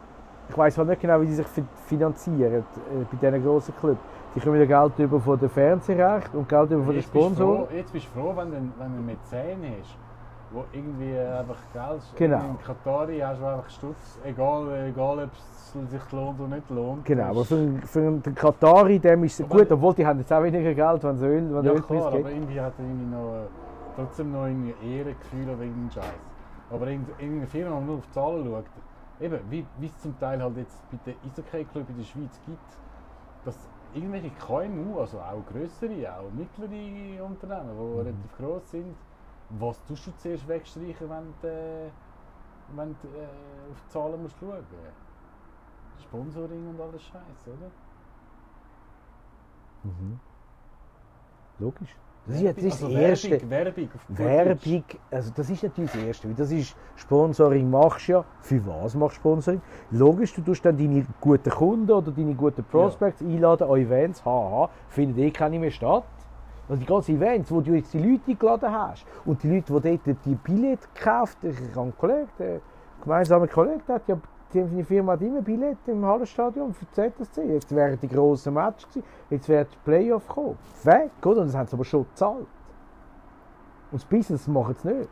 ich 0.49 0.57
weiß 0.57 0.77
halt 0.77 0.89
nicht 0.89 1.01
genau, 1.01 1.21
wie 1.21 1.25
die 1.25 1.33
sich 1.33 1.47
fi- 1.47 1.63
finanzieren 1.87 2.53
äh, 2.63 3.05
bei 3.11 3.17
diesen 3.29 3.43
grossen 3.43 3.73
Clubs. 3.79 3.99
Die 4.35 4.39
kommen 4.39 4.59
ja 4.59 4.65
Geld 4.65 4.97
über 4.99 5.19
von 5.19 5.39
den 5.39 5.49
Fernsehrechten 5.49 6.39
und 6.39 6.49
Geld 6.49 6.71
über 6.71 6.83
von 6.83 6.93
den 6.93 7.03
Sponsoren. 7.03 7.65
Jetzt 7.75 7.93
bist 7.93 8.07
du 8.13 8.19
froh, 8.19 8.33
wenn 8.35 8.49
du, 8.51 8.57
wenn 8.77 8.85
einen 8.87 9.05
Mäzen 9.05 9.77
hast, 9.79 9.97
wo 10.51 10.63
irgendwie 10.71 11.17
einfach 11.17 11.57
Geld 11.71 12.01
Genau. 12.15 12.37
In 12.37 12.59
Katari 12.59 13.19
hast 13.19 13.41
du 13.41 13.45
einfach 13.45 13.69
Stutz, 13.69 14.19
egal, 14.23 14.87
egal 14.89 15.19
ob 15.23 15.29
es 15.33 15.91
sich 15.91 16.11
lohnt 16.11 16.39
oder 16.39 16.55
nicht 16.55 16.69
lohnt. 16.69 17.05
Genau, 17.05 17.23
aber 17.23 17.45
für, 17.45 17.67
für 17.85 17.99
den 18.01 18.35
Katari 18.35 18.99
dem 18.99 19.23
ist 19.23 19.39
es 19.39 19.47
gut, 19.47 19.71
obwohl 19.71 19.93
die 19.95 20.05
haben 20.05 20.19
jetzt 20.19 20.31
auch 20.33 20.43
weniger 20.43 20.73
Geld, 20.73 21.03
wenn 21.03 21.15
es 21.15 21.21
Öl, 21.21 21.55
wenn 21.55 21.65
ja 21.65 21.71
Ölpreis 21.71 21.99
klar, 21.99 22.13
aber 22.13 22.29
irgendwie 22.31 22.59
hat 22.61 22.73
er 22.77 22.85
irgendwie 22.85 23.15
noch, 23.15 23.33
trotzdem 23.95 24.31
noch 24.31 24.45
irgendwie 24.45 24.73
Ehrengefühl 24.83 25.43
oder 25.43 25.61
irgendeinen 25.63 25.91
Scheiß. 25.91 26.03
Aber 26.71 26.87
irgend- 26.87 27.09
irgendeine 27.19 27.47
Firma, 27.47 27.79
die 27.79 27.85
nur 27.85 27.97
auf 27.97 28.05
die 28.05 28.11
Zahlen 28.11 28.45
schaut, 28.45 28.65
eben, 29.19 29.51
wie, 29.51 29.65
wie 29.77 29.87
es 29.87 29.99
zum 29.99 30.17
Teil 30.19 30.41
halt 30.41 30.57
jetzt 30.57 30.77
bei 30.89 30.97
den 30.97 31.15
Eishockey-Club 31.23 31.89
in 31.89 31.97
der 31.97 32.03
Schweiz 32.03 32.39
gibt, 32.45 32.59
dass 33.43 33.57
irgendwelche 33.93 34.31
KMU, 34.31 34.99
also 34.99 35.19
auch 35.21 35.45
größere, 35.45 36.17
auch 36.17 36.31
mittlere 36.31 37.23
Unternehmen, 37.23 37.75
die 37.77 37.93
Mhm. 37.93 37.97
relativ 37.97 38.31
groß 38.37 38.71
sind, 38.71 38.95
was 39.49 39.83
tust 39.85 40.07
du 40.07 40.11
zuerst 40.17 40.47
wegstreichen, 40.47 41.09
wenn 41.09 41.33
du, 41.41 41.47
äh, 41.47 41.91
wenn 42.67 42.95
du 42.99 43.07
äh, 43.07 43.27
auf 43.71 43.81
die 43.81 43.89
Zahlen 43.91 44.21
musst 44.21 44.37
schauen 44.39 44.65
Sponsoring 46.03 46.67
und 46.67 46.79
alles 46.79 47.03
Scheiß, 47.03 47.47
oder? 47.47 47.71
Mhm. 49.83 50.19
Logisch. 51.59 51.97
Das 52.25 52.37
ist 52.37 52.41
jetzt 52.41 52.61
nicht 52.61 52.73
das 52.75 52.83
Also 52.83 52.97
Erste. 52.97 53.49
Werbung, 53.49 53.49
Werbung. 53.49 53.89
Werbung, 54.07 54.83
also 55.11 55.31
das 55.35 55.49
ist 55.49 55.63
natürlich 55.63 55.91
das 55.91 56.03
Erste, 56.03 56.27
weil 56.29 56.35
das 56.35 56.51
ist 56.51 56.75
Sponsoring 56.95 57.69
machst 57.69 58.07
du 58.07 58.13
ja. 58.13 58.25
Für 58.39 58.65
was 58.65 58.95
machst 58.95 59.17
du 59.17 59.21
Sponsoring? 59.21 59.61
Logisch, 59.91 60.33
du 60.33 60.41
tust 60.41 60.63
dann 60.63 60.77
deine 60.77 61.05
guten 61.19 61.49
Kunden 61.49 61.91
oder 61.91 62.11
deine 62.11 62.33
guten 62.33 62.63
Prospects 62.63 63.21
einladen 63.21 63.69
an 63.69 63.77
Events, 63.77 64.23
haha, 64.23 64.69
findet 64.87 65.17
eh 65.17 65.31
keine 65.31 65.59
mehr 65.59 65.71
statt. 65.71 66.05
Also 66.69 66.79
die 66.79 66.85
ganzen 66.85 67.17
Events, 67.17 67.51
wo 67.51 67.59
du 67.59 67.73
jetzt 67.73 67.93
die 67.93 67.99
Leute 67.99 68.31
eingeladen 68.31 68.71
hast 68.71 69.05
und 69.25 69.43
die 69.43 69.49
Leute, 69.49 69.81
die 69.81 69.99
dort 70.05 70.25
die 70.25 70.35
Billette 70.35 70.87
gekauft 70.93 71.37
ich 71.43 71.57
habe 71.71 71.81
einen 71.81 71.97
Kollegen, 71.97 72.29
der 72.39 72.61
gemeinsame 73.01 73.49
Kollege, 73.49 73.81
der 73.85 73.95
hat 73.95 74.07
ja 74.07 74.17
die 74.53 74.83
Firma 74.83 75.13
hat 75.13 75.21
immer 75.21 75.41
Billette 75.41 75.91
im 75.91 76.05
Hallenstadion 76.05 76.73
für 76.73 76.85
die 76.85 77.11
ZSC. 77.11 77.43
Jetzt 77.43 77.73
wären 77.75 77.99
die 77.99 78.07
grossen 78.07 78.53
Matches 78.53 78.87
gewesen, 78.89 79.05
jetzt 79.29 79.49
wären 79.49 79.67
die 79.71 79.77
Playoff 79.83 80.27
gekommen. 80.27 80.57
Weg, 80.83 81.11
oder? 81.25 81.41
Und 81.41 81.47
das 81.47 81.55
haben 81.55 81.67
sie 81.67 81.75
aber 81.75 81.85
schon 81.85 82.03
gezahlt. 82.03 82.47
Und 83.91 84.01
das 84.01 84.05
Business 84.05 84.47
machen 84.47 84.75
sie 84.81 84.87
nicht. 84.87 85.09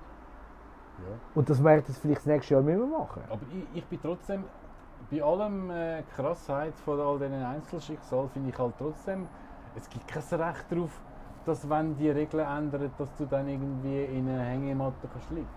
Ja. 0.99 1.17
Und 1.35 1.49
das 1.49 1.63
werden 1.63 1.83
sie 1.87 1.93
vielleicht 1.93 2.21
das 2.21 2.25
nächste 2.27 2.53
Jahr 2.53 2.63
nicht 2.63 2.77
mehr 2.77 2.87
machen. 2.87 3.21
Aber 3.29 3.41
ich, 3.51 3.77
ich 3.77 3.85
bin 3.85 3.99
trotzdem, 4.01 4.43
bei 5.09 5.21
allem 5.21 5.69
äh, 5.71 6.03
Krassheit 6.15 6.73
von 6.85 6.99
all 6.99 7.17
diesen 7.17 7.43
Einzelschicksalen, 7.43 8.29
finde 8.29 8.49
ich 8.49 8.57
halt 8.57 8.73
trotzdem, 8.77 9.27
es 9.75 9.89
gibt 9.89 10.07
kein 10.07 10.41
Recht 10.41 10.65
darauf, 10.69 10.91
dass 11.45 11.67
wenn 11.67 11.95
die 11.95 12.09
Regeln 12.09 12.45
ändern, 12.45 12.91
dass 12.97 13.15
du 13.15 13.25
dann 13.25 13.47
irgendwie 13.47 14.03
in 14.03 14.29
eine 14.29 14.43
Hängematte 14.43 15.07
kannst 15.11 15.31
liegen 15.31 15.47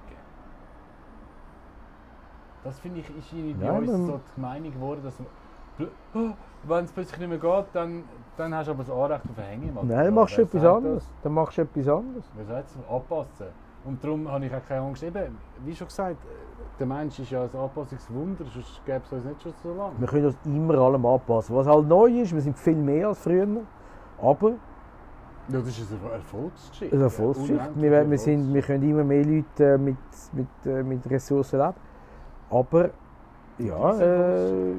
Das 2.65 2.79
finde 2.79 3.01
ich, 3.01 3.09
ist 3.17 3.33
irgendwie 3.33 3.55
bei 3.55 3.67
Ja, 3.67 3.73
uns 3.73 3.91
so 3.91 4.21
die 4.37 4.41
Meinung 4.41 4.73
geworden, 4.73 5.01
dass 5.05 5.15
man- 5.19 5.89
oh, 6.15 6.35
wenn 6.67 6.85
es 6.87 6.93
plötzlich 6.93 7.19
nicht 7.21 7.29
mehr 7.29 7.39
geht, 7.39 7.67
dann, 7.75 8.05
dann 8.37 8.55
hast 8.55 8.67
du 8.69 8.71
aber 8.73 8.85
das 8.85 8.93
Anrecht 8.93 9.23
auf 9.31 9.37
Hängematte. 9.45 9.87
Nein, 9.87 9.97
dann 9.97 10.05
Ja, 10.07 10.11
machst 10.11 10.35
du 10.35 10.39
wer 10.39 10.45
etwas 10.47 10.65
anderes. 10.65 11.11
Dann 11.23 11.35
machst 11.35 11.59
du 11.59 11.63
etwas 11.63 11.89
anderes. 11.89 12.25
Wie 12.37 12.45
sagt 12.45 12.69
es? 12.71 12.77
Anpassen. 12.91 13.47
Und 13.85 14.03
darum 14.03 14.31
habe 14.33 14.47
ich 14.47 14.55
auch 14.55 14.65
keine 14.67 14.81
Angst. 14.87 15.03
Eben, 15.03 15.37
wie 15.65 15.75
schon 15.77 15.87
gesagt, 15.89 16.17
der 16.79 16.87
Mensch 16.87 17.19
ist 17.19 17.31
ja 17.31 17.43
ein 17.43 17.51
Anpassungswunder, 17.55 18.45
sonst 18.47 18.81
gäbe 18.87 19.03
es 19.05 19.13
uns 19.13 19.25
nicht 19.27 19.43
schon 19.43 19.53
so 19.63 19.75
lange. 19.75 19.93
Wir 19.99 20.09
können 20.09 20.27
uns 20.27 20.37
immer 20.47 20.75
allem 20.79 21.05
anpassen. 21.05 21.55
Was 21.55 21.67
halt 21.67 21.87
neu 21.87 22.07
ist, 22.23 22.33
wir 22.33 22.41
sind 22.41 22.59
viel 22.59 22.77
mehr 22.77 23.09
als 23.09 23.19
früher. 23.19 23.47
Aber 24.23 24.51
Ja, 25.49 25.59
das 25.61 25.69
ist 25.69 25.87
eine 26.03 26.13
Erfolgsgeschichte. 26.15 26.97
eine 26.97 27.05
Erfolgsgeschichte. 27.05 27.61
Unendliche 27.63 27.91
Wir, 27.91 28.11
wir, 28.11 28.19
sind, 28.19 28.55
wir 28.55 28.63
können 28.63 28.89
immer 28.89 29.05
mehr 29.05 29.25
Leute 29.25 29.65
äh, 29.75 29.77
mit, 29.79 29.97
mit, 30.33 30.47
äh, 30.65 30.83
mit 30.83 31.11
Ressourcen 31.11 31.61
leben. 31.61 31.75
Aber 32.51 32.91
ja, 33.59 34.01
äh, 34.01 34.73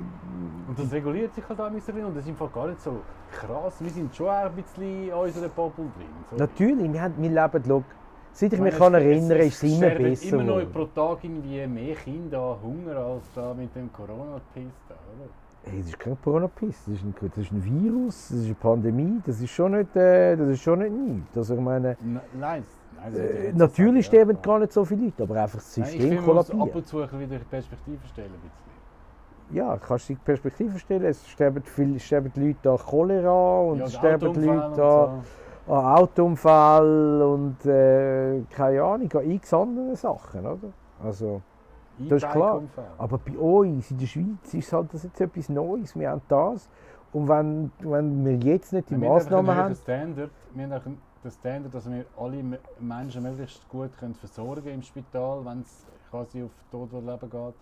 Und 0.68 0.78
das 0.80 0.92
reguliert 0.92 1.34
sich 1.34 1.48
halt 1.48 1.60
auch 1.60 1.66
ein 1.66 1.74
bisschen 1.74 2.04
und 2.06 2.16
das 2.16 2.24
ist 2.24 2.30
im 2.30 2.36
Fall 2.36 2.50
gar 2.54 2.68
nicht 2.68 2.82
so 2.82 3.00
krass. 3.32 3.76
Wir 3.80 3.90
sind 3.92 4.14
schon 4.16 4.28
auch 4.28 4.32
ein 4.46 4.52
bisschen 4.54 5.08
in 5.08 5.14
unserer 5.14 5.50
Bubble 5.50 5.86
drin. 5.98 6.08
So. 6.32 6.36
natürlich, 6.38 6.92
wir, 6.94 7.02
haben, 7.02 7.14
wir 7.18 7.30
leben, 7.30 7.64
look, 7.70 7.84
seit 8.34 8.54
ich 8.54 8.60
Ich 8.60 8.64
mich 8.64 8.74
meine, 8.80 8.84
kann 8.92 8.94
es- 8.96 9.04
erinnern 9.04 9.38
es- 9.40 9.46
ist 9.48 9.64
es 9.64 9.64
es 9.64 9.78
immer 9.78 9.90
besser 9.96 10.34
immer 10.40 10.44
noch 10.44 10.72
pro 10.74 10.86
Tag 10.86 11.24
irgendwie 11.24 11.68
mehr 11.68 11.96
Kinder 11.96 12.40
an 12.40 12.58
Hunger 12.62 12.98
als 12.98 13.24
da 13.34 13.54
mit 13.54 13.74
dem 13.76 13.92
Corona-Piss 13.94 14.74
da, 14.90 14.96
oder? 14.96 15.30
Hey, 15.68 15.80
das 15.80 15.88
ist 15.88 16.00
kein 16.00 16.16
Coronapiss, 16.22 16.86
das 16.86 16.94
ist 16.94 17.04
ein, 17.04 17.16
das 17.20 17.38
ist 17.40 17.52
ein 17.52 17.64
Virus, 17.66 18.28
das 18.30 18.38
ist 18.38 18.46
eine 18.46 18.54
Pandemie, 18.56 19.20
das 19.26 19.42
ist 19.42 19.50
schon 19.50 19.72
nicht, 19.72 19.96
äh, 19.96 20.36
das 20.36 20.50
ist 20.50 20.62
schon 20.62 20.78
nicht 20.78 20.92
nichts. 20.92 21.36
Also 21.38 21.56
ich 21.56 21.60
meine, 21.62 21.98
Nein, 22.40 22.64
nein, 23.12 23.16
ja 23.16 23.22
äh, 23.24 23.52
so 23.52 23.58
natürlich 23.58 24.06
sagen, 24.06 24.18
ja. 24.18 24.24
sterben 24.26 24.42
gar 24.42 24.60
nicht 24.60 24.74
so 24.74 24.86
viele 24.86 25.06
Leute, 25.06 25.24
aber 25.24 25.42
einfach 25.42 25.60
das 25.60 25.78
Nein, 25.78 25.86
ich 25.86 25.92
System 25.92 26.10
finde, 26.10 26.28
man 26.28 26.36
muss 26.36 26.50
ab 26.50 26.58
kollabiert. 26.58 26.76
und 26.76 26.88
zu 26.88 26.98
wieder 26.98 27.36
in 27.36 27.46
Perspektive 27.46 28.08
stellen. 28.08 28.32
Bisschen. 28.32 28.66
Ja, 29.52 29.78
kannst 29.78 30.10
du 30.10 30.14
die 30.14 30.20
Perspektive 30.24 30.80
stellen, 30.80 31.06
es 31.06 31.28
sterben, 31.28 31.64
viel, 31.64 32.00
sterben 32.00 32.32
die 32.36 32.48
Leute 32.48 32.72
an 32.72 32.78
Cholera 32.78 33.60
und 33.62 33.78
Ja, 33.80 33.86
es 33.86 33.94
und 33.94 34.00
sterben 34.00 34.34
die 34.34 34.40
Leute 34.40 34.84
an, 34.84 35.24
an 35.68 35.86
Autounfällen 35.98 37.22
und 37.22 37.66
äh, 37.66 38.42
keine 38.50 38.84
Ahnung, 38.84 39.12
an 39.14 39.32
x 39.32 39.54
andere 39.54 39.96
Sachen, 39.96 40.46
oder? 40.46 40.74
Also, 41.04 41.42
so. 42.00 42.06
das 42.10 42.24
ist 42.24 42.32
klar. 42.32 42.64
Aber 42.98 43.18
bei 43.20 43.38
uns 43.38 43.92
in 43.92 43.98
der 44.00 44.08
Schweiz 44.08 44.54
ist 44.54 44.74
halt 44.74 44.94
das 44.94 45.04
jetzt 45.04 45.22
etwas 45.22 45.50
Neues, 45.50 45.96
wir 45.96 46.10
haben 46.10 46.22
das 46.28 46.68
und 47.14 47.30
wenn, 47.30 47.72
wenn 47.80 48.26
wir 48.26 48.36
jetzt 48.38 48.74
nicht 48.74 48.90
die 48.90 48.96
haben 48.96 49.02
Massnahmen 49.02 49.50
einen 49.50 49.60
haben, 49.60 49.76
Standard. 49.76 50.32
Wir 50.54 50.70
haben 50.70 50.98
den 51.26 51.32
Standard, 51.32 51.74
dass 51.74 51.90
wir 51.90 52.06
alle 52.18 52.44
Me- 52.44 52.60
Menschen 52.80 53.24
möglichst 53.24 53.68
gut 53.68 53.98
können 53.98 54.14
versorgen 54.14 54.68
im 54.68 54.82
Spital, 54.82 55.44
wenn 55.46 55.62
es 55.62 55.86
quasi 56.10 56.44
auf 56.44 56.52
Tod 56.72 56.94
oder 56.94 57.14
Leben 57.14 57.30
geht. 57.30 57.54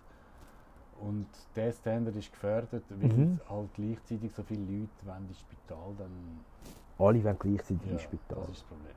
Und 1.00 1.26
dieser 1.56 1.72
Standard 1.72 2.14
ist 2.16 2.30
gefördert, 2.30 2.82
weil 2.90 3.08
Mhm. 3.08 3.40
halt 3.48 3.74
gleichzeitig 3.74 4.32
so 4.32 4.42
viele 4.42 4.60
Leute 4.62 5.06
wollen 5.06 5.26
ins 5.28 5.40
Spital, 5.40 5.92
dann 5.98 6.44
alle 6.98 7.24
wollen 7.24 7.38
gleichzeitig 7.38 7.86
ja, 7.86 7.92
ins 7.92 8.02
Spital. 8.02 8.38
das 8.40 8.48
ist 8.50 8.56
das 8.60 8.62
Problem. 8.68 8.94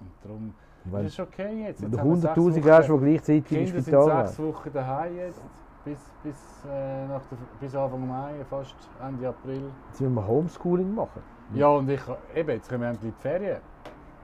Und 0.00 0.12
darum 0.22 0.54
Wenn 0.84 1.06
ist 1.06 1.12
es 1.14 1.20
okay 1.20 1.64
jetzt. 1.66 1.80
jetzt 1.82 1.92
du 1.92 1.98
haben 1.98 2.08
wir 2.10 2.16
sechs 2.16 2.34
100'000 2.36 2.64
Wochen- 2.64 2.70
hast, 2.70 2.88
die 2.88 2.98
gleichzeitig 2.98 3.44
die 3.48 3.56
ins 3.56 3.70
Kinder 3.70 3.82
sind 3.82 3.94
Spital 4.02 4.26
sechs. 4.26 4.38
Wochen 4.38 4.72
daheim 4.72 5.16
jetzt, 5.16 5.40
bis, 5.84 5.98
bis, 6.22 6.64
äh, 6.64 7.06
nach 7.08 7.22
der, 7.26 7.36
bis 7.58 7.74
Anfang 7.74 8.06
Mai, 8.08 8.44
fast 8.44 8.76
Ende 9.00 9.28
April. 9.28 9.72
Jetzt 9.88 10.00
müssen 10.00 10.14
wir 10.14 10.26
Homeschooling 10.26 10.94
machen. 10.94 11.22
Ja, 11.52 11.68
und 11.68 11.88
ich, 11.90 12.00
eben, 12.34 12.50
jetzt 12.50 12.68
kommen 12.68 12.82
wir 12.82 12.88
endlich 12.90 13.12
die 13.14 13.20
Ferien. 13.20 13.60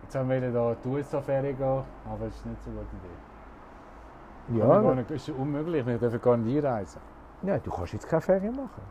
Jetzt 0.07 0.14
haben 0.14 0.30
wir 0.30 0.40
da 0.52 0.70
in 0.70 0.76
die 0.84 0.88
USA-Ferien 0.88 1.57
gehen, 1.57 1.82
aber 2.04 2.26
das 2.26 2.36
ist 2.36 2.46
nicht 2.46 2.62
so 2.62 2.70
eine 2.70 2.78
gute 2.78 2.94
Idee. 2.96 4.61
Gar 4.61 4.84
Ja, 4.84 4.94
nicht, 4.94 5.11
ist 5.11 5.28
unmöglich, 5.30 5.84
wir 5.84 5.98
dürfen 5.98 6.20
gar 6.20 6.36
nicht 6.36 6.64
einreisen. 6.64 7.00
ja, 7.42 7.59
du 7.59 7.70
kannst 7.72 7.92
jetzt 7.92 8.07
keine 8.07 8.20
Ferien 8.22 8.54
machen. 8.54 8.82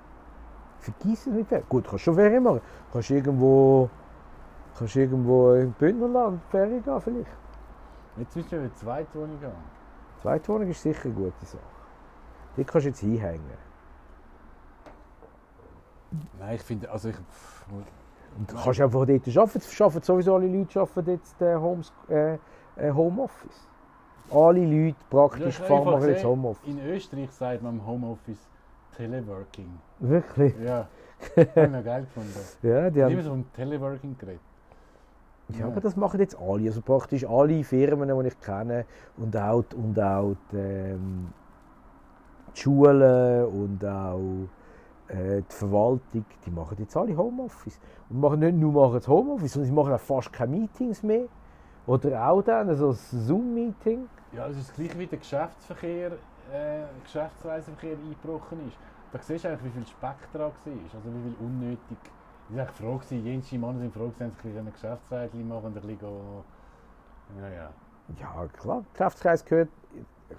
Vergiss 0.80 1.26
es 1.26 1.34
mit 1.34 1.48
Ferien. 1.48 1.66
Gut, 1.70 1.86
du 1.86 1.90
kannst 1.92 2.04
schon 2.04 2.16
Ferien 2.16 2.44
machen. 2.44 2.60
Du 2.60 2.92
kannst 2.92 3.10
irgendwo, 3.12 3.90
kannst 4.78 4.98
irgendwo 4.98 5.54
im 5.54 5.72
Bündnerland 5.72 6.44
Ferien 6.50 6.84
gehen 6.84 7.00
vielleicht. 7.02 7.32
Jetzt 8.18 8.36
müssen 8.36 8.52
wir 8.52 8.60
in 8.60 8.66
die 8.66 8.74
Zweitwohnung 8.76 9.40
gehen. 9.40 9.52
Zweitwohnung 10.18 10.68
ist 10.70 10.82
sicher 10.82 11.06
eine 11.06 11.14
gute 11.14 11.46
Sache. 11.46 11.64
Dort 12.58 12.68
kannst 12.68 12.86
du 12.86 12.90
jetzt 12.90 13.00
hinhängen. 13.00 13.58
Nein, 16.40 16.56
ich 16.56 16.62
finde, 16.62 16.92
also 16.92 17.08
ich... 17.08 17.16
pff, 17.16 17.66
Und 18.38 18.52
du 18.52 18.56
kannst 18.56 18.82
einfach 18.82 19.06
dort 19.06 19.10
arbeiten. 19.10 19.60
Es 19.60 19.82
arbeiten 19.82 20.04
sowieso 20.04 20.36
alle 20.36 20.48
Leute 20.48 20.82
arbeiten 20.82 21.12
jetzt 21.12 21.42
äh, 21.42 21.56
Homes, 21.56 21.92
äh, 22.10 22.38
äh, 22.76 22.92
Homeoffice. 22.92 23.68
Alle 24.30 24.66
Leute 24.66 24.88
Ja, 24.88 24.96
praktisch 25.10 25.60
habe 25.60 25.68
fahren 25.68 25.86
machen 25.86 26.10
jetzt 26.10 26.26
Homeoffice. 26.26 26.68
In 26.68 26.80
Österreich 26.86 27.32
sagt 27.32 27.64
man 27.64 27.76
im 27.76 27.86
Homeoffice 27.86 28.50
Teleworking. 28.98 29.70
Wirklich? 30.00 30.54
Ja, 30.64 30.88
habe 31.36 31.50
ich 31.56 31.72
noch 31.72 31.84
geil 31.84 32.02
gefunden. 32.02 32.34
Ja, 32.62 32.90
die 32.90 33.04
haben, 33.04 33.12
immer 33.12 33.22
so 33.22 33.30
vom 33.30 33.54
Teleworking 33.54 34.18
geredet. 34.18 34.42
ja, 35.50 35.68
aber 35.68 35.80
das 35.80 35.96
machen 35.96 36.20
jetzt 36.20 36.38
alle. 36.40 36.68
Also 36.68 36.82
praktisch 36.82 37.26
alle 37.26 37.64
Firmen, 37.64 38.10
die 38.10 38.28
ich 38.28 38.40
kenne 38.42 38.86
und 39.18 39.36
auch, 39.38 39.64
und 39.76 40.00
auch 40.00 40.36
die, 40.52 40.58
ähm, 40.58 41.28
die 42.56 42.62
Schulen 42.62 43.46
und 43.46 43.86
auch 43.86 44.48
die 45.10 45.44
Verwaltung, 45.50 46.26
die 46.46 46.52
machen 46.52 46.78
jetzt 46.80 46.98
alle 46.98 47.16
Homeoffice. 47.16 47.80
Und 48.10 48.20
machen 48.20 48.40
nicht 48.40 48.56
nur 48.56 48.72
machen 48.72 49.00
sie 49.00 49.08
Homeoffice, 49.08 49.54
sondern 49.54 49.68
sie 49.68 49.76
machen 49.76 49.94
auch 49.94 50.00
fast 50.00 50.34
keine 50.34 50.58
Meetings 50.58 51.04
mehr. 51.04 51.26
Oder 51.88 52.28
auch 52.28 52.42
dann, 52.42 52.70
also 52.70 52.90
ein 52.90 52.96
Zoom-Meeting. 52.96 54.10
Ja, 54.34 54.48
es 54.48 54.58
ist 54.58 54.70
das 54.70 54.76
gleiche 54.76 55.00
wie 55.00 55.08
der 55.08 55.20
Geschäftsverkehr, 55.20 56.12
äh, 56.52 56.84
Geschäftsreiseverkehr 57.04 57.96
eingebrochen 57.98 58.68
ist. 58.68 58.78
Da 59.12 59.20
siehst 59.22 59.46
du 59.46 59.50
eigentlich, 59.50 59.66
wie 59.66 59.78
viel 59.78 59.88
Speck 59.88 60.32
dran 60.34 60.42
war. 60.42 60.50
Also 60.50 61.10
wie 61.14 61.30
viel 61.30 61.36
unnötig. 61.40 61.98
Ich 62.50 62.58
war 62.58 62.66
froh, 62.68 62.98
gewesen, 62.98 63.26
jenste 63.26 63.58
Männer 63.58 63.80
sind 63.80 63.94
froh, 63.94 64.12
dass 64.18 64.34
sie 64.44 64.58
ein 64.58 64.72
Geschäftsreise 64.72 65.38
machen 65.38 65.66
und 65.66 65.78
ein 65.78 65.82
bisschen 65.82 66.00
go, 66.00 66.44
ja, 67.40 67.50
ja. 67.50 67.70
Ja, 68.20 68.48
klar, 68.48 68.84
Geschäftskreis 68.94 69.44
gehört. 69.46 69.70
Ich 70.28 70.38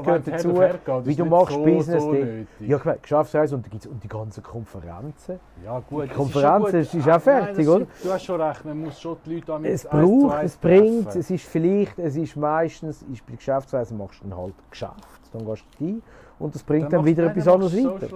aber 0.00 0.02
gehört 0.02 0.26
es 0.28 0.32
dazu. 0.42 0.52
Geht, 0.52 1.06
wie 1.06 1.10
ist 1.10 1.18
du 1.18 1.24
machst 1.24 1.54
so, 1.54 1.64
Business 1.64 2.02
so 2.02 2.12
nötig. 2.12 2.46
Ja, 2.60 2.78
klar, 2.78 2.96
Geschäftsreise 3.00 3.54
und, 3.56 3.86
und 3.86 4.04
die 4.04 4.08
ganzen 4.08 4.42
Konferenzen. 4.42 5.40
Ja, 5.64 5.78
gut. 5.80 6.04
Die 6.04 6.08
das 6.08 6.16
Konferenz 6.16 6.68
ist, 6.68 6.74
ist- 6.74 6.94
ist 6.94 7.02
auch 7.04 7.06
Ah, 7.08 7.12
nein, 7.12 7.20
fertig, 7.20 7.56
das 7.56 7.68
oder? 7.74 7.86
stimmt. 7.86 8.04
Du 8.04 8.12
hast 8.12 8.24
schon 8.24 8.40
recht, 8.40 8.64
man 8.66 8.80
muss 8.80 9.00
schon 9.00 9.16
die 9.24 9.34
Leute 9.36 9.52
Es 9.66 9.86
eins 9.86 10.02
zu 10.12 10.28
braucht, 10.28 10.42
es 10.44 10.56
bringt, 10.58 11.04
treffen. 11.04 11.20
es 11.20 11.30
ist 11.30 11.44
vielleicht, 11.46 11.98
es 11.98 12.16
ist 12.16 12.36
meistens, 12.36 13.02
ist 13.02 13.24
bei 13.24 13.30
der 13.30 13.36
Geschäftsreise 13.36 13.94
machst 13.94 14.20
du 14.22 14.28
dann 14.28 14.38
halt 14.38 14.54
Geschäft. 14.70 14.94
Dann 15.32 15.46
gehst 15.46 15.64
du 15.78 15.84
rein 15.84 16.02
und 16.38 16.54
das 16.54 16.62
bringt 16.62 16.92
dann, 16.92 17.00
machst- 17.00 17.06
wieder 17.10 17.22
nein, 17.22 17.30
etwas 17.32 17.44
dann 17.44 17.54
anderes 17.54 17.72
weiter. 17.84 18.08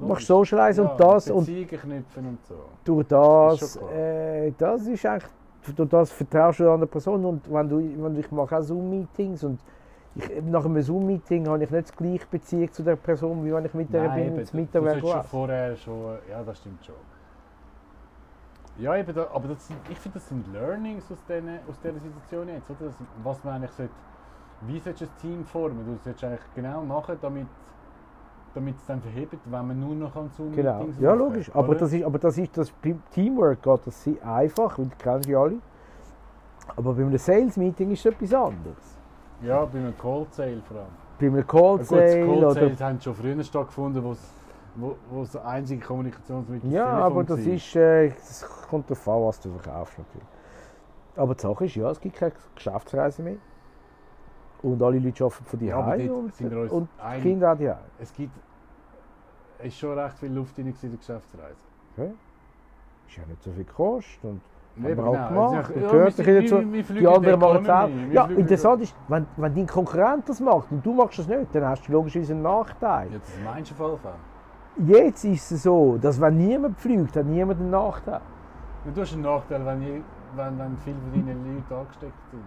Du 0.00 0.06
machst 0.06 0.26
Socialize 0.26 0.82
ja, 0.82 0.88
und 0.88 1.00
das 1.00 1.30
und 1.30 1.48
und 2.26 2.38
so. 2.48 2.54
durch 2.84 3.06
das, 3.06 3.62
Ist 3.62 3.72
schon 3.74 3.82
klar. 3.88 3.92
äh, 3.98 4.52
das 4.56 4.86
ist 4.86 5.04
eigentlich, 5.06 5.30
durch 5.72 5.88
das 5.88 6.12
vertraust 6.12 6.60
du 6.60 6.64
der 6.64 6.72
anderen 6.72 6.90
Person 6.90 7.24
und 7.24 7.52
wenn 7.52 7.68
du, 7.68 7.76
wenn 7.78 8.14
du, 8.14 8.20
ich 8.20 8.30
mache 8.30 8.56
auch 8.56 8.62
Zoom-Meetings 8.62 9.44
und 9.44 9.60
ich, 10.14 10.42
nach 10.44 10.64
einem 10.64 10.80
Zoom-Meeting 10.80 11.48
habe 11.48 11.64
ich 11.64 11.70
nicht 11.70 11.88
das 11.88 11.96
gleiche 11.96 12.26
Beziehung 12.30 12.72
zu 12.72 12.82
der 12.82 12.96
Person, 12.96 13.44
wie 13.44 13.52
wenn 13.52 13.64
ich 13.64 13.74
mit 13.74 13.92
der 13.92 14.08
bin 14.10 14.26
eben, 14.26 14.44
du 14.44 14.56
Mittag 14.56 14.82
solltest 14.82 15.08
schon 15.08 15.22
vorher 15.24 15.76
schon, 15.76 16.18
ja, 16.30 16.42
das 16.42 16.58
stimmt 16.58 16.84
schon. 16.84 16.94
Ja, 18.78 18.96
eben, 18.96 19.14
da, 19.14 19.28
aber 19.32 19.48
das 19.48 19.70
ich 19.88 19.98
finde, 19.98 20.18
das 20.18 20.28
sind 20.28 20.52
Learnings 20.52 21.10
aus, 21.10 21.24
den, 21.28 21.48
aus 21.68 21.78
dieser 21.80 22.00
Situation 22.00 22.48
jetzt, 22.48 22.70
oder? 22.70 22.86
Das, 22.86 22.94
was 23.22 23.44
man 23.44 23.54
eigentlich 23.54 23.70
sollte, 23.70 23.92
wie 24.62 24.80
sollst 24.80 25.00
du 25.00 25.04
ein 25.04 25.10
Team 25.20 25.44
formen? 25.44 25.84
Du 25.86 25.96
solltest 26.02 26.24
eigentlich 26.24 26.40
genau 26.54 26.82
machen, 26.82 27.16
damit 27.20 27.46
damit 28.54 28.76
es 28.76 28.86
dann 28.86 29.00
verhebt, 29.00 29.36
wenn 29.44 29.66
man 29.66 29.80
nur 29.80 29.94
noch 29.94 30.14
an 30.16 30.30
Zoom 30.36 30.52
Genau. 30.52 30.86
Ja, 31.00 31.12
logisch. 31.14 31.50
Aber 31.54 31.74
das 31.74 31.92
ist, 31.92 32.04
aber 32.04 32.18
das 32.18 32.38
ist 32.38 32.56
das 32.56 32.72
Teamwork 33.12 33.62
geht 33.62 33.80
das 33.86 34.04
sehr 34.04 34.26
einfach, 34.26 34.78
weil 34.78 34.86
die 34.86 34.96
kennen 34.96 35.22
ja 35.28 35.40
alle. 35.40 35.58
Aber 36.76 36.94
bei 36.94 37.02
einem 37.02 37.18
Sales-Meeting 37.18 37.90
ist 37.90 38.06
es 38.06 38.12
etwas 38.12 38.32
anderes. 38.32 38.96
Ja, 39.42 39.64
bei 39.64 39.78
einem 39.78 39.96
Cold 39.98 40.32
Sale 40.32 40.62
vor 40.66 40.78
allem. 40.78 40.86
Bei 41.18 41.26
einem 41.26 41.36
Ja, 41.36 41.42
Cold 41.44 41.92
oder 41.92 42.86
haben 42.86 43.00
schon 43.00 43.14
früher 43.14 43.42
stattgefunden, 43.44 44.02
wo's, 44.02 44.18
wo, 44.76 44.96
wo 45.10 45.20
das 45.22 45.36
einzige 45.36 45.84
Kommunikationsmittel 45.84 46.70
Ja, 46.72 46.84
das 46.84 46.92
Telefon 46.92 47.12
aber 47.12 47.24
das 47.24 47.46
war. 47.46 47.52
ist, 47.52 47.76
äh, 47.76 48.08
das 48.08 48.46
kommt 48.70 48.90
darauf 48.90 49.08
an, 49.08 49.22
was 49.24 49.40
du 49.40 49.50
verkaufst 49.58 49.98
natürlich. 49.98 50.28
Aber 51.16 51.34
die 51.34 51.42
Sache 51.42 51.64
ist, 51.66 51.74
ja, 51.76 51.90
es 51.90 52.00
gibt 52.00 52.16
keine 52.16 52.32
Geschäftsreise 52.54 53.22
mehr. 53.22 53.36
Und 54.64 54.82
alle 54.82 54.98
Leute 54.98 55.24
arbeiten 55.24 55.44
von 55.44 55.60
Ja, 55.60 55.94
dir 55.96 56.08
dort 56.08 56.70
und, 56.70 56.70
und 56.70 56.88
die. 57.16 57.20
Kinder 57.20 57.52
auch 57.52 57.56
die 57.56 57.70
Es 57.98 58.12
gibt 58.14 58.32
ist 59.62 59.78
schon 59.78 59.98
recht 59.98 60.18
viel 60.18 60.32
Luft 60.32 60.58
in 60.58 60.64
der 60.64 60.72
Geschäftsreise. 60.74 61.56
Ist 61.96 63.16
ja 63.16 63.22
nicht 63.26 63.42
so 63.42 63.50
viel 63.52 63.64
gekostet. 63.64 64.24
Und 64.24 64.40
haben 64.82 64.96
wir 64.96 65.04
auch 65.06 65.12
genau, 65.28 65.50
gemacht. 65.50 65.70
ist 65.70 65.76
und 65.76 65.82
ja- 65.82 65.88
gehört 65.90 66.16
bisschen 66.16 66.40
dazu. 66.82 66.94
Die 66.94 67.06
anderen 67.06 67.40
machen 67.40 67.64
es 67.64 67.70
auch. 67.70 67.88
Ja, 68.10 68.24
interessant 68.26 68.82
ist, 68.82 68.94
wenn, 69.08 69.26
wenn 69.36 69.54
dein 69.54 69.66
Konkurrent 69.66 70.28
das 70.28 70.40
macht 70.40 70.72
und 70.72 70.84
du 70.84 70.94
machst 70.94 71.18
das 71.18 71.28
nicht, 71.28 71.54
dann 71.54 71.66
hast 71.66 71.86
du 71.86 71.92
logischerweise 71.92 72.32
einen 72.32 72.42
Nachteil. 72.42 73.12
Ja, 73.12 73.18
das 73.18 73.30
meinst 73.44 73.70
du 73.70 73.74
Fall? 73.74 74.14
Jetzt 74.78 75.24
ist 75.24 75.52
es 75.52 75.62
so, 75.62 75.98
dass 75.98 76.20
wenn 76.20 76.36
niemand 76.38 76.80
fliegt, 76.80 77.14
hat 77.16 77.26
niemand 77.26 77.60
einen 77.60 77.70
Nachteil. 77.70 78.20
Ja, 78.84 78.90
Du 78.92 79.00
hast 79.00 79.12
einen 79.12 79.22
Nachteil, 79.22 79.64
wenn, 79.64 79.80
wenn, 80.36 80.58
wenn 80.58 80.76
viele 80.78 80.96
von 80.96 81.12
deinen 81.12 81.54
Leuten 81.54 81.74
angesteckt 81.74 82.30
sind. 82.30 82.42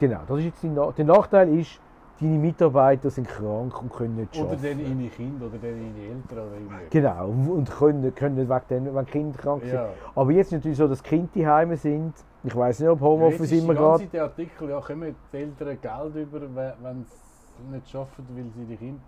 Genau, 0.00 0.20
das 0.26 0.38
ist 0.38 0.44
jetzt 0.46 0.64
Na 0.64 0.90
der 0.92 1.04
Nachteil 1.04 1.58
ist, 1.58 1.78
deine 2.18 2.38
Mitarbeiter 2.38 3.10
sind 3.10 3.28
krank 3.28 3.82
und 3.82 3.92
können 3.92 4.16
nicht 4.16 4.34
Oder 4.34 4.52
arbeiten. 4.52 4.62
dann 4.78 4.78
deine 4.98 5.08
Kinder 5.10 5.46
oder 5.46 5.58
deine 5.58 5.78
Eltern 5.78 6.38
oder. 6.38 6.80
Genau, 6.88 7.28
und 7.28 7.70
können, 7.70 8.14
können 8.14 8.34
nicht 8.36 8.48
wegen 8.48 8.84
dem, 8.86 8.94
wenn 8.94 9.06
Kinder 9.06 9.38
krank 9.38 9.62
sind. 9.62 9.74
Ja. 9.74 9.90
Aber 10.14 10.30
jetzt 10.32 10.46
ist 10.46 10.52
natürlich 10.52 10.78
so, 10.78 10.88
dass 10.88 11.02
Kinder 11.02 11.28
die 11.34 11.46
Heime 11.46 11.76
sind. 11.76 12.14
Ich 12.42 12.56
weiß 12.56 12.80
nicht, 12.80 12.88
ob 12.88 13.00
Homeoffice 13.02 13.50
Jetzt 13.50 13.58
ist 13.58 13.64
immer 13.64 13.74
gerade. 13.74 13.98
Zeit 14.04 14.12
der 14.14 14.22
Artikel, 14.22 14.70
ja, 14.70 14.80
kommen 14.80 15.14
die 15.32 15.36
Eltern 15.36 15.78
Geld 15.80 16.16
über, 16.16 16.40
we- 16.40 16.74
wenn 16.82 17.04
sie 17.04 17.70
nicht 17.70 17.94
arbeiten, 17.94 18.26
weil 18.34 18.44
sie 18.56 18.64
die 18.64 18.76
Kinder 18.76 19.00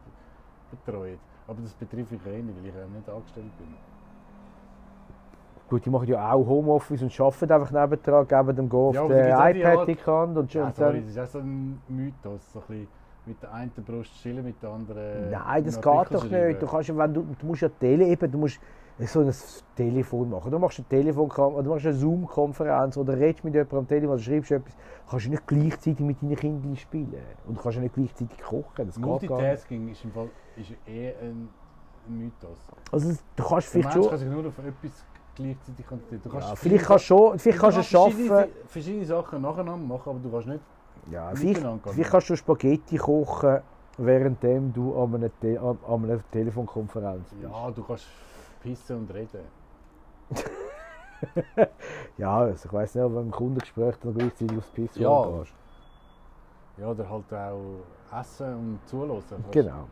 betreuen. 0.71 1.19
Aber 1.49 1.59
das 1.63 1.73
betrifft 1.73 2.13
mich 2.13 2.21
eh 2.27 2.43
nicht, 2.43 2.57
weil 2.59 2.69
ich 2.69 2.75
ja 2.75 2.87
nicht 2.87 3.09
angestellt 3.09 3.57
bin. 3.57 3.75
Gut, 5.73 5.87
die 5.87 5.91
machen 5.91 6.07
ja 6.07 6.31
auch 6.31 6.47
Homeoffice 6.47 7.01
und 7.01 7.19
arbeiten 7.19 7.51
einfach 7.51 7.71
nebendran, 7.71 8.29
geben 8.29 8.57
dem 8.57 8.69
Go 8.69 8.91
auf 8.91 8.95
Ja, 8.95 9.09
den 9.09 9.57
iPad 9.57 9.89
in 9.89 9.97
die 9.97 10.05
Hand 10.05 10.37
und 10.37 10.53
schon. 10.53 10.61
Ja, 10.61 10.73
sorry, 10.73 11.01
das 11.01 11.11
ist 11.13 11.19
auch 11.19 11.27
so 11.27 11.39
ein 11.39 11.81
Mythos. 11.89 12.53
So 12.53 12.59
ein 12.59 12.65
bisschen 12.67 12.89
mit 13.25 13.43
der 13.43 13.55
einen 13.55 13.71
Brust 13.71 14.13
chillen, 14.23 14.45
mit 14.45 14.63
der 14.63 14.69
anderen. 14.69 15.31
Nein, 15.31 15.65
das 15.65 15.81
geht 15.81 15.85
doch 16.11 16.25
nicht. 16.25 16.61
Du, 16.61 16.67
kannst, 16.67 16.95
wenn 16.95 17.15
du, 17.15 17.27
du 17.41 17.47
musst 17.47 17.63
ja 17.63 17.71
Tele 17.71 18.05
eben, 18.07 18.31
du 18.31 18.37
musst 18.37 18.61
so 18.99 19.21
ein 19.21 19.33
Telefon 19.75 20.29
machen. 20.29 20.51
Du 20.51 20.59
machst 20.59 20.79
eine 20.79 20.89
Telefon 20.89 21.31
du 21.31 21.71
machst 21.71 21.87
eine 21.87 21.95
Zoom-Konferenz 21.95 22.99
oder 22.99 23.19
redest 23.19 23.43
mit 23.43 23.55
jemandem 23.55 23.79
am 23.79 23.89
Telefon 23.89 24.17
oder 24.17 24.23
schreibst 24.23 24.51
etwas. 24.51 24.77
Kannst 25.09 25.25
du 25.25 25.31
nicht 25.31 25.47
gleichzeitig 25.47 26.01
mit 26.01 26.21
deinen 26.21 26.37
Kindern 26.37 26.77
spielen. 26.77 27.15
Und 27.47 27.57
du 27.57 27.63
kannst 27.63 27.77
ja 27.77 27.83
nicht 27.83 27.95
gleichzeitig 27.95 28.39
kochen. 28.43 28.87
Das. 28.89 28.99
Multitasking 28.99 29.89
ist, 29.89 30.05
im 30.05 30.13
Fall, 30.13 30.29
ist 30.55 30.75
eh 30.87 31.15
ein 31.23 31.49
Mythos. 32.09 32.59
Also 32.91 33.15
du 33.37 33.43
kannst 33.43 33.69
vielleicht 33.69 33.95
schon... 33.95 34.07
kann 34.11 34.19
sich 34.19 34.29
nur 34.29 34.47
auf 34.47 34.59
etwas 34.59 35.07
gleichzeitig 35.35 35.87
konzentrieren. 35.87 36.23
Du 36.23 36.31
kannst 36.31 36.49
Ja, 36.49 36.57
vielleicht 36.57 36.85
kannst 36.85 37.05
du 37.05 37.07
schon, 37.15 37.39
vielleicht 37.39 37.59
kannst 37.61 37.77
du 37.77 37.81
es 37.81 37.89
verschiedene, 37.89 38.29
schaffen. 38.29 38.53
verschiedene 38.69 39.05
Sachen 39.07 39.43
nacheinander 39.43 39.87
machen, 39.87 40.09
aber 40.11 40.19
du 40.19 40.31
kannst 40.31 40.49
nicht. 40.49 40.61
Ja, 41.11 41.31
vielleicht, 41.35 41.63
vielleicht 41.91 42.11
kannst 42.11 42.31
du 42.31 42.37
Spaghetti 42.37 42.97
kochen, 42.97 43.61
währenddem 43.99 44.73
du 44.73 44.97
an 45.03 45.15
einer, 45.15 45.31
Te 45.41 45.59
an 45.61 46.05
einer 46.05 46.21
Telefonkonferenz 46.31 47.29
bist. 47.31 47.43
Ja, 47.43 47.71
du 47.71 47.83
kannst 47.83 48.07
pissen 48.63 48.97
und 48.99 49.13
reden. 49.13 49.41
Ja, 52.17 52.39
also 52.39 52.67
ich 52.67 52.73
weiß 52.73 52.97
nicht, 52.97 53.05
ob 53.05 53.13
du 53.13 53.21
im 53.21 53.31
Kundengespräch 53.31 53.95
dann 54.03 54.13
gleichzeitig 54.15 54.59
aufs 54.59 54.71
Pissen 54.71 55.03
Ja. 55.03 55.25
gehst. 55.25 55.55
Ja, 56.79 56.87
oder 56.89 57.09
halt 57.09 57.33
auch 57.33 58.19
essen 58.21 58.55
und 58.57 58.79
zuhören. 58.89 59.23
kannst. 59.29 59.53
Genau. 59.53 59.87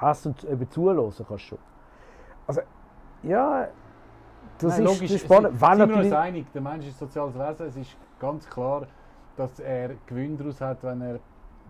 Essen 0.00 0.32
und 0.32 0.44
eben 0.44 0.70
zuhören 0.70 0.96
kannst 1.16 1.30
du 1.30 1.38
schon. 1.38 1.58
Also, 2.46 2.60
ja, 3.22 3.68
das 4.58 4.78
Nein, 4.78 4.86
ist, 4.86 5.00
logisch, 5.00 5.22
spannend. 5.22 5.60
Wenn 5.60 5.78
Sind 5.78 5.88
wir 5.88 5.96
uns 5.96 6.12
einig, 6.12 6.52
der 6.52 6.62
Mensch 6.62 6.86
ist 6.86 6.98
soziales 6.98 7.34
Wesen. 7.34 7.66
Es 7.66 7.76
ist 7.76 7.96
ganz 8.18 8.48
klar, 8.48 8.86
dass 9.36 9.60
er 9.60 9.90
Gewinn 10.06 10.36
daraus 10.36 10.60
hat, 10.60 10.82
wenn 10.82 11.00
er 11.00 11.20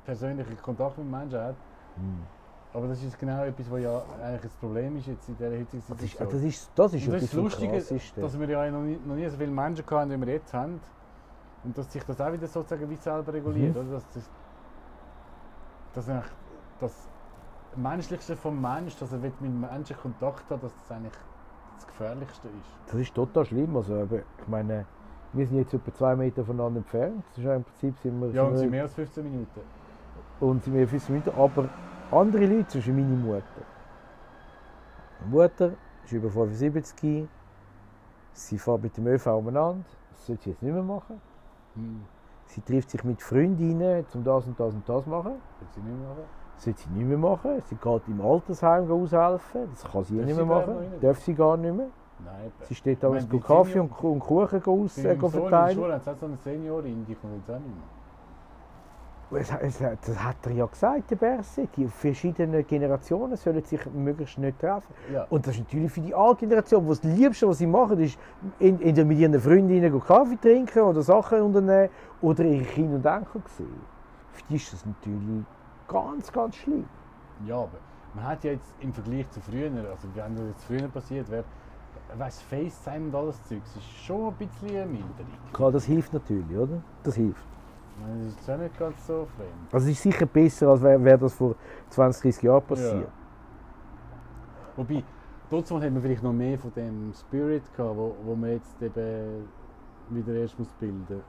persönlichen 0.05 0.57
Kontakt 0.62 0.96
mit 0.96 1.11
Menschen 1.11 1.38
hat. 1.38 1.57
Hm. 1.96 2.22
Aber 2.72 2.86
das 2.86 3.03
ist 3.03 3.18
genau 3.18 3.44
etwas, 3.44 3.70
was 3.70 3.80
ja 3.80 4.03
eigentlich 4.22 4.42
das 4.42 4.53
Problem 4.53 4.96
ist 4.96 5.07
jetzt 5.07 5.28
in 5.28 5.36
dieser 5.36 5.51
heutigen 5.51 5.82
das 5.88 6.03
ist, 6.03 6.11
Situation. 6.11 6.30
das 6.30 6.42
ist, 6.42 6.70
das 6.74 6.94
ist 6.94 7.09
das 7.09 7.22
ist 7.22 7.34
vom 7.34 7.44
lustig, 7.44 7.70
Krassesten. 7.70 8.22
dass 8.22 8.38
wir 8.38 8.49
ja 8.49 8.70
noch 8.70 8.82
nie, 8.82 8.99
noch 9.05 9.14
nie 9.14 9.28
so 9.28 9.36
viele 9.36 9.51
Menschen 9.51 9.84
hatten, 9.90 10.11
wie 10.11 10.26
wir 10.26 10.34
jetzt 10.34 10.53
haben. 10.53 10.80
Und 11.64 11.76
dass 11.76 11.92
sich 11.92 12.05
das 12.05 12.20
auch 12.20 12.32
wieder 12.32 12.46
sozusagen 12.46 12.88
wie 12.88 12.96
selber 12.96 13.32
reguliert. 13.32 13.74
Mhm. 13.74 13.82
Oder? 13.82 13.92
Dass 13.92 14.05
das, 14.14 14.30
dass 15.94 16.09
eigentlich 16.09 16.32
das 16.80 17.09
Menschlichste 17.74 18.36
vom 18.36 18.61
Mensch, 18.61 18.96
dass 18.96 19.12
er 19.12 19.18
mit 19.18 19.40
Menschen 19.40 19.96
Kontakt 19.96 20.51
hat, 20.51 20.62
dass 20.62 20.72
das 20.72 20.96
eigentlich 20.96 21.14
das 21.79 21.87
Gefährlichste 21.87 22.49
ist. 22.49 22.93
Das 22.93 23.01
ist 23.01 23.14
total 23.14 23.45
schlimm. 23.45 23.76
Also, 23.76 24.09
ich 24.12 24.49
meine, 24.49 24.85
wir 25.33 25.47
sind 25.47 25.59
jetzt 25.59 25.74
etwa 25.74 25.95
zwei 25.95 26.16
Meter 26.16 26.45
voneinander 26.45 26.79
entfernt. 26.79 27.22
Das 27.31 27.39
ist 27.39 27.45
ja 27.45 27.55
im 27.55 27.64
Prinzip 27.64 27.99
sind 27.99 28.20
wir, 28.20 28.31
Ja, 28.31 28.43
und 28.45 28.57
sind 28.57 28.70
mehr 28.70 28.83
als 28.83 28.95
15 28.95 29.24
Minuten. 29.24 29.61
und 30.41 30.62
sind 30.62 30.74
wir 30.74 30.89
15 30.89 31.14
Minuten. 31.14 31.39
Aber 31.39 31.68
andere 32.11 32.47
Leute, 32.47 32.68
zum 32.68 32.81
Beispiel 32.81 32.95
meine 32.95 33.16
Mutter. 33.16 33.43
Meine 35.20 35.31
Mutter 35.31 35.72
ist 36.05 36.12
über 36.12 36.31
75. 36.31 37.29
Sie 38.33 38.59
fährt 38.59 38.83
mit 38.83 38.97
dem 38.97 39.07
ÖV 39.07 39.26
umeinander. 39.26 39.85
Das 40.11 40.26
sollte 40.26 40.45
sie 40.45 40.51
jetzt 40.51 40.62
nicht 40.62 40.72
mehr 40.72 40.83
machen. 40.83 41.20
Hm. 41.74 42.03
Sie 42.47 42.61
trifft 42.62 42.91
sich 42.91 43.05
mit 43.05 43.20
Freundinnen, 43.22 44.07
um 44.14 44.24
das 44.24 44.47
und 44.47 44.59
das 44.59 44.72
und 44.72 44.89
das 44.89 45.05
zu 45.05 45.11
machen. 45.11 45.33
Will 45.33 45.68
sie 45.74 45.81
nicht 45.81 46.01
machen? 46.03 46.24
Das 46.59 46.64
sollte 46.64 46.80
sie 46.82 46.90
nicht 46.90 47.06
mehr 47.09 47.18
machen. 47.18 47.62
Sie 47.70 47.76
geht 47.76 48.02
im 48.09 48.20
Altersheim 48.20 48.90
aushelfen. 48.90 49.68
Das 49.70 49.84
kann 49.92 50.02
sie 50.02 50.16
Darf 50.16 50.26
nicht 50.26 50.34
sie 50.36 50.42
mehr 50.44 50.56
machen. 50.59 50.80
nicht? 50.80 51.04
Darf 51.04 51.18
sie 51.20 51.34
gar 51.34 51.56
nicht 51.56 51.76
mehr. 51.76 51.86
Nein, 52.24 52.50
Sie 52.68 52.74
steht 52.74 53.00
da 53.00 53.09
und 53.09 53.32
die 53.32 53.38
Kaffee 53.38 53.78
und, 53.78 53.92
und 54.02 54.18
Kuchen 54.18 54.61
aus, 54.66 54.98
äh, 54.98 55.02
meinem 55.14 55.20
Sohn 55.20 55.30
in 55.30 55.30
der 55.30 55.30
verteilen. 55.30 55.76
Schule 55.78 55.94
hat 55.94 56.02
so 56.18 56.26
eine 56.26 56.36
Seniorin, 56.42 57.06
die 57.06 57.14
kommt 57.14 57.34
jetzt 57.36 57.48
auch 57.48 57.61
nicht 57.61 57.66
mehr. 57.68 57.86
Das 59.30 59.52
hat 60.24 60.36
er 60.46 60.52
ja 60.52 60.66
gesagt, 60.66 61.11
der 61.11 61.16
Berset. 61.16 61.68
Die 61.76 61.86
verschiedenen 61.86 62.66
Generationen 62.66 63.36
sollen 63.36 63.62
sich 63.62 63.80
möglichst 63.92 64.38
nicht 64.38 64.59
treffen. 64.59 64.92
Ja. 65.12 65.26
Und 65.30 65.46
das 65.46 65.54
ist 65.54 65.61
natürlich 65.61 65.92
für 65.92 66.00
die 66.00 66.14
alte 66.14 66.40
Generation, 66.46 66.88
das 66.88 67.02
Liebste, 67.04 67.46
was 67.46 67.59
sie 67.59 67.66
machen, 67.66 68.00
ist 68.00 68.18
in- 68.59 68.80
entweder 68.80 69.04
mit 69.04 69.18
ihren 69.18 69.38
Freundinnen 69.38 70.00
Kaffee 70.00 70.36
trinken 70.40 70.80
oder 70.80 71.02
Sachen 71.02 71.40
unternehmen 71.42 71.90
oder 72.22 72.42
ihre 72.44 72.64
Kinder 72.64 72.96
und 72.96 73.04
Enkel 73.06 73.42
sehen. 73.56 73.80
Für 74.32 74.42
die 74.48 74.56
ist 74.56 74.72
das 74.72 74.84
natürlich 74.86 75.44
ganz, 75.89 76.30
ganz 76.30 76.57
schlimm. 76.57 76.84
Ja, 77.47 77.57
aber 77.57 77.78
man 78.14 78.24
hat 78.24 78.45
ja 78.45 78.53
jetzt 78.53 78.72
im 78.80 78.93
Vergleich 78.93 79.28
zu 79.30 79.41
früher, 79.41 79.70
also 79.91 80.09
wenn 80.14 80.36
das 80.36 80.47
jetzt 80.47 80.64
früher 80.64 80.89
passiert 80.89 81.30
wäre, 81.30 81.45
weißt 82.16 82.43
FaceTime 82.43 83.07
und 83.07 83.14
alles 83.14 83.43
Zeugs 83.45 83.76
ist 83.76 83.84
schon 84.05 84.28
ein 84.28 84.34
bisschen 84.34 84.68
eine 84.68 84.86
Minderung. 84.86 85.26
Klar, 85.53 85.72
das 85.72 85.84
hilft 85.84 86.12
natürlich, 86.12 86.57
oder? 86.57 86.82
Das 87.03 87.14
hilft. 87.14 87.45
Meine, 88.01 88.24
das 88.24 88.34
ist 88.34 88.49
ja 88.49 88.57
nicht 88.57 88.78
ganz 88.78 89.07
so 89.07 89.26
fremd. 89.36 89.72
Also 89.72 89.86
es 89.86 89.93
ist 89.95 90.03
sicher 90.03 90.26
besser, 90.26 90.68
als 90.68 90.82
wäre 90.82 91.03
wär 91.03 91.18
das 91.18 91.34
vor 91.34 91.55
20, 91.91 92.22
30 92.22 92.43
Jahren 92.43 92.62
passiert. 92.62 93.03
Ja. 93.03 93.12
Wobei, 94.76 95.03
trotzdem 95.51 95.82
hat 95.82 95.93
man 95.93 96.03
vielleicht 96.03 96.22
noch 96.22 96.32
mehr 96.32 96.59
von 96.59 96.72
dem 96.74 97.12
Spirit 97.12 97.64
gehabt, 97.76 97.97
wo, 97.97 98.14
wo 98.24 98.34
man 98.36 98.51
jetzt 98.51 98.80
eben 98.80 99.49
wieder 100.11 100.32
erst 100.34 100.59
muss 100.59 100.68
bilden 100.78 101.22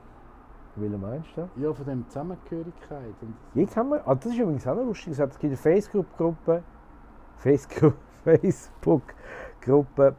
Welcher 0.80 0.98
meinst 0.98 1.28
du? 1.36 1.48
Ja, 1.56 1.72
von 1.72 1.84
dem 1.86 2.06
Zusammengehörigkeit. 2.08 3.14
Und 3.20 3.34
Jetzt 3.54 3.76
haben 3.76 3.90
wir, 3.90 4.06
ah, 4.06 4.14
das 4.14 4.26
ist 4.26 4.38
übrigens 4.38 4.66
auch 4.66 4.74
noch 4.74 4.84
lustig, 4.84 5.12
es 5.18 5.18
gibt 5.38 5.44
eine 5.44 5.56
Facebook-Gruppe, 5.56 6.62
Facebook- 7.38 7.96
Facebook-Gruppe, 8.24 10.14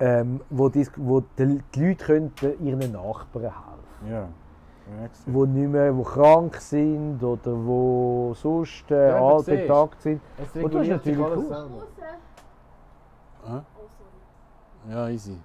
ähm, 0.00 0.40
wo, 0.50 0.68
die, 0.68 0.86
wo 0.96 1.20
die, 1.20 1.60
die 1.74 1.86
Leute 1.88 2.04
können 2.04 2.32
ihren 2.60 2.92
Nachbarn 2.92 3.42
helfen 3.44 4.08
ja, 4.08 4.20
ja 4.20 5.06
gesehen. 5.08 5.34
wo 5.34 5.44
nicht 5.44 5.68
mehr, 5.70 5.94
wo 5.94 6.02
krank 6.02 6.56
sind 6.56 7.22
oder 7.22 7.52
wo 7.66 8.32
sonst 8.34 8.90
äh, 8.90 9.08
Ja, 9.10 9.16
aber 9.16 9.26
alt 9.36 9.44
siehst. 9.44 9.60
betagt 9.62 10.00
sind. 10.02 10.20
Es 10.38 10.62
Und 10.62 10.74
das 10.74 10.82
ist 10.82 10.88
natürlich 10.90 11.18
cool. 11.20 11.46
Oh. 13.46 13.60
Ja, 14.88 15.08
easy. 15.10 15.36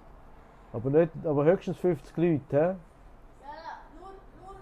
Aber, 0.71 0.89
nicht, 0.89 1.11
aber 1.25 1.43
höchstens 1.45 1.77
50 1.77 2.15
Leute, 2.17 2.41
hä? 2.51 2.57
Ja, 2.57 2.63
ja, 2.63 2.75
nur, 3.99 4.09
nur 4.41 4.55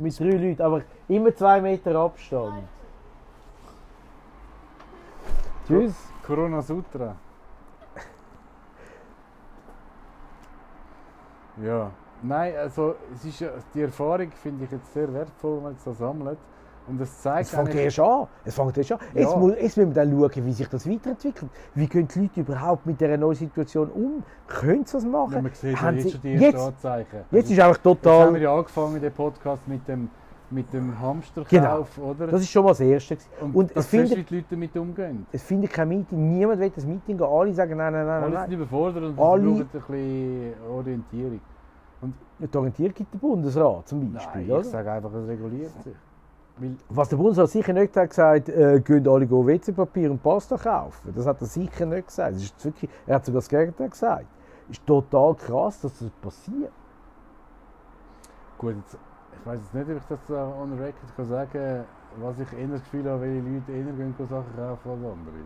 mit 0.00 0.18
drei 0.18 0.30
Leuten, 0.30 0.62
aber 0.62 0.82
immer 1.08 1.34
zwei 1.34 1.60
Meter 1.60 1.94
Abstand. 1.96 2.64
Tschüss. 5.66 5.94
Corona 6.26 6.62
Sutra. 6.62 7.16
ja. 11.62 11.90
Nein, 12.22 12.54
also 12.56 12.96
es 13.14 13.24
ist, 13.24 13.44
die 13.74 13.80
Erfahrung 13.80 14.30
finde 14.32 14.64
ich 14.64 14.70
jetzt 14.70 14.92
sehr 14.92 15.12
wertvoll, 15.12 15.56
wenn 15.56 15.62
man 15.62 15.72
es 15.74 15.84
so 15.84 15.92
sammelt. 15.92 16.38
Und 16.90 17.00
es 17.00 17.20
zeigt 17.22 17.42
Es 17.42 17.50
fängt 17.50 17.74
erst 17.74 18.00
an. 18.00 18.26
Es 18.44 18.54
fängt 18.54 18.76
erst 18.76 18.92
an. 18.92 18.98
Ja. 19.14 19.20
Jetzt, 19.20 19.36
muss, 19.36 19.52
jetzt 19.54 19.76
müssen 19.76 19.94
wir 19.94 20.04
dann 20.04 20.10
schauen, 20.10 20.46
wie 20.46 20.52
sich 20.52 20.68
das 20.68 20.88
weiterentwickelt. 20.90 21.50
Wie 21.74 21.86
gehen 21.86 22.08
die 22.08 22.20
Leute 22.20 22.40
überhaupt 22.40 22.84
mit 22.86 23.00
dieser 23.00 23.16
neuen 23.16 23.34
Situation 23.36 23.88
um? 23.90 24.22
Können 24.48 24.84
sie 24.84 24.92
das 24.94 25.04
machen? 25.04 25.32
Ja, 25.34 25.42
man 25.42 25.52
sieht 25.52 25.72
ja 25.72 25.80
Haben 25.80 25.96
jetzt 25.96 26.04
sie- 26.04 26.10
schon 26.12 26.20
die 26.22 26.32
ersten 26.34 26.44
jetzt, 26.46 26.60
Anzeichen. 26.66 27.18
jetzt 27.30 27.50
ist 27.50 27.60
einfach 27.60 27.76
Jetzt 27.76 27.86
haben 27.86 27.94
wir 27.94 28.02
total. 28.02 28.42
ja 28.42 28.54
angefangen, 28.56 29.00
den 29.00 29.12
Podcast 29.12 29.68
mit 29.68 29.86
dem, 29.88 30.10
mit 30.50 30.72
dem 30.72 31.00
Hamsterkauf, 31.00 31.98
oder? 31.98 32.26
Das 32.26 32.40
ist 32.40 32.50
schon 32.50 32.64
mal 32.64 32.70
das 32.70 32.80
Erste. 32.80 33.16
und 33.40 33.54
und 33.54 33.70
das 33.70 33.84
es 33.84 33.90
findet- 33.90 34.18
wie 34.18 34.22
die 34.24 34.34
Leute 34.36 34.46
damit 34.50 34.76
umgehen. 34.76 35.26
Es 35.30 35.42
findet 35.44 35.72
kein 35.72 35.88
Meeting. 35.88 36.32
Niemand 36.38 36.58
will 36.60 36.70
das 36.74 36.84
Meeting 36.84 37.16
gehen. 37.16 37.26
Alle 37.26 37.54
sagen 37.54 37.76
nein, 37.76 37.92
nein, 37.92 38.06
nein, 38.06 38.22
Alle 38.24 38.32
nein. 38.34 38.48
sind 38.50 38.58
überfordert 38.58 39.04
und 39.04 39.18
Alle- 39.18 39.42
brauchen 39.42 39.60
ein 39.60 39.68
bisschen 39.68 40.54
Orientierung. 40.68 41.40
nein. 42.02 42.14
Die 42.52 42.56
Orientierung 42.58 42.94
gibt 42.94 43.12
der 43.14 43.18
Bundesrat 43.18 43.86
zum 43.88 44.12
Beispiel. 44.12 44.40
Nein, 44.42 44.50
oder? 44.50 44.60
ich 44.60 44.66
sage 44.66 44.90
einfach, 44.90 45.12
es 45.12 45.28
reguliert 45.28 45.82
sich. 45.84 45.92
Was 46.88 47.08
der 47.08 47.16
Bundesrat 47.16 47.50
sicher 47.50 47.72
nicht 47.72 47.96
hat 47.96 48.10
gesagt, 48.10 48.48
äh, 48.48 48.80
gehen 48.80 49.08
alle 49.08 49.30
WC-Papier 49.30 50.10
und 50.10 50.22
Pasta 50.22 50.56
kaufen. 50.56 51.12
Das 51.14 51.26
hat 51.26 51.40
er 51.40 51.46
sicher 51.46 51.86
nicht 51.86 52.08
gesagt. 52.08 52.34
Das 52.34 52.42
ist 52.42 52.64
wirklich, 52.64 52.90
er 53.06 53.16
hat 53.16 53.24
sogar 53.24 53.40
das 53.40 53.48
Gegenteil 53.48 53.88
gesagt. 53.88 54.26
ist 54.68 54.86
total 54.86 55.34
krass, 55.34 55.80
dass 55.80 55.98
das 55.98 56.10
passiert. 56.22 56.72
Gut, 58.58 58.76
jetzt, 58.76 58.98
ich 59.40 59.46
weiß 59.46 59.60
jetzt 59.60 59.74
nicht, 59.74 59.90
ob 59.90 59.96
ich 59.96 60.04
das 60.08 60.30
on 60.30 60.72
record 60.78 61.16
kann 61.16 61.26
sagen 61.26 61.84
was 62.16 62.38
ich 62.40 62.52
eher 62.52 62.66
das 62.68 62.82
Gefühl 62.82 63.08
habe, 63.08 63.22
welche 63.22 63.40
Leute 63.40 63.72
eher 63.72 63.92
gehen 63.92 64.14
Sachen 64.18 64.56
kaufen 64.56 64.90
als 64.90 65.04
andere. 65.04 65.44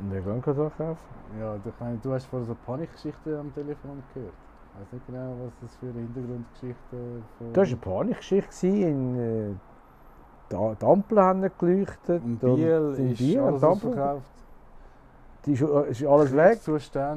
Und 0.00 0.10
der 0.10 0.22
kann 0.22 0.42
keine 0.42 0.56
Sache 0.56 0.72
kaufen. 0.76 0.98
Ja, 1.38 1.56
ich 1.56 1.80
meine, 1.80 1.98
du 1.98 2.12
hast 2.12 2.26
vorhin 2.26 2.46
so 2.46 2.56
Panikgeschichten 2.66 3.36
am 3.36 3.54
Telefon 3.54 4.02
gehört. 4.12 4.32
Ich 4.74 4.80
weiß 4.80 4.92
nicht 4.92 5.06
genau, 5.06 5.36
was 5.44 5.52
das 5.60 5.76
für 5.76 5.86
eine 5.86 6.00
Hintergrundgeschichte 6.00 7.22
von... 7.38 7.52
Das 7.52 7.70
war 7.70 7.76
eine 7.76 7.76
Panikgeschichte. 7.76 8.66
In, 8.66 9.18
äh, 9.18 9.54
die 10.54 10.76
die 10.80 10.86
Ampeln 10.86 11.20
haben 11.20 11.50
geleuchtet. 11.58 12.22
In 12.24 12.38
und 12.40 12.56
Biel 12.56 12.94
in 12.98 13.14
Biel 13.14 13.40
alles 13.40 13.62
ausverkauft. 13.64 14.30
Die 15.46 15.52
ist, 15.52 15.60
ist 15.60 16.06
alles 16.06 16.34
weg. 16.34 16.58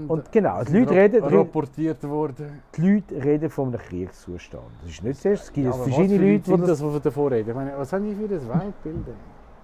Und 0.10 0.32
genau, 0.32 0.62
die 0.64 0.80
Leute 0.80 0.92
reden- 0.94 1.24
rapportiert 1.24 2.04
worden. 2.04 2.62
Die 2.76 2.96
Leute 2.96 3.24
reden 3.24 3.50
von 3.50 3.70
einem 3.70 3.80
Kriegszustand. 3.80 4.64
Das 4.82 4.92
ist 4.92 5.04
nicht 5.04 5.22
zuerst. 5.22 5.44
Es 5.44 5.54
gibt 5.54 5.68
Ja, 5.68 5.72
verschiedene 5.72 6.34
Leute, 6.34 6.52
die 6.58 6.62
das 6.68 6.80
das, 6.80 7.02
davon 7.02 7.28
reden? 7.32 7.50
Ich 7.50 7.56
meine, 7.56 7.72
was 7.78 7.94
haben 7.94 8.04
die 8.04 8.16
für 8.16 8.28
das 8.28 8.48
Weltbild? 8.48 9.08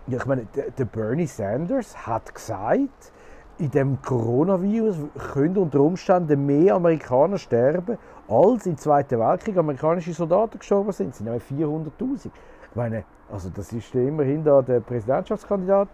Ja, 0.08 0.18
ich 0.18 0.26
meine, 0.26 0.46
der, 0.56 0.72
der 0.72 0.86
Bernie 0.86 1.28
Sanders 1.28 2.08
hat 2.08 2.34
gesagt, 2.34 3.12
in 3.58 3.70
dem 3.72 4.02
Coronavirus 4.02 4.96
können 5.34 5.58
unter 5.58 5.82
Umständen 5.82 6.46
mehr 6.46 6.76
Amerikaner 6.76 7.38
sterben, 7.38 7.98
als 8.28 8.66
im 8.66 8.78
Zweiten 8.78 9.20
Weltkrieg 9.20 9.58
amerikanische 9.58 10.14
Soldaten 10.14 10.58
gestorben 10.60 10.92
sind. 10.92 11.10
Es 11.10 11.18
sind 11.18 11.26
nämlich 11.26 11.44
400'000. 11.44 12.26
Ich 12.26 12.76
meine, 12.76 13.04
also 13.34 13.50
das 13.50 13.74
ist 13.74 13.94
immerhin 13.96 14.44
da 14.44 14.62
der 14.62 14.80
Präsidentschaftskandidat, 14.80 15.90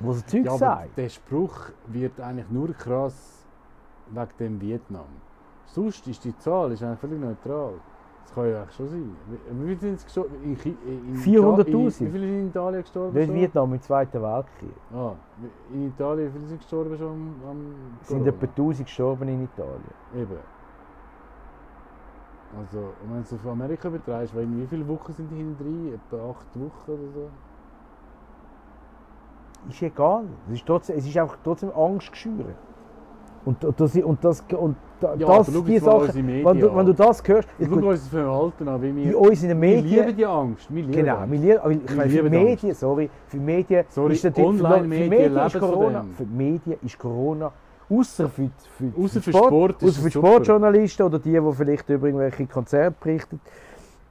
der 0.00 0.12
so 0.12 0.22
Zeug 0.24 0.44
Ja, 0.44 0.50
aber 0.52 0.58
sagt. 0.58 0.96
der 0.96 1.08
Spruch 1.08 1.56
wird 1.88 2.20
eigentlich 2.20 2.48
nur 2.50 2.72
krass 2.72 3.46
wegen 4.10 4.28
dem 4.38 4.60
Vietnam. 4.60 5.04
Sonst 5.66 6.06
ist 6.08 6.24
die 6.24 6.36
Zahl 6.38 6.72
ist 6.72 6.82
eigentlich 6.82 6.98
völlig 7.00 7.20
neutral. 7.20 7.74
Das 8.24 8.34
kann 8.34 8.48
ja 8.50 8.58
eigentlich 8.62 8.76
schon 8.76 8.88
sein. 8.88 9.16
Wie, 9.50 9.66
viele 9.66 9.80
sind 9.80 9.94
es 9.94 10.04
gestorben? 10.04 10.34
In, 10.44 10.56
Chi- 10.56 10.76
in 10.86 11.16
400'000. 11.16 11.60
Ita- 11.60 11.66
Wie 11.66 12.10
viele 12.10 12.26
sind 12.26 12.40
in 12.40 12.48
Italien 12.48 12.82
gestorben? 12.82 13.18
Nicht? 13.18 13.34
Vietnam 13.34 13.72
im 13.74 13.80
Zweiten 13.82 14.22
Weltkrieg. 14.22 14.74
Ah, 14.94 15.12
in 15.72 15.88
Italien, 15.88 16.28
wie 16.28 16.32
viele 16.38 16.46
sind 16.46 16.58
gestorben 16.60 16.96
schon 16.96 17.08
am, 17.08 17.34
am 17.50 17.74
Es 18.02 18.08
sind 18.08 18.26
etwa 18.26 18.46
1000 18.46 18.86
gestorben 18.86 19.28
in 19.28 19.44
Italien. 19.44 19.82
Eben. 20.14 20.38
Also, 22.58 22.78
und 22.78 23.10
wenn 23.10 23.18
du 23.18 23.22
es 23.22 23.32
auf 23.32 23.46
Amerika 23.46 23.88
betreibst, 23.88 24.34
wie 24.36 24.66
viele 24.66 24.86
Wochen 24.88 25.12
sind 25.12 25.30
die 25.30 25.36
hinten 25.36 25.56
drin? 25.62 25.94
Etwa 25.94 26.30
acht 26.30 26.46
Wochen 26.54 26.90
oder 26.90 27.12
so? 27.14 27.30
Ist 29.68 29.82
egal. 29.82 30.24
Es 30.48 30.54
ist, 30.54 30.66
trotzdem, 30.66 30.96
es 30.96 31.06
ist 31.06 31.16
einfach 31.16 31.36
trotzdem 31.44 31.70
Angst 31.76 32.10
geschürt. 32.10 32.46
Und, 33.44 33.64
und 33.64 33.80
das, 33.80 33.96
und 33.96 34.24
das, 34.24 34.44
und 34.58 34.76
da- 35.00 35.14
Ja, 35.14 35.26
das 35.38 35.46
die 35.64 35.78
Sachen, 35.78 36.26
Medien 36.26 36.44
wenn 36.44 36.60
du, 36.60 36.76
wenn 36.76 36.86
du 36.86 36.92
das 36.92 37.22
hörst, 37.26 37.48
Wir 37.56 37.66
ist 37.66 37.70
schauen 37.72 37.80
gut, 37.80 37.90
uns 37.90 38.00
das 38.00 38.08
Verhalten 38.08 38.68
an, 38.68 38.82
wie 38.82 38.88
in 38.88 38.96
wir... 38.96 39.18
unseren 39.18 39.60
Wir 39.60 39.76
lieben 39.76 39.86
Medien, 39.86 40.16
die 40.16 40.26
Angst. 40.26 40.74
Wir 40.74 40.82
lieben 40.82 40.92
genau, 40.92 41.24
wir 41.26 41.38
lieben, 41.38 41.58
aber 41.58 41.70
ich 41.70 41.88
Wir 41.88 41.96
meine, 41.96 42.10
für. 42.10 42.30
Medien, 42.30 42.74
sorry, 42.74 43.10
für 43.26 43.36
Medien 43.38 43.84
Sorry, 43.88 44.12
ist 44.12 44.24
natürlich, 44.24 44.58
für, 44.58 44.64
Online-Medien 44.64 45.04
für 45.04 45.30
Medien 45.30 45.46
ist 45.46 45.58
Corona, 45.58 46.04
für 46.16 46.26
Medien 46.26 46.78
ist 46.82 46.98
Corona, 46.98 47.52
außer 47.90 48.28
für, 48.28 48.50
für, 48.78 48.92
Ausser 49.02 49.20
für 49.20 49.32
Sport 49.32 49.82
ist 49.82 49.88
ausser 49.90 50.02
für. 50.02 50.10
Sportjournalisten 50.10 51.06
oder 51.06 51.18
die, 51.18 51.32
die 51.32 51.52
vielleicht 51.52 51.88
über 51.88 52.06
irgendwelche 52.06 52.46
Konzerte 52.46 52.96
berichten, 53.00 53.40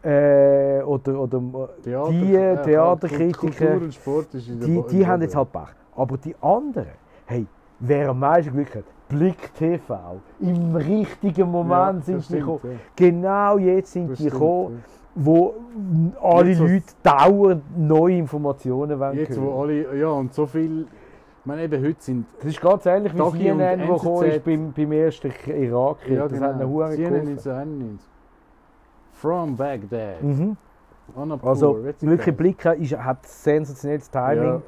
äh, 0.04 0.82
oder, 0.84 1.20
oder 1.20 1.70
Theater, 1.84 2.12
die 2.12 2.36
äh, 2.36 2.64
Theaterkritiker, 2.64 3.92
Sport 3.92 4.28
die, 4.34 4.84
die 4.90 5.08
haben 5.08 5.22
jetzt 5.22 5.36
halt 5.36 5.52
Pech. 5.52 5.76
Aber 5.96 6.18
die 6.18 6.36
anderen, 6.42 6.88
hey, 7.26 7.46
wer 7.80 8.10
am 8.10 8.20
meisten 8.20 8.54
Glück 8.54 8.76
hat, 8.76 8.86
Blick 9.10 9.54
TV, 9.56 10.22
im 10.40 10.76
richtigen 10.76 11.50
Moment 11.50 12.00
Ja, 12.00 12.02
sind 12.06 12.18
die 12.20 12.24
stimmt, 12.24 12.40
gekommen. 12.42 12.60
ja. 12.64 12.80
Genau 12.96 13.58
jetzt 13.58 13.92
sind 13.92 14.12
Das 14.12 14.18
die 14.20 14.28
stimmt, 14.28 14.40
gekommen, 14.40 14.84
wo 15.16 15.56
alle 16.22 16.50
Jetzt, 16.52 16.60
Leute 16.60 16.84
dauernd 17.04 17.64
neue 17.78 18.18
Informationen 18.18 19.00
wollen 19.00 19.18
Jetzt, 19.18 19.42
wo 19.42 19.62
alle... 19.62 19.98
Ja, 19.98 20.10
und 20.10 20.34
so 20.34 20.46
viel... 20.46 20.88
Ich 21.40 21.46
meine, 21.46 21.64
eben 21.64 21.84
heute 21.84 22.02
sind... 22.02 22.26
Das 22.38 22.48
ist 22.48 22.60
ganz 22.60 22.86
ähnlich 22.86 23.14
wie 23.14 23.18
Dagi 23.18 23.38
CNN, 23.38 23.88
wo 23.88 23.96
gekommen 23.96 24.24
ist 24.26 24.44
beim, 24.44 24.74
beim 24.74 24.92
ersten 24.92 25.32
Irakkrieg. 25.48 26.18
Ja, 26.18 26.28
das 26.28 26.40
hat 26.40 26.60
genau. 26.60 26.70
Huren 26.70 26.92
CNN 26.92 27.12
geholfen. 27.12 27.30
1991. 27.30 28.08
From 29.14 29.56
Baghdad. 29.56 30.22
Mhm. 30.22 30.58
Also 31.42 31.84
weißt 31.84 32.02
du, 32.02 32.08
wirklich 32.08 32.36
das? 32.36 32.36
Blick 32.36 32.66
ist, 32.66 32.98
hat 32.98 33.26
sensationelles 33.26 34.10
Timing. 34.12 34.44
Ja. 34.44 34.62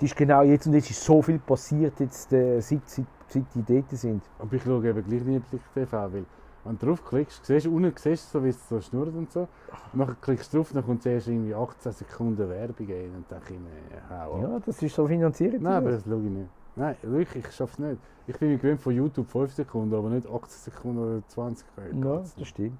Die 0.00 0.04
ist 0.06 0.16
genau 0.16 0.42
jetzt 0.42 0.66
und 0.66 0.74
jetzt 0.74 0.90
ist 0.90 1.02
so 1.02 1.22
viel 1.22 1.38
passiert, 1.38 1.98
jetzt, 2.00 2.32
äh, 2.32 2.60
seit, 2.60 2.88
seit, 2.88 3.06
seit 3.28 3.44
die 3.54 3.62
dort 3.62 3.90
sind. 3.90 4.22
Aber 4.38 4.54
ich 4.54 4.62
schaue 4.62 4.88
eben 4.88 5.04
gleich 5.04 5.22
nicht 5.22 5.50
Blick 5.50 5.62
TV, 5.74 6.12
weil 6.12 6.24
Wenn 6.64 6.78
du 6.78 6.86
draufklickst, 6.86 7.46
siehst 7.46 7.66
du 7.66 7.74
unten 7.74 7.92
siehst 7.96 8.34
du 8.34 8.38
so, 8.38 8.44
wie 8.44 8.50
es 8.50 8.68
so 8.68 8.80
schnurrt 8.80 9.14
und 9.14 9.32
so. 9.32 9.48
Und 9.92 9.98
dann 9.98 10.16
klickst 10.20 10.52
du 10.52 10.58
drauf, 10.58 10.70
dann 10.72 10.84
kommt 10.84 11.02
zuerst 11.02 11.28
irgendwie 11.28 11.54
18 11.54 11.92
Sekunden 11.92 12.48
Werbung 12.48 12.86
und 12.86 13.24
dann 13.28 13.40
denke 13.40 13.54
ich 13.54 13.60
mir, 13.60 14.10
hau. 14.10 14.42
Ja, 14.42 14.60
das 14.64 14.82
ist 14.82 14.94
so 14.94 15.06
finanziert. 15.06 15.60
Nein, 15.60 15.72
aber 15.72 15.92
das 15.92 16.04
schaue 16.04 16.22
ich 16.22 16.30
nicht. 16.30 16.50
Nein, 16.76 16.96
wirklich, 17.02 17.44
ich 17.44 17.52
schaffe 17.52 17.72
es 17.72 17.78
nicht. 17.78 18.02
Ich 18.26 18.38
bin 18.38 18.50
mir 18.50 18.58
gewöhnt 18.58 18.80
von 18.80 18.94
YouTube 18.94 19.26
5 19.26 19.52
Sekunden, 19.52 19.94
aber 19.94 20.10
nicht 20.10 20.26
18 20.26 20.72
Sekunden 20.72 20.98
oder 20.98 21.26
20 21.28 21.66
Sekunden. 21.66 22.06
ja, 22.06 22.16
das 22.16 22.48
stimmt. 22.48 22.78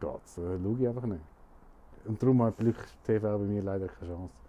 Geht's, 0.00 0.38
äh, 0.38 0.58
schaue 0.62 0.76
ich 0.80 0.88
einfach 0.88 1.06
nicht. 1.06 1.22
Und 2.06 2.22
darum 2.22 2.42
hat 2.42 2.56
Glück 2.56 2.76
TV 3.04 3.38
bei 3.38 3.44
mir 3.44 3.62
leider 3.62 3.88
keine 3.88 4.12
Chance. 4.12 4.43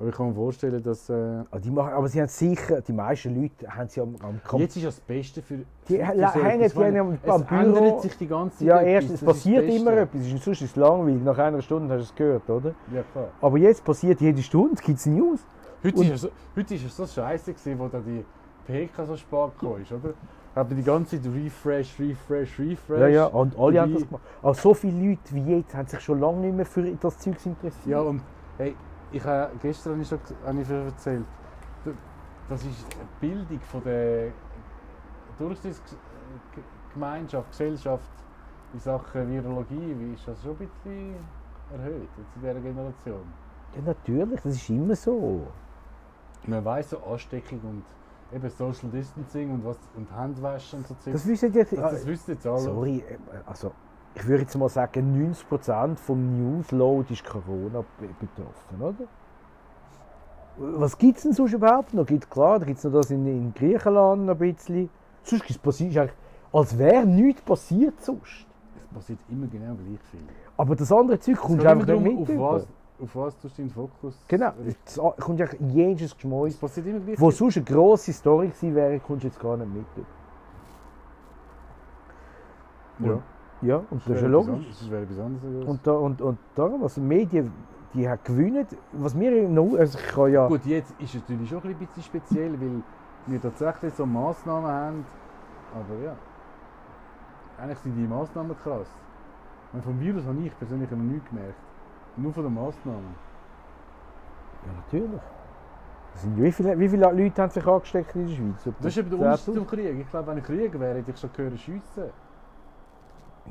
Aber 0.00 0.08
ich 0.08 0.14
kann 0.16 0.28
mir 0.28 0.34
vorstellen, 0.34 0.82
dass... 0.82 1.10
Äh, 1.10 1.12
Aber, 1.50 1.60
die 1.60 1.70
machen, 1.70 1.92
aber 1.92 2.08
sie 2.08 2.20
haben 2.22 2.28
sicher, 2.28 2.80
die 2.80 2.92
meisten 2.94 3.38
Leute 3.40 3.68
haben 3.68 3.88
sie 3.90 4.00
am, 4.00 4.16
am 4.22 4.40
Kom- 4.48 4.58
jetzt 4.60 4.74
ist 4.76 4.86
das 4.86 4.98
Beste 4.98 5.42
für... 5.42 5.58
Die 5.88 5.96
für 5.98 6.02
hängen 6.06 6.68
so 6.70 6.80
die 6.80 6.86
etwas. 6.86 6.86
haben 6.86 6.96
am- 6.96 7.18
es 7.22 7.30
am 7.30 7.44
Büro- 7.44 7.60
ändert 7.76 8.00
sich 8.02 8.16
die 8.16 8.26
ganze 8.26 8.58
Zeit 8.58 8.66
Ja, 8.66 8.80
erstens, 8.80 9.20
es 9.20 9.24
passiert 9.26 9.68
immer 9.68 9.92
etwas, 9.92 10.22
es 10.22 10.32
ist- 10.32 10.42
sonst 10.44 10.62
ist 10.62 10.70
es 10.70 10.76
langweilig, 10.76 11.22
nach 11.22 11.36
einer 11.36 11.60
Stunde 11.60 11.92
hast 11.92 12.00
du 12.00 12.04
es 12.04 12.14
gehört, 12.14 12.48
oder? 12.48 12.74
Ja, 12.94 13.02
klar. 13.12 13.28
Aber 13.42 13.58
jetzt 13.58 13.84
passiert 13.84 14.20
jede 14.22 14.42
Stunde, 14.42 14.80
gibt 14.82 14.98
es 14.98 15.04
News. 15.04 15.40
Heute 15.84 15.96
Und- 15.98 16.06
ist, 16.06 16.12
es 16.14 16.20
so, 16.22 16.28
heute 16.56 16.74
ist 16.74 16.84
es 16.86 16.96
so 16.96 17.06
scheiße 17.06 17.52
gewesen, 17.52 17.78
wo 17.78 17.88
da 17.88 17.98
die 18.00 18.24
PK 18.66 19.04
so 19.04 19.16
spät 19.18 19.50
gekommen 19.60 19.82
ist, 19.82 19.92
oder? 19.92 20.14
Aber 20.54 20.74
die 20.74 20.82
ganze 20.82 21.20
Zeit 21.22 21.30
Refresh, 21.32 22.00
Refresh, 22.00 22.58
Refresh. 22.58 23.00
Ja, 23.00 23.06
ja, 23.06 23.26
und 23.26 23.54
alle 23.58 23.80
haben 23.82 23.90
dabei- 23.90 24.00
das 24.00 24.08
gemacht. 24.08 24.22
Aber 24.42 24.54
so 24.54 24.72
viele 24.74 25.10
Leute 25.10 25.34
wie 25.34 25.56
jetzt 25.58 25.74
haben 25.74 25.86
sich 25.86 26.00
schon 26.00 26.18
lange 26.20 26.38
nicht 26.38 26.56
mehr 26.56 26.64
für 26.66 26.82
das 26.82 27.18
Zeug 27.18 27.36
interessiert. 27.44 27.86
Ja, 27.86 28.00
und 28.00 28.22
hey, 28.58 28.74
ich 29.12 29.24
habe 29.24 29.52
gestern 29.60 29.92
habe 29.92 30.02
ich 30.02 30.08
schon 30.08 30.18
habe 30.44 30.60
ich 30.60 30.68
erzählt, 30.70 31.24
das 32.48 32.64
ist 32.64 32.84
eine 32.94 33.06
Bildung 33.20 33.60
von 33.60 33.84
der 33.84 34.32
Durchschnittsgemeinschaft, 35.38 37.50
Gesellschaft 37.50 38.10
in 38.72 38.80
Sachen 38.80 39.30
Virologie, 39.30 39.94
wie 39.98 40.14
ist 40.14 40.26
das 40.28 40.42
schon 40.42 40.52
ein 40.52 40.58
bisschen 40.58 41.16
erhöht 41.72 42.08
jetzt 42.16 42.36
in 42.36 42.42
dieser 42.42 42.60
Generation. 42.60 43.26
Ja, 43.74 43.82
natürlich, 43.82 44.40
das 44.40 44.54
ist 44.56 44.70
immer 44.70 44.96
so. 44.96 45.46
Man 46.46 46.64
weiß 46.64 46.90
so 46.90 46.98
Ansteckung 46.98 47.60
und 47.60 47.84
eben 48.34 48.50
Social 48.50 48.90
Distancing 48.90 49.52
und 49.52 49.64
was 49.64 49.78
und 49.96 50.10
Handwaschen 50.10 50.80
und 50.80 51.02
so. 51.02 51.12
Das 51.12 51.26
wissen 51.26 51.52
die, 51.52 51.58
das 51.58 52.06
wissen 52.06 52.32
jetzt 52.32 52.46
alle. 52.46 52.60
Sorry, 52.60 53.04
äh, 53.08 53.18
also 53.46 53.72
ich 54.14 54.26
würde 54.26 54.42
jetzt 54.42 54.56
mal 54.56 54.68
sagen, 54.68 55.34
90% 55.50 55.96
vom 55.96 56.36
Newsload 56.58 57.12
ist 57.12 57.24
Corona 57.24 57.84
be- 57.98 58.08
betroffen, 58.18 58.80
oder? 58.82 59.08
Was 60.78 60.98
gibt 60.98 61.16
es 61.16 61.22
denn 61.22 61.32
sonst 61.32 61.52
überhaupt 61.54 61.94
noch? 61.94 62.04
Gibt, 62.04 62.28
klar, 62.30 62.58
da 62.58 62.66
gibt 62.66 62.78
es 62.78 62.84
noch 62.84 62.92
das 62.92 63.10
in, 63.10 63.24
in 63.26 63.54
Griechenland 63.54 64.28
ein 64.28 64.36
bisschen. 64.38 64.90
Sonst 65.22 65.42
gibt's 65.46 65.58
passiert, 65.62 65.90
ist 65.92 65.98
eigentlich, 65.98 66.16
als 66.52 66.76
wäre 66.76 67.06
nichts 67.06 67.40
passiert 67.42 68.00
sonst. 68.02 68.46
Es 68.76 68.86
passiert 68.94 69.18
immer 69.30 69.46
genau 69.46 69.74
gleich 69.74 70.00
viel. 70.10 70.20
Aber 70.56 70.74
das 70.76 70.90
andere 70.92 71.18
Zeug 71.18 71.36
Es 71.36 71.40
kommt 71.40 71.64
einfach 71.64 71.86
nicht 71.86 72.02
mit. 72.02 72.18
auf 72.18 72.28
über. 72.28 72.52
was, 72.54 72.66
auf 73.02 73.16
was 73.16 73.38
tust 73.38 73.56
du 73.56 73.62
deinen 73.62 73.70
Fokus 73.70 74.22
Genau, 74.28 74.52
es 74.84 74.96
kommt 74.96 75.40
eigentlich 75.40 75.60
jedes 75.72 76.02
Es 76.10 76.14
Geschmäus. 76.16 76.56
passiert 76.56 76.86
immer 76.88 77.00
gleich 77.00 77.18
Wo 77.20 77.30
sonst 77.30 77.56
eine 77.56 77.64
grosse 77.64 78.12
Story 78.12 78.48
gewesen 78.48 78.74
wäre, 78.74 78.98
kommst 79.00 79.22
du 79.24 79.28
jetzt 79.28 79.40
gar 79.40 79.56
nicht 79.56 79.72
mit. 79.72 79.86
Ja. 82.98 83.18
Ja, 83.62 83.76
und 83.90 84.02
das 84.06 84.16
ist 84.16 84.22
ja 84.22 84.28
logisch. 84.28 84.66
Das 84.68 84.90
wäre 84.90 85.02
etwas 85.02 85.18
anderes. 85.18 85.64
Und, 85.66 85.86
da, 85.86 85.92
und, 85.92 86.22
und 86.22 86.38
darum, 86.54 86.82
also 86.82 87.00
Medien, 87.00 87.52
die 87.92 88.08
haben 88.08 88.20
gewonnen. 88.24 88.66
Was 88.92 89.18
wir 89.18 89.48
noch, 89.48 89.76
also 89.78 89.98
ich 89.98 90.06
kann 90.06 90.32
ja... 90.32 90.48
Gut, 90.48 90.64
jetzt 90.64 90.94
ist 90.98 91.14
es 91.14 91.20
natürlich 91.20 91.48
schon 91.48 91.62
ein 91.62 91.74
bisschen 91.74 92.02
speziell, 92.02 92.52
weil 92.60 92.82
wir 93.26 93.40
tatsächlich 93.40 93.92
so 93.94 94.06
Massnahmen 94.06 94.70
haben. 94.70 95.06
Aber 95.74 96.04
ja, 96.04 96.16
eigentlich 97.58 97.78
sind 97.78 97.94
die 97.96 98.06
Massnahmen 98.06 98.56
krass. 98.62 98.88
Und 99.72 99.84
vom 99.84 100.00
Virus 100.00 100.24
habe 100.24 100.38
ich 100.42 100.58
persönlich 100.58 100.90
noch 100.90 100.98
nichts 100.98 101.28
gemerkt. 101.28 101.54
Nur 102.16 102.32
von 102.32 102.44
den 102.44 102.54
Massnahmen. 102.54 103.14
Ja, 104.66 104.72
natürlich. 104.72 105.20
Wie, 106.34 106.52
viele, 106.52 106.78
wie 106.78 106.88
viele 106.88 107.12
Leute 107.12 107.42
haben 107.42 107.50
sich 107.50 107.66
angesteckt 107.66 108.16
in 108.16 108.26
der 108.26 108.34
Schweiz? 108.34 108.74
Das 108.80 108.86
ist 108.86 108.98
eben 108.98 109.10
der 109.10 109.18
10.000? 109.18 109.22
Unterschied 109.22 109.54
zum 109.54 109.66
Krieg. 109.66 110.00
Ich 110.00 110.10
glaube, 110.10 110.26
wenn 110.26 110.38
ich 110.38 110.44
Krieg 110.44 110.80
wäre, 110.80 110.98
hätte 110.98 111.10
ich 111.12 111.18
schon 111.18 111.30
gehört 111.32 111.58
schiessen. 111.58 112.04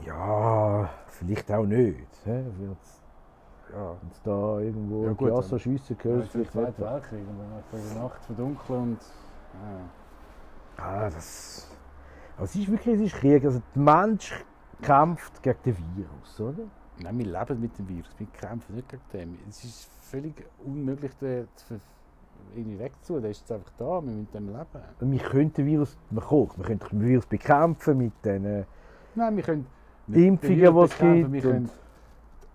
Ja, 0.06 0.90
vielleicht 1.08 1.52
auch 1.52 1.66
nicht. 1.66 2.08
hä? 2.26 2.46
Ja. 3.74 3.96
Wenn's 4.02 4.22
da 4.24 4.60
irgendwo 4.60 5.02
Ja, 5.04 5.08
ja, 5.10 5.14
gut, 5.14 5.32
aber- 5.32 5.60
schiessen 5.60 5.96
Ja, 5.98 6.04
gehört, 6.04 6.24
der 6.24 6.30
vielleicht 6.32 6.52
Zweite 6.52 6.70
nicht. 6.70 6.80
Weltkrieg 6.80 7.26
dann 7.28 7.58
einfach 7.58 7.78
in 7.78 7.94
der 7.94 8.04
Nacht 8.04 8.26
verdunkeln 8.26 8.82
und. 8.82 9.00
Ja. 9.54 10.84
Ah, 10.84 11.10
das... 11.10 11.70
Aber 12.38 12.46
es 12.46 12.56
ist 12.56 12.72
wirklich 12.72 12.96
es 12.96 13.02
ist 13.02 13.16
Krieg. 13.16 13.44
Also 13.44 13.62
der 13.76 13.82
Mensch 13.82 14.46
kämpft 14.82 15.44
gegen 15.44 15.60
den 15.66 15.78
Virus, 15.96 16.40
oder? 16.40 16.64
Nein, 17.02 17.18
wir 17.20 17.26
leben 17.26 17.60
mit 17.62 17.78
dem 17.78 17.88
Virus, 17.90 18.10
wir 18.18 18.28
kämpfen 18.28 18.76
nicht 18.76 18.90
gegen 18.90 19.04
den. 19.14 19.40
Es 19.50 19.64
ist 19.64 19.90
völlig 20.02 20.34
unmöglich, 20.66 21.16
den 21.18 21.48
irgendwie 22.56 22.80
wegzutun. 22.80 23.22
Der 23.22 23.32
ist 23.32 23.42
jetzt 23.42 23.52
einfach 23.52 23.72
da, 23.78 23.86
wir 23.86 24.02
müssen 24.02 24.22
mit 24.22 24.34
dem 24.34 24.48
leben. 24.48 25.12
Wir 25.12 25.20
können 25.20 25.54
den 25.54 25.66
Virus... 25.66 25.98
Man 26.10 26.24
kann, 26.24 26.50
wir 26.56 26.66
können 26.66 26.80
den 26.92 27.02
Virus 27.02 27.26
bekämpfen 27.26 27.98
mit 27.98 28.14
den... 28.26 28.66
Nein, 29.16 29.36
wir 29.36 29.44
können 29.44 29.68
Impfungen, 30.16 30.58
die 30.58 30.64
es 30.64 30.98
gibt 30.98 31.32
Wir 31.34 31.42
können 31.42 31.58
und- 31.66 31.72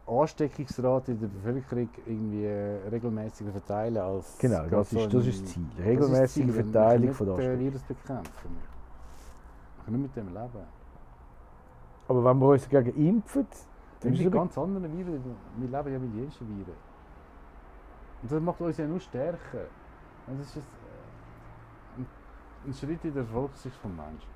die 0.06 0.10
Ansteckungsrate 0.20 1.12
in 1.12 1.20
der 1.20 1.28
Bevölkerung 1.28 1.88
irgendwie 2.06 2.44
äh, 2.44 2.88
regelmäßiger 2.90 3.52
verteilen 3.52 3.96
als. 3.96 4.36
Genau, 4.38 4.66
das 4.66 4.90
so 4.90 4.98
ist, 4.98 5.14
das 5.14 5.22
ein- 5.22 5.28
ist 5.30 5.42
das 5.44 5.52
Ziel. 5.52 5.64
Regelmäßige. 5.82 6.46
Wir 6.46 6.54
Verteilung 6.54 7.00
können 7.00 7.14
von 7.14 7.26
der 7.26 7.36
nicht 7.36 7.46
den 7.46 7.50
Ansteckung. 7.52 7.64
Virus 7.72 7.82
bekämpfen. 7.82 8.50
Wir 9.76 9.84
können 9.84 10.02
nicht 10.02 10.16
mit 10.16 10.26
dem 10.26 10.34
leben. 10.34 10.66
Aber 12.08 12.24
wenn 12.24 12.38
wir 12.38 12.46
uns 12.48 12.68
dagegen 12.68 13.06
impfen, 13.06 13.46
dann 14.00 14.12
ist 14.12 14.18
sind 14.18 14.26
es 14.26 14.32
ganz 14.32 14.58
andere 14.58 14.82
Viren. 14.92 15.24
Wir 15.56 15.68
leben 15.68 15.92
ja 15.92 15.98
mit 15.98 16.14
jensten 16.14 16.46
Viren. 16.48 16.74
Und 18.22 18.32
das 18.32 18.40
macht 18.42 18.60
uns 18.60 18.76
ja 18.76 18.86
nur 18.86 19.00
stärker. 19.00 19.66
Und 20.26 20.38
das 20.40 20.48
ist 20.48 20.56
jetzt, 20.56 20.66
äh, 20.66 22.00
ein, 22.00 22.06
ein 22.66 22.74
Schritt 22.74 23.04
in 23.04 23.14
der 23.14 23.22
Erfolgssicht 23.22 23.76
des 23.76 23.90
Menschen. 23.90 24.34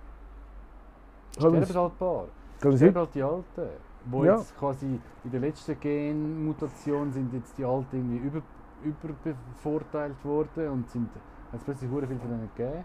Sterben 1.37 1.57
halt 1.77 1.93
ein 1.93 1.99
paar. 1.99 2.25
Sterben 2.59 2.77
sagen, 2.77 2.95
halt 2.97 3.15
die 3.15 3.23
Alten. 3.23 3.69
Wo 4.11 4.25
Ja. 4.25 4.37
jetzt 4.37 4.57
quasi 4.59 5.01
in 5.25 5.31
der 5.31 5.41
letzten 5.41 5.79
Genmutation 5.81 7.13
sind 7.13 7.33
jetzt 7.33 7.57
die 7.59 7.65
Alten 7.65 7.97
irgendwie 7.97 8.19
über, 8.27 8.43
überbevorteilt 8.85 10.25
worden 10.25 10.69
und 10.71 10.91
sind, 10.91 11.09
hat 11.53 11.65
plötzlich 11.65 11.91
sehr 11.91 12.07
viel 12.07 12.19
von 12.19 12.29
denen 12.29 12.49
gegeben. 12.57 12.85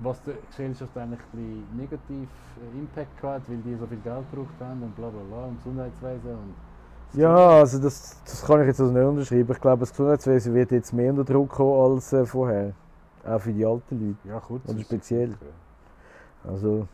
Was 0.00 0.20
der 0.24 0.34
Gesellschaft 0.50 0.96
eigentlich 0.98 1.20
ein 1.20 1.30
bisschen 1.38 1.76
negativ 1.76 2.28
äh, 2.74 2.78
Impact 2.78 3.22
hat, 3.22 3.42
weil 3.48 3.58
die 3.58 3.74
so 3.76 3.86
viel 3.86 3.98
Geld 3.98 4.30
gebraucht 4.30 4.54
haben 4.60 4.82
und 4.82 4.94
bla 4.96 5.08
bla 5.08 5.20
bla 5.22 5.44
und 5.44 5.56
Gesundheitswesen 5.58 6.30
und 6.32 6.54
Ja, 7.20 7.36
also 7.60 7.78
das, 7.78 8.20
das 8.24 8.44
kann 8.44 8.60
ich 8.62 8.66
jetzt 8.66 8.80
also 8.80 8.92
nicht 8.92 9.04
unterschreiben. 9.04 9.52
Ich 9.52 9.60
glaube, 9.60 9.80
das 9.80 9.90
Gesundheitswesen 9.90 10.52
wird 10.54 10.72
jetzt 10.72 10.92
mehr 10.92 11.10
unter 11.10 11.24
Druck 11.24 11.48
kommen 11.50 11.92
als 11.94 12.12
äh, 12.12 12.24
vorher. 12.26 12.72
Auch 13.24 13.38
für 13.40 13.52
die 13.52 13.64
alten 13.64 14.00
Leute. 14.08 14.28
ja 14.28 14.40
kurz. 14.40 14.68
Oder 14.68 14.80
speziell. 14.80 15.34
Also. 16.46 16.86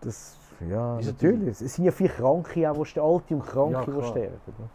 Das, 0.00 0.36
ja, 0.68 0.98
Ist 0.98 1.06
natürlich. 1.06 1.60
Es 1.60 1.74
sind 1.74 1.84
ja 1.84 1.92
viele 1.92 2.10
Kranke, 2.10 2.70
auch, 2.70 2.76
die 2.78 2.84
sterben, 2.86 3.08
Alte 3.14 3.34
und 3.34 3.46
Kranke, 3.46 3.72
Ja, 3.72 3.84
die 4.00 4.06
sterben. 4.06 4.40
ne? 4.58 4.68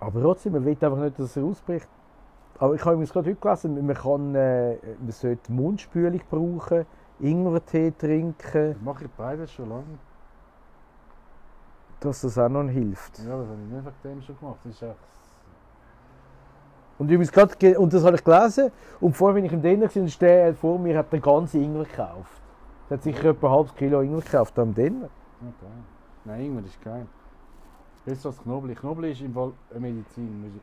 Aber 0.00 0.20
trotzdem, 0.22 0.52
man 0.52 0.64
will 0.64 0.72
einfach 0.72 0.96
nicht, 0.98 1.18
dass 1.18 1.36
er 1.36 1.44
ausbricht. 1.44 1.88
Aber 2.58 2.74
ich 2.74 2.80
habe 2.82 2.92
übrigens 2.94 3.12
gerade 3.12 3.30
heute 3.30 3.40
gelesen, 3.40 3.86
man, 3.86 3.96
kann, 3.96 4.34
äh, 4.34 4.76
man 4.98 5.10
sollte 5.10 5.52
Mundspülung 5.52 6.20
brauchen, 6.30 6.86
Ingwertee 7.20 7.90
trinken, 7.92 8.72
Das 8.74 8.82
mache 8.82 9.04
ich 9.04 9.10
beides 9.12 9.50
schon 9.52 9.68
lange. 9.68 9.98
dass 12.00 12.20
das 12.22 12.38
auch 12.38 12.48
noch 12.48 12.68
hilft. 12.68 13.18
Ja, 13.20 13.36
das 13.38 13.48
habe 13.48 13.58
ich 13.62 13.72
nicht 13.72 13.84
wegen 14.04 14.14
dem 14.16 14.22
schon 14.22 14.38
gemacht. 14.38 14.58
Das 14.64 14.72
ist 14.72 14.82
echt. 14.82 14.96
Und 16.98 17.06
übrigens 17.10 17.30
gerade, 17.32 17.54
ge- 17.56 17.76
und 17.76 17.92
das 17.92 18.04
habe 18.04 18.16
ich 18.16 18.24
gelesen, 18.24 18.70
und 19.00 19.14
vorher 19.16 19.34
bin 19.34 19.44
ich 19.44 19.52
im 19.52 19.60
und 19.82 20.06
ist 20.06 20.20
der 20.22 20.54
vor 20.54 20.78
mir 20.78 20.96
hat 20.98 21.12
den 21.12 21.20
ganzen 21.20 21.62
Ingwer 21.62 21.84
gekauft. 21.84 22.40
Der 22.88 22.96
hat 22.96 23.02
sicher 23.04 23.30
etwa 23.30 23.48
ein 23.48 23.52
halbes 23.52 23.74
Kilo 23.74 24.00
Ingwer 24.00 24.22
gekauft, 24.22 24.56
da 24.56 24.62
im 24.62 24.74
Denner. 24.74 25.08
Ja, 25.40 25.52
geil. 25.60 25.70
Nein, 26.24 26.40
Ingwer 26.46 26.64
ist 26.64 26.80
geil. 26.82 27.06
Besser 28.04 28.28
als 28.28 28.40
Knoblauch. 28.42 28.76
Knoblauch 28.76 29.08
ist 29.10 29.20
im 29.20 29.34
Fall 29.34 29.52
eine 29.70 29.80
Medizin. 29.80 30.40
Muss 30.40 30.50
ich, 30.54 30.62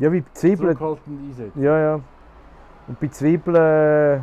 äh, 0.00 0.02
Ja, 0.04 0.12
wie 0.12 0.20
bei 0.20 0.26
Zwiebeln. 0.32 0.76
zurückhaltend 0.76 1.20
einsetzen. 1.28 1.62
Ja, 1.62 1.78
ja. 1.78 2.00
Und 2.86 3.00
bei 3.00 3.08
Zwiebeln, 3.08 3.56
äh, 3.56 4.20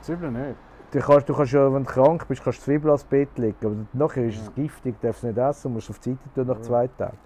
Zwiebeln 0.00 0.32
nicht. 0.32 0.56
du 0.92 0.98
kannst, 1.00 1.28
du 1.28 1.34
kannst 1.34 1.52
ja, 1.52 1.72
wenn 1.72 1.84
du 1.84 1.90
krank 1.90 2.26
bist, 2.28 2.42
kannst 2.42 2.60
du 2.60 2.64
Zwiebeln 2.64 2.90
ans 2.90 3.04
Bett 3.04 3.36
legen. 3.38 3.56
Aber 3.64 3.74
nachher 3.92 4.24
ist 4.26 4.40
es 4.40 4.54
giftig, 4.54 4.96
du 5.00 5.06
darfst 5.06 5.22
es 5.24 5.28
nicht 5.28 5.38
essen, 5.38 5.72
musst 5.72 5.90
auf 5.90 5.98
die 5.98 6.10
Seite 6.12 6.34
tun 6.34 6.46
nach 6.46 6.56
Ja. 6.56 6.62
zwei 6.62 6.86
Tagen. 6.88 7.18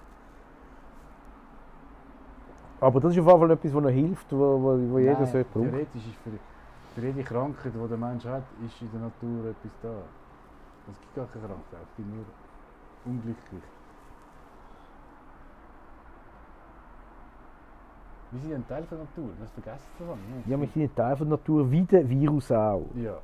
Aber 2.81 3.01
das 3.01 3.13
ist 3.13 3.21
auf 3.21 3.27
jeden 3.27 3.41
Fall 3.41 3.51
etwas, 3.51 3.73
das 3.73 3.83
noch 3.83 3.91
hilft, 3.91 4.33
wo, 4.33 4.39
wo, 4.63 4.93
wo 4.93 4.99
jeder 4.99 5.13
Nein, 5.15 5.27
sollte 5.27 5.51
brauchen. 5.53 5.71
Theoretisch 5.71 6.07
ist 6.07 6.17
für, 6.25 6.31
für 7.01 7.07
jede 7.07 7.23
Krankheit, 7.23 7.73
die 7.75 7.89
der 7.89 7.99
Mensch 7.99 8.25
hat, 8.25 8.43
ist 8.65 8.81
in 8.81 8.91
der 8.93 9.01
Natur 9.01 9.51
etwas 9.51 9.73
da. 9.83 9.89
Es 10.91 10.99
gibt 11.01 11.15
gar 11.15 11.27
keine 11.27 11.47
Krankheit, 11.47 11.87
es 11.91 11.97
gibt 11.97 12.09
nur 12.09 12.25
unglücklich. 13.05 13.63
Wir 18.33 18.41
sind 18.41 18.55
ein 18.55 18.69
Teil 18.69 18.85
von 18.85 18.99
der 18.99 19.07
Natur, 19.07 19.31
das 19.41 19.51
vergessen 19.51 19.87
Sie 19.99 20.05
davon. 20.05 20.19
Ja, 20.47 20.61
wir 20.61 20.69
sind 20.69 20.83
ein 20.83 20.95
Teil 20.95 21.17
von 21.17 21.29
der 21.29 21.39
Natur, 21.39 21.71
wie 21.71 21.83
der 21.83 22.09
Virus 22.09 22.53
auch. 22.53 22.87
Ja. 22.95 23.15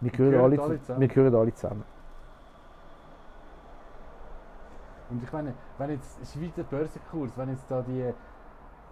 Wir 0.00 0.10
gehören, 0.10 0.30
gehören 0.32 0.44
alle, 0.52 0.62
alle 0.62 0.72
zu- 0.76 0.80
zusammen. 0.80 1.00
wir 1.00 1.08
gehören 1.08 1.34
alle 1.34 1.54
zusammen. 1.54 1.84
Und 5.10 5.22
ich 5.22 5.32
meine, 5.32 5.54
wenn 5.78 5.90
jetzt, 5.90 6.18
der 6.56 6.62
Börsenkurs, 6.62 7.32
wenn 7.36 7.50
jetzt 7.50 7.70
da 7.70 7.82
die 7.82 8.12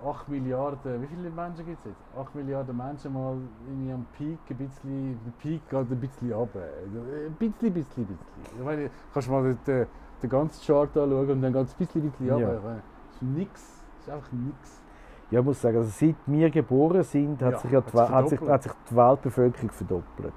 8 0.04 0.28
Milliarden, 0.28 1.02
wie 1.02 1.06
viele 1.06 1.30
Menschen 1.30 1.66
gibt 1.66 1.78
es 1.80 1.84
jetzt? 1.86 2.18
8 2.18 2.34
Milliarden 2.34 2.76
Menschen 2.76 3.12
mal 3.12 3.36
irgendwie 3.66 3.92
am 3.92 4.06
Peak 4.16 4.38
ein 4.50 4.56
bisschen, 4.56 5.20
der 5.24 5.32
Peak 5.38 5.68
geht 5.68 5.90
ein 5.90 6.00
bisschen 6.00 6.32
runter. 6.32 6.60
Ein 6.60 7.32
bisschen, 7.38 7.72
bisschen, 7.72 8.06
bisschen. 8.06 8.18
Ich 8.58 8.64
meine, 8.64 8.90
kannst 9.12 9.28
du 9.28 9.32
mal 9.32 9.56
den, 9.66 9.86
den, 10.22 10.30
ganzen 10.30 10.64
Chart 10.64 10.96
anschauen 10.96 11.30
und 11.30 11.42
dann 11.42 11.52
geht 11.52 11.66
es 11.66 11.74
ein 11.74 11.78
bisschen, 11.78 12.10
bisschen 12.10 12.30
runter. 12.30 12.54
Ja. 12.54 12.60
Meine, 12.60 12.82
Das 13.06 13.14
ist 13.14 13.22
nix, 13.22 13.82
das 13.96 14.06
ist 14.06 14.12
einfach 14.12 14.32
nix. 14.32 14.80
Ja, 15.30 15.40
ich 15.40 15.44
muss 15.44 15.60
sagen, 15.60 15.76
also 15.76 15.90
seit 15.90 16.16
wir 16.26 16.50
geboren 16.50 17.02
sind, 17.02 17.42
hat, 17.42 17.52
Ja, 17.52 17.58
sich, 17.58 17.70
ja 17.70 17.78
hat 17.78 17.92
die, 17.92 17.98
hat, 17.98 18.28
sich, 18.28 18.40
hat 18.40 18.62
sich 18.62 18.72
die 18.90 18.96
Weltbevölkerung 18.96 19.70
verdoppelt. 19.70 20.32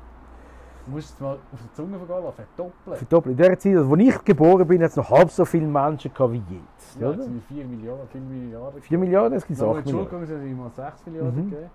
Du 0.85 0.91
musst 0.91 1.13
es 1.13 1.19
mal 1.19 1.33
auf 1.35 1.59
die 1.63 1.73
Zunge 1.73 1.97
vergehen 1.97 2.23
lassen, 2.25 2.35
verdoppeln. 2.55 2.97
verdoppelt. 2.97 3.31
In 3.39 3.45
der 3.45 3.59
Zeit, 3.59 3.75
als 3.75 3.99
ich 3.99 4.23
geboren 4.25 4.67
bin, 4.67 4.81
hat 4.83 4.89
es 4.89 4.95
noch 4.97 5.09
halb 5.09 5.29
so 5.29 5.45
viele 5.45 5.67
Menschen 5.67 6.13
gehabt 6.13 6.33
wie 6.33 6.37
jetzt. 6.49 6.99
Ja, 6.99 7.07
oder? 7.09 7.17
jetzt 7.17 7.25
sind 7.25 7.43
4 7.43 7.65
Milliarden, 7.65 8.07
5 8.07 8.25
Milliarden. 8.29 8.81
4 8.81 8.97
Milliarden, 8.97 9.37
es 9.37 9.45
gibt 9.45 9.59
Nach 9.59 9.67
8 9.67 9.75
der 9.77 9.81
Schule 9.91 10.03
Milliarden. 10.03 10.27
gegangen 10.27 10.41
sind, 10.41 10.51
immer 10.51 10.69
6 10.69 11.05
Milliarden 11.05 11.35
Mhm. 11.45 11.49
gegeben. 11.51 11.69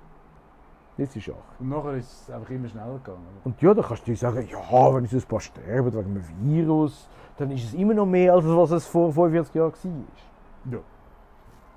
Das 0.99 1.15
ist 1.17 1.29
8. 1.29 1.37
Und 1.61 1.69
nachher 1.69 1.93
ist 1.95 2.23
es 2.23 2.31
einfach 2.31 2.51
immer 2.51 2.69
schneller 2.69 2.95
gegangen. 3.05 3.27
Und 3.45 3.63
ja, 3.63 3.75
da 3.75 3.83
kannst 3.83 4.09
du 4.09 4.17
sagen, 4.17 4.49
ja, 4.51 4.95
wenn 4.95 5.07
so 5.07 5.17
ein 5.17 5.23
paar 5.23 5.41
sterben 5.41 5.93
wegen 5.93 5.99
einem 6.11 6.23
Virus, 6.41 7.09
dann 7.37 7.51
ist 7.51 7.65
es 7.65 7.75
immer 7.75 7.95
noch 7.95 8.07
mehr, 8.07 8.33
als 8.33 8.45
was 8.47 8.71
es 8.71 8.87
vor 8.87 9.13
45 9.13 9.55
Jahren 9.55 9.73
war. 9.73 10.73
Ja. 10.73 10.79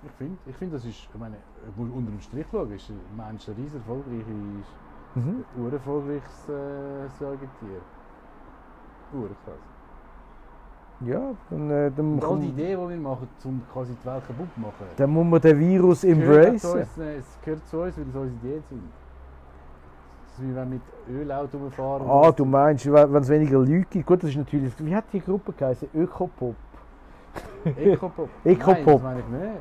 Ich 0.02 0.12
finde, 0.14 0.38
ich 0.48 0.56
find, 0.56 0.74
das 0.74 0.86
ist, 0.86 0.96
ich 1.14 1.20
meine, 1.20 1.36
unter 1.78 2.10
dem 2.12 2.22
Strich 2.22 2.46
schauen, 2.50 2.72
ist 2.72 2.90
ein 2.90 3.00
Mensch 3.18 3.50
ein 3.50 3.56
riesen 3.56 3.80
erfolgreiches, 3.80 4.26
Mhm. 5.16 5.44
ein 5.58 5.74
erfolgreiches 5.74 6.50
äh, 6.50 7.10
Säugetier. 7.18 7.82
Urkrass. 9.14 9.70
Ja, 11.06 11.22
dann, 11.50 11.72
äh, 11.72 11.92
dann, 11.96 12.14
Und 12.14 12.24
all 12.24 12.40
die 12.40 12.50
Ideen, 12.50 12.80
die 12.80 12.90
wir 12.90 12.98
machen, 12.98 13.28
um 13.46 13.62
quasi 13.72 13.94
die 13.94 14.06
Welt 14.06 14.28
kaputt 14.28 14.48
zu 14.54 14.60
machen, 14.60 14.86
dann 14.98 15.10
muss 15.10 15.26
man 15.26 15.42
den 15.42 15.60
Virus 15.60 16.04
embracen. 16.04 16.80
äh, 16.80 17.16
es 17.18 17.38
gehört 17.44 17.66
zu 17.68 17.78
uns, 17.80 17.98
weil 17.98 18.04
es 18.04 18.16
unsere 18.16 18.26
Ideen 18.28 18.64
sind. 18.70 18.84
Das 20.26 20.34
ist 20.34 20.44
wie 20.44 20.56
wenn 20.56 20.70
mit 20.70 20.82
Ölauto 21.10 21.58
rumfahren. 21.58 22.10
Ah, 22.10 22.32
du 22.32 22.46
meinst, 22.46 22.86
wenn 22.92 23.16
es 23.16 23.30
weniger 23.30 23.60
Leute 23.60 23.86
gibt. 23.90 24.06
Gut, 24.06 24.24
das 24.24 24.30
ist 24.30 24.36
natürlich. 24.36 24.74
Wie 24.78 24.94
hat 24.94 25.06
die 25.14 25.22
Gruppe 25.22 25.54
geheißen? 25.54 25.88
Ökopop. 25.96 26.56
Ecopop. 27.66 28.30
Nein, 28.44 28.84
das 28.86 29.02
meine 29.02 29.20
ich 29.20 29.28
nicht. 29.28 29.52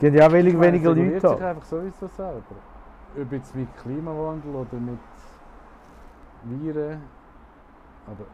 Die 0.00 0.06
haben 0.06 0.14
ja 0.14 0.32
weniger, 0.32 0.60
weniger 0.60 0.94
Leute. 0.94 1.20
sich 1.20 1.30
haben. 1.30 1.42
einfach 1.42 1.64
sowieso 1.64 2.06
selber. 2.06 2.42
Ob 3.18 3.32
jetzt 3.32 3.54
mit 3.54 3.68
Klimawandel 3.78 4.54
oder 4.54 4.76
mit 4.78 4.98
Viren. 6.44 7.00
Aber 8.06 8.24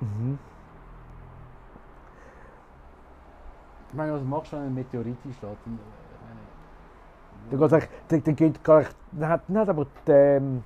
Mhm. 0.00 0.38
ich 3.88 3.94
meine, 3.94 4.12
was 4.12 4.22
machst 4.22 4.52
du, 4.52 4.56
wenn 4.56 4.66
ein 4.66 4.74
Meteorit 4.74 5.16
einschlägt? 5.24 5.58
Dann, 5.64 5.78
eigentlich- 8.10 8.36
geht 8.36 8.64
gar 8.64 8.78
nicht, 8.78 8.94
dann, 9.12 9.28
hat, 9.28 9.42
dann 9.48 9.58
hat 9.58 9.68
aber 9.68 9.86
die, 10.06 10.10
ähm, 10.12 10.62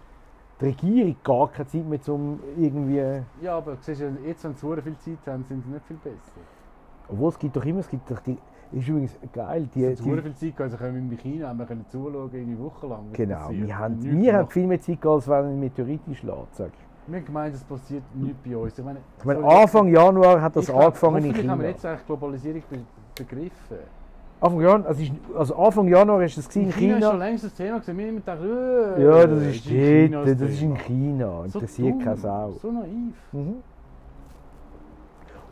die 0.61 0.65
Regierung 0.67 1.17
gar 1.23 1.49
keine 1.51 1.69
Zeit 1.69 1.85
mehr, 1.85 2.01
um 2.09 2.41
irgendwie. 2.57 3.23
Ja, 3.41 3.57
aber 3.57 3.77
siehst 3.77 4.01
du, 4.01 4.09
jetzt, 4.25 4.45
wenn 4.45 4.55
sie 4.55 4.61
so 4.61 4.77
viel 4.77 4.99
Zeit 4.99 5.19
haben, 5.27 5.45
sind 5.45 5.65
sie 5.65 5.71
nicht 5.71 5.87
viel 5.87 5.97
besser. 5.97 6.41
Obwohl 7.09 7.29
es 7.31 7.39
gibt 7.39 7.57
doch 7.57 7.65
immer, 7.65 7.81
es 7.81 7.89
gibt 7.89 8.11
doch 8.11 8.21
die. 8.21 8.39
Ist 8.73 8.89
übrigens 8.89 9.19
geil, 9.33 9.69
die. 9.75 9.81
Sie 9.81 9.95
so 9.95 10.05
die 10.05 10.21
viel 10.23 10.35
Zeit 10.35 10.61
also 10.61 10.77
können 10.77 10.95
wir 11.11 11.19
in 11.19 11.19
China 11.19 11.49
haben 11.49 11.59
wir 11.59 11.67
können 11.67 11.85
zuschauen, 11.89 12.31
irgendwie 12.33 12.59
wochenlang. 12.59 13.05
was 13.11 13.17
genau, 13.17 13.51
wir 13.51 13.79
haben, 13.79 14.03
wir 14.03 14.35
haben 14.37 14.49
viel 14.49 14.67
mehr 14.67 14.81
Zeit 14.81 15.01
gehabt, 15.01 15.17
als 15.17 15.29
wenn 15.29 15.45
ein 15.45 15.61
Meteorit 15.61 16.01
einschlägt. 16.09 16.55
Sag 16.55 16.69
ich. 16.69 17.11
Wir 17.11 17.19
haben 17.19 17.27
gemeint, 17.27 17.55
es 17.55 17.65
passiert 17.65 18.03
nichts 18.15 18.39
bei 18.45 18.57
uns. 18.57 18.79
Ich 18.79 18.85
meine, 18.85 19.01
Ich 19.19 19.25
meine, 19.25 19.41
so- 19.41 19.47
Anfang 19.47 19.89
Januar 19.89 20.41
hat 20.41 20.55
das 20.57 20.71
angefangen 20.71 21.17
in 21.17 21.25
hoffentlich 21.25 21.49
haben 21.49 21.59
wir 21.61 21.65
China. 21.67 21.69
jetzt 21.73 21.85
eigentlich 21.87 22.07
Globalisierung 22.07 22.63
be 22.71 22.79
begriffen. 23.17 23.79
Anfang 24.41 24.61
Januar, 24.61 24.87
also, 24.89 25.03
ist, 25.03 25.13
also 25.37 25.57
Anfang 25.57 25.89
Januar 25.89 26.23
ist 26.23 26.39
es 26.39 26.49
gewesen 26.49 26.67
in 26.67 26.73
China 26.73 26.97
ist 26.97 27.03
schon 27.05 27.13
China. 27.13 27.25
längst 27.27 27.45
das 27.45 27.55
Thema 27.55 27.79
gewesen. 27.81 27.99
Wir 27.99 28.07
haben 28.09 28.17
gedacht, 28.17 28.41
äh, 28.43 29.05
Ja, 29.05 29.27
das 29.27 29.43
ist 29.43 29.67
in 29.67 29.73
China 30.09 30.25
dort, 30.25 30.41
das 30.41 30.51
ist 30.51 30.63
in. 30.63 30.77
China. 30.77 31.27
So 31.49 31.59
Interessiert 31.59 31.93
dumm, 31.95 31.99
keine 32.05 32.17
Sau. 32.17 32.51
So 32.53 32.73
naiv. 32.73 33.15
Mhm. 33.33 33.55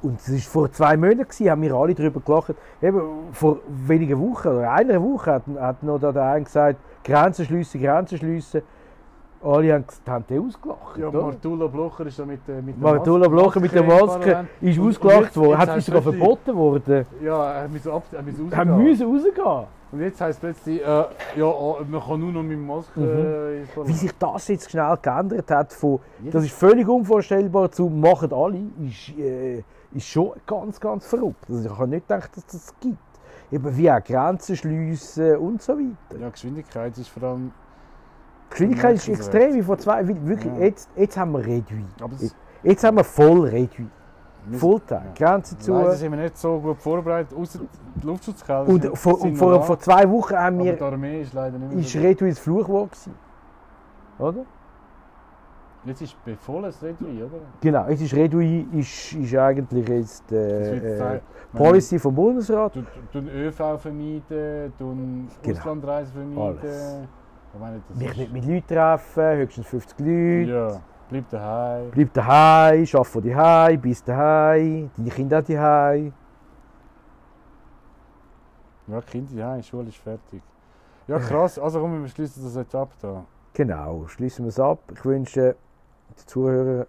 Und 0.02 0.18
es 0.20 0.30
war 0.32 0.38
vor 0.62 0.72
zwei 0.72 0.96
Monaten, 0.96 1.22
gewesen, 1.24 1.50
haben 1.50 1.62
wir 1.62 1.74
alle 1.74 1.94
darüber 1.94 2.20
gelacht. 2.20 2.54
Eben 2.80 3.00
vor 3.32 3.58
wenigen 3.68 4.18
Wochen 4.18 4.48
oder 4.48 4.72
einer 4.72 5.02
Woche 5.02 5.32
hat, 5.32 5.42
hat 5.58 5.82
noch 5.82 5.98
der 5.98 6.16
eine 6.22 6.44
gesagt, 6.44 6.78
Grenzen 7.04 7.44
schliessen, 7.44 7.80
Grenzen 7.82 8.18
schliessen. 8.18 8.62
Alle 9.42 9.72
haben, 9.72 9.84
haben 10.06 10.24
den 10.28 10.46
ausgelacht. 10.46 10.98
Ja, 10.98 11.08
oder? 11.08 11.22
Martula 11.22 11.66
Blocher 11.66 12.06
ist 12.06 12.18
da 12.18 12.26
mit, 12.26 12.40
äh, 12.46 12.60
mit 12.60 12.76
der 12.82 12.92
Martula 12.92 13.26
Blocher 13.26 13.58
mit 13.60 13.72
der 13.72 13.82
Maske 13.82 14.46
ist 14.60 14.78
Und- 14.78 14.88
ausgelacht 14.88 15.34
worden, 15.36 15.56
hat 15.58 15.74
uns 15.74 15.86
sogar 15.86 16.02
verboten 16.02 16.54
worden. 16.54 17.06
Ja, 17.22 17.52
er 17.62 17.68
muss 17.68 17.86
ab, 17.86 18.02
er 18.12 18.22
muss 18.22 18.34
rausgehen. 18.38 19.02
Rausgehen. 19.02 19.66
Und 19.92 20.00
jetzt 20.02 20.20
heisst 20.20 20.40
plötzlich, 20.40 20.82
äh, 20.82 20.84
ja, 20.84 21.06
oh, 21.44 21.78
man 21.90 22.00
kann 22.00 22.20
nur 22.20 22.32
noch 22.32 22.42
mit 22.42 22.58
Maske 22.58 23.00
Mhm. 23.00 23.82
äh, 23.82 23.88
Wie 23.88 23.92
sich 23.92 24.12
das 24.18 24.48
jetzt 24.48 24.70
schnell 24.70 24.96
geändert 25.00 25.50
hat, 25.50 25.72
von, 25.72 26.00
das 26.30 26.44
ist 26.44 26.52
völlig 26.52 26.86
unvorstellbar 26.86 27.70
zu 27.72 27.88
machen 27.88 28.32
alle, 28.34 28.58
ist, 28.86 29.18
äh, 29.18 29.62
ist 29.92 30.06
schon 30.06 30.32
ganz, 30.46 30.80
ganz 30.80 31.06
verrückt. 31.06 31.44
Also 31.48 31.68
ich 31.68 31.78
habe 31.78 31.88
nicht 31.88 32.06
gedacht, 32.08 32.36
dass 32.36 32.46
das 32.46 32.74
gibt. 32.80 32.98
Eben 33.52 33.76
wie 33.76 33.90
auch 33.90 34.02
Grenzen 34.02 34.56
schliessen 34.56 35.36
und 35.38 35.60
so 35.62 35.72
weiter. 35.76 36.20
Ja, 36.20 36.28
Geschwindigkeit 36.28 36.96
ist 36.98 37.08
vor 37.08 37.22
allem. 37.24 37.52
Geschwindigkeit 38.48 38.96
ist 38.96 39.08
extrem, 39.08 39.54
wie 39.54 39.62
vor 39.62 39.78
zwei, 39.78 40.06
wirklich, 40.06 40.52
Ja. 40.52 40.58
jetzt, 40.60 40.88
jetzt 40.96 41.16
haben 41.16 41.32
wir. 41.32 41.62
Aber 42.00 42.14
es, 42.14 42.34
Jetzt 42.62 42.84
haben 42.84 42.96
wir 42.98 43.04
voll 43.04 43.40
Reduit. 43.48 43.88
wir- 44.46 44.58
Fulltime, 44.58 45.02
Ja. 45.18 45.26
Grenzen 45.32 45.58
zu. 45.60 45.72
Leider 45.72 45.92
sind 45.94 46.12
wir 46.12 46.18
nicht 46.20 46.36
so 46.36 46.58
gut 46.60 46.78
vorbereitet, 46.78 47.36
außer 47.36 47.60
die 47.96 48.06
Luftschutzkeller. 48.06 48.68
Und 48.68 48.98
vor, 48.98 49.20
und 49.20 49.36
vor, 49.36 49.62
vor 49.62 49.78
zwei 49.78 50.08
Wochen 50.10 50.34
haben 50.36 50.56
aber 50.56 50.64
wir, 50.64 50.72
die 50.76 50.82
Armee 50.82 51.20
ist 51.22 51.32
leider 51.32 51.58
nicht 51.58 51.72
mehr 51.72 51.80
ist 51.80 51.96
Reduit 51.96 52.32
das 52.32 52.38
Fluchwort 52.38 52.90
gewesen. 52.92 53.14
Oder? 54.18 54.44
Jetzt 55.84 56.02
ist 56.02 56.16
volles 56.40 56.82
Redui, 56.82 57.22
oder? 57.22 57.38
Genau, 57.60 57.88
jetzt 57.88 58.02
ist 58.02 58.14
Reduit 58.14 58.70
ist, 58.74 59.14
ist 59.14 59.34
eigentlich 59.34 59.88
jetzt 59.88 60.30
äh, 60.30 60.76
äh, 60.76 60.96
sagen, 60.98 61.20
Policy 61.54 61.98
vom 61.98 62.14
Bundesrat. 62.14 62.76
Du, 62.76 62.84
du 63.12 63.20
ÖV 63.30 63.78
vermeiden, 63.78 64.72
du 64.78 65.26
Genau. 65.42 65.58
Auslandreisen 65.58 66.12
vermeiden. 66.12 66.58
Alles. 66.60 67.08
Meine, 67.58 67.80
Mich 67.94 68.16
nicht 68.16 68.32
mit 68.32 68.44
Leuten 68.44 68.66
treffen, 68.66 69.38
höchstens 69.38 69.66
50 69.66 69.98
Leute. 70.00 70.50
Ja, 70.50 70.80
bleib 71.08 71.28
daheim. 71.30 71.90
Bleib 71.90 72.12
daheim, 72.12 72.86
arbeite 72.92 73.28
daheim, 73.28 73.80
bis 73.80 74.04
daheim, 74.04 74.90
deine 74.96 75.10
Kinder 75.10 75.38
auch 75.38 75.44
daheim. 75.44 76.12
Ja, 78.86 79.00
Kinder 79.00 79.34
daheim, 79.34 79.62
Schule 79.62 79.88
ist 79.88 79.96
fertig. 79.96 80.42
Ja, 81.08 81.18
krass. 81.18 81.58
Also 81.58 81.80
komm, 81.80 82.02
wir 82.02 82.08
schließen 82.08 82.44
das 82.44 82.54
jetzt 82.54 82.74
ab 82.74 82.90
da. 83.00 83.24
Genau, 83.54 84.06
schließen 84.06 84.44
wir 84.44 84.50
es 84.50 84.60
ab. 84.60 84.78
Ich 84.94 85.04
wünsche 85.04 85.56
den 86.22 86.28
Zuhörern, 86.28 86.86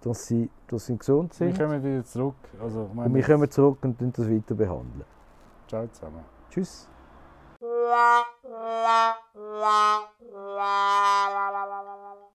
dass 0.00 0.26
sie, 0.26 0.50
dass 0.68 0.86
sie 0.86 0.96
gesund 0.96 1.38
Wir 1.40 1.48
sind. 1.48 1.58
kommen 1.58 1.82
wieder 1.82 2.04
zurück. 2.04 2.34
Also, 2.60 2.86
ich 2.88 2.94
meine, 2.94 3.08
Und 3.08 3.14
wir 3.14 3.22
kommen 3.24 3.50
zurück 3.50 3.78
und 3.82 3.98
tun 3.98 4.12
das 4.16 4.28
weiter 4.28 4.54
behandeln. 4.54 5.04
Ciao 5.66 5.86
zusammen. 5.88 6.24
Tschüss. 6.50 6.88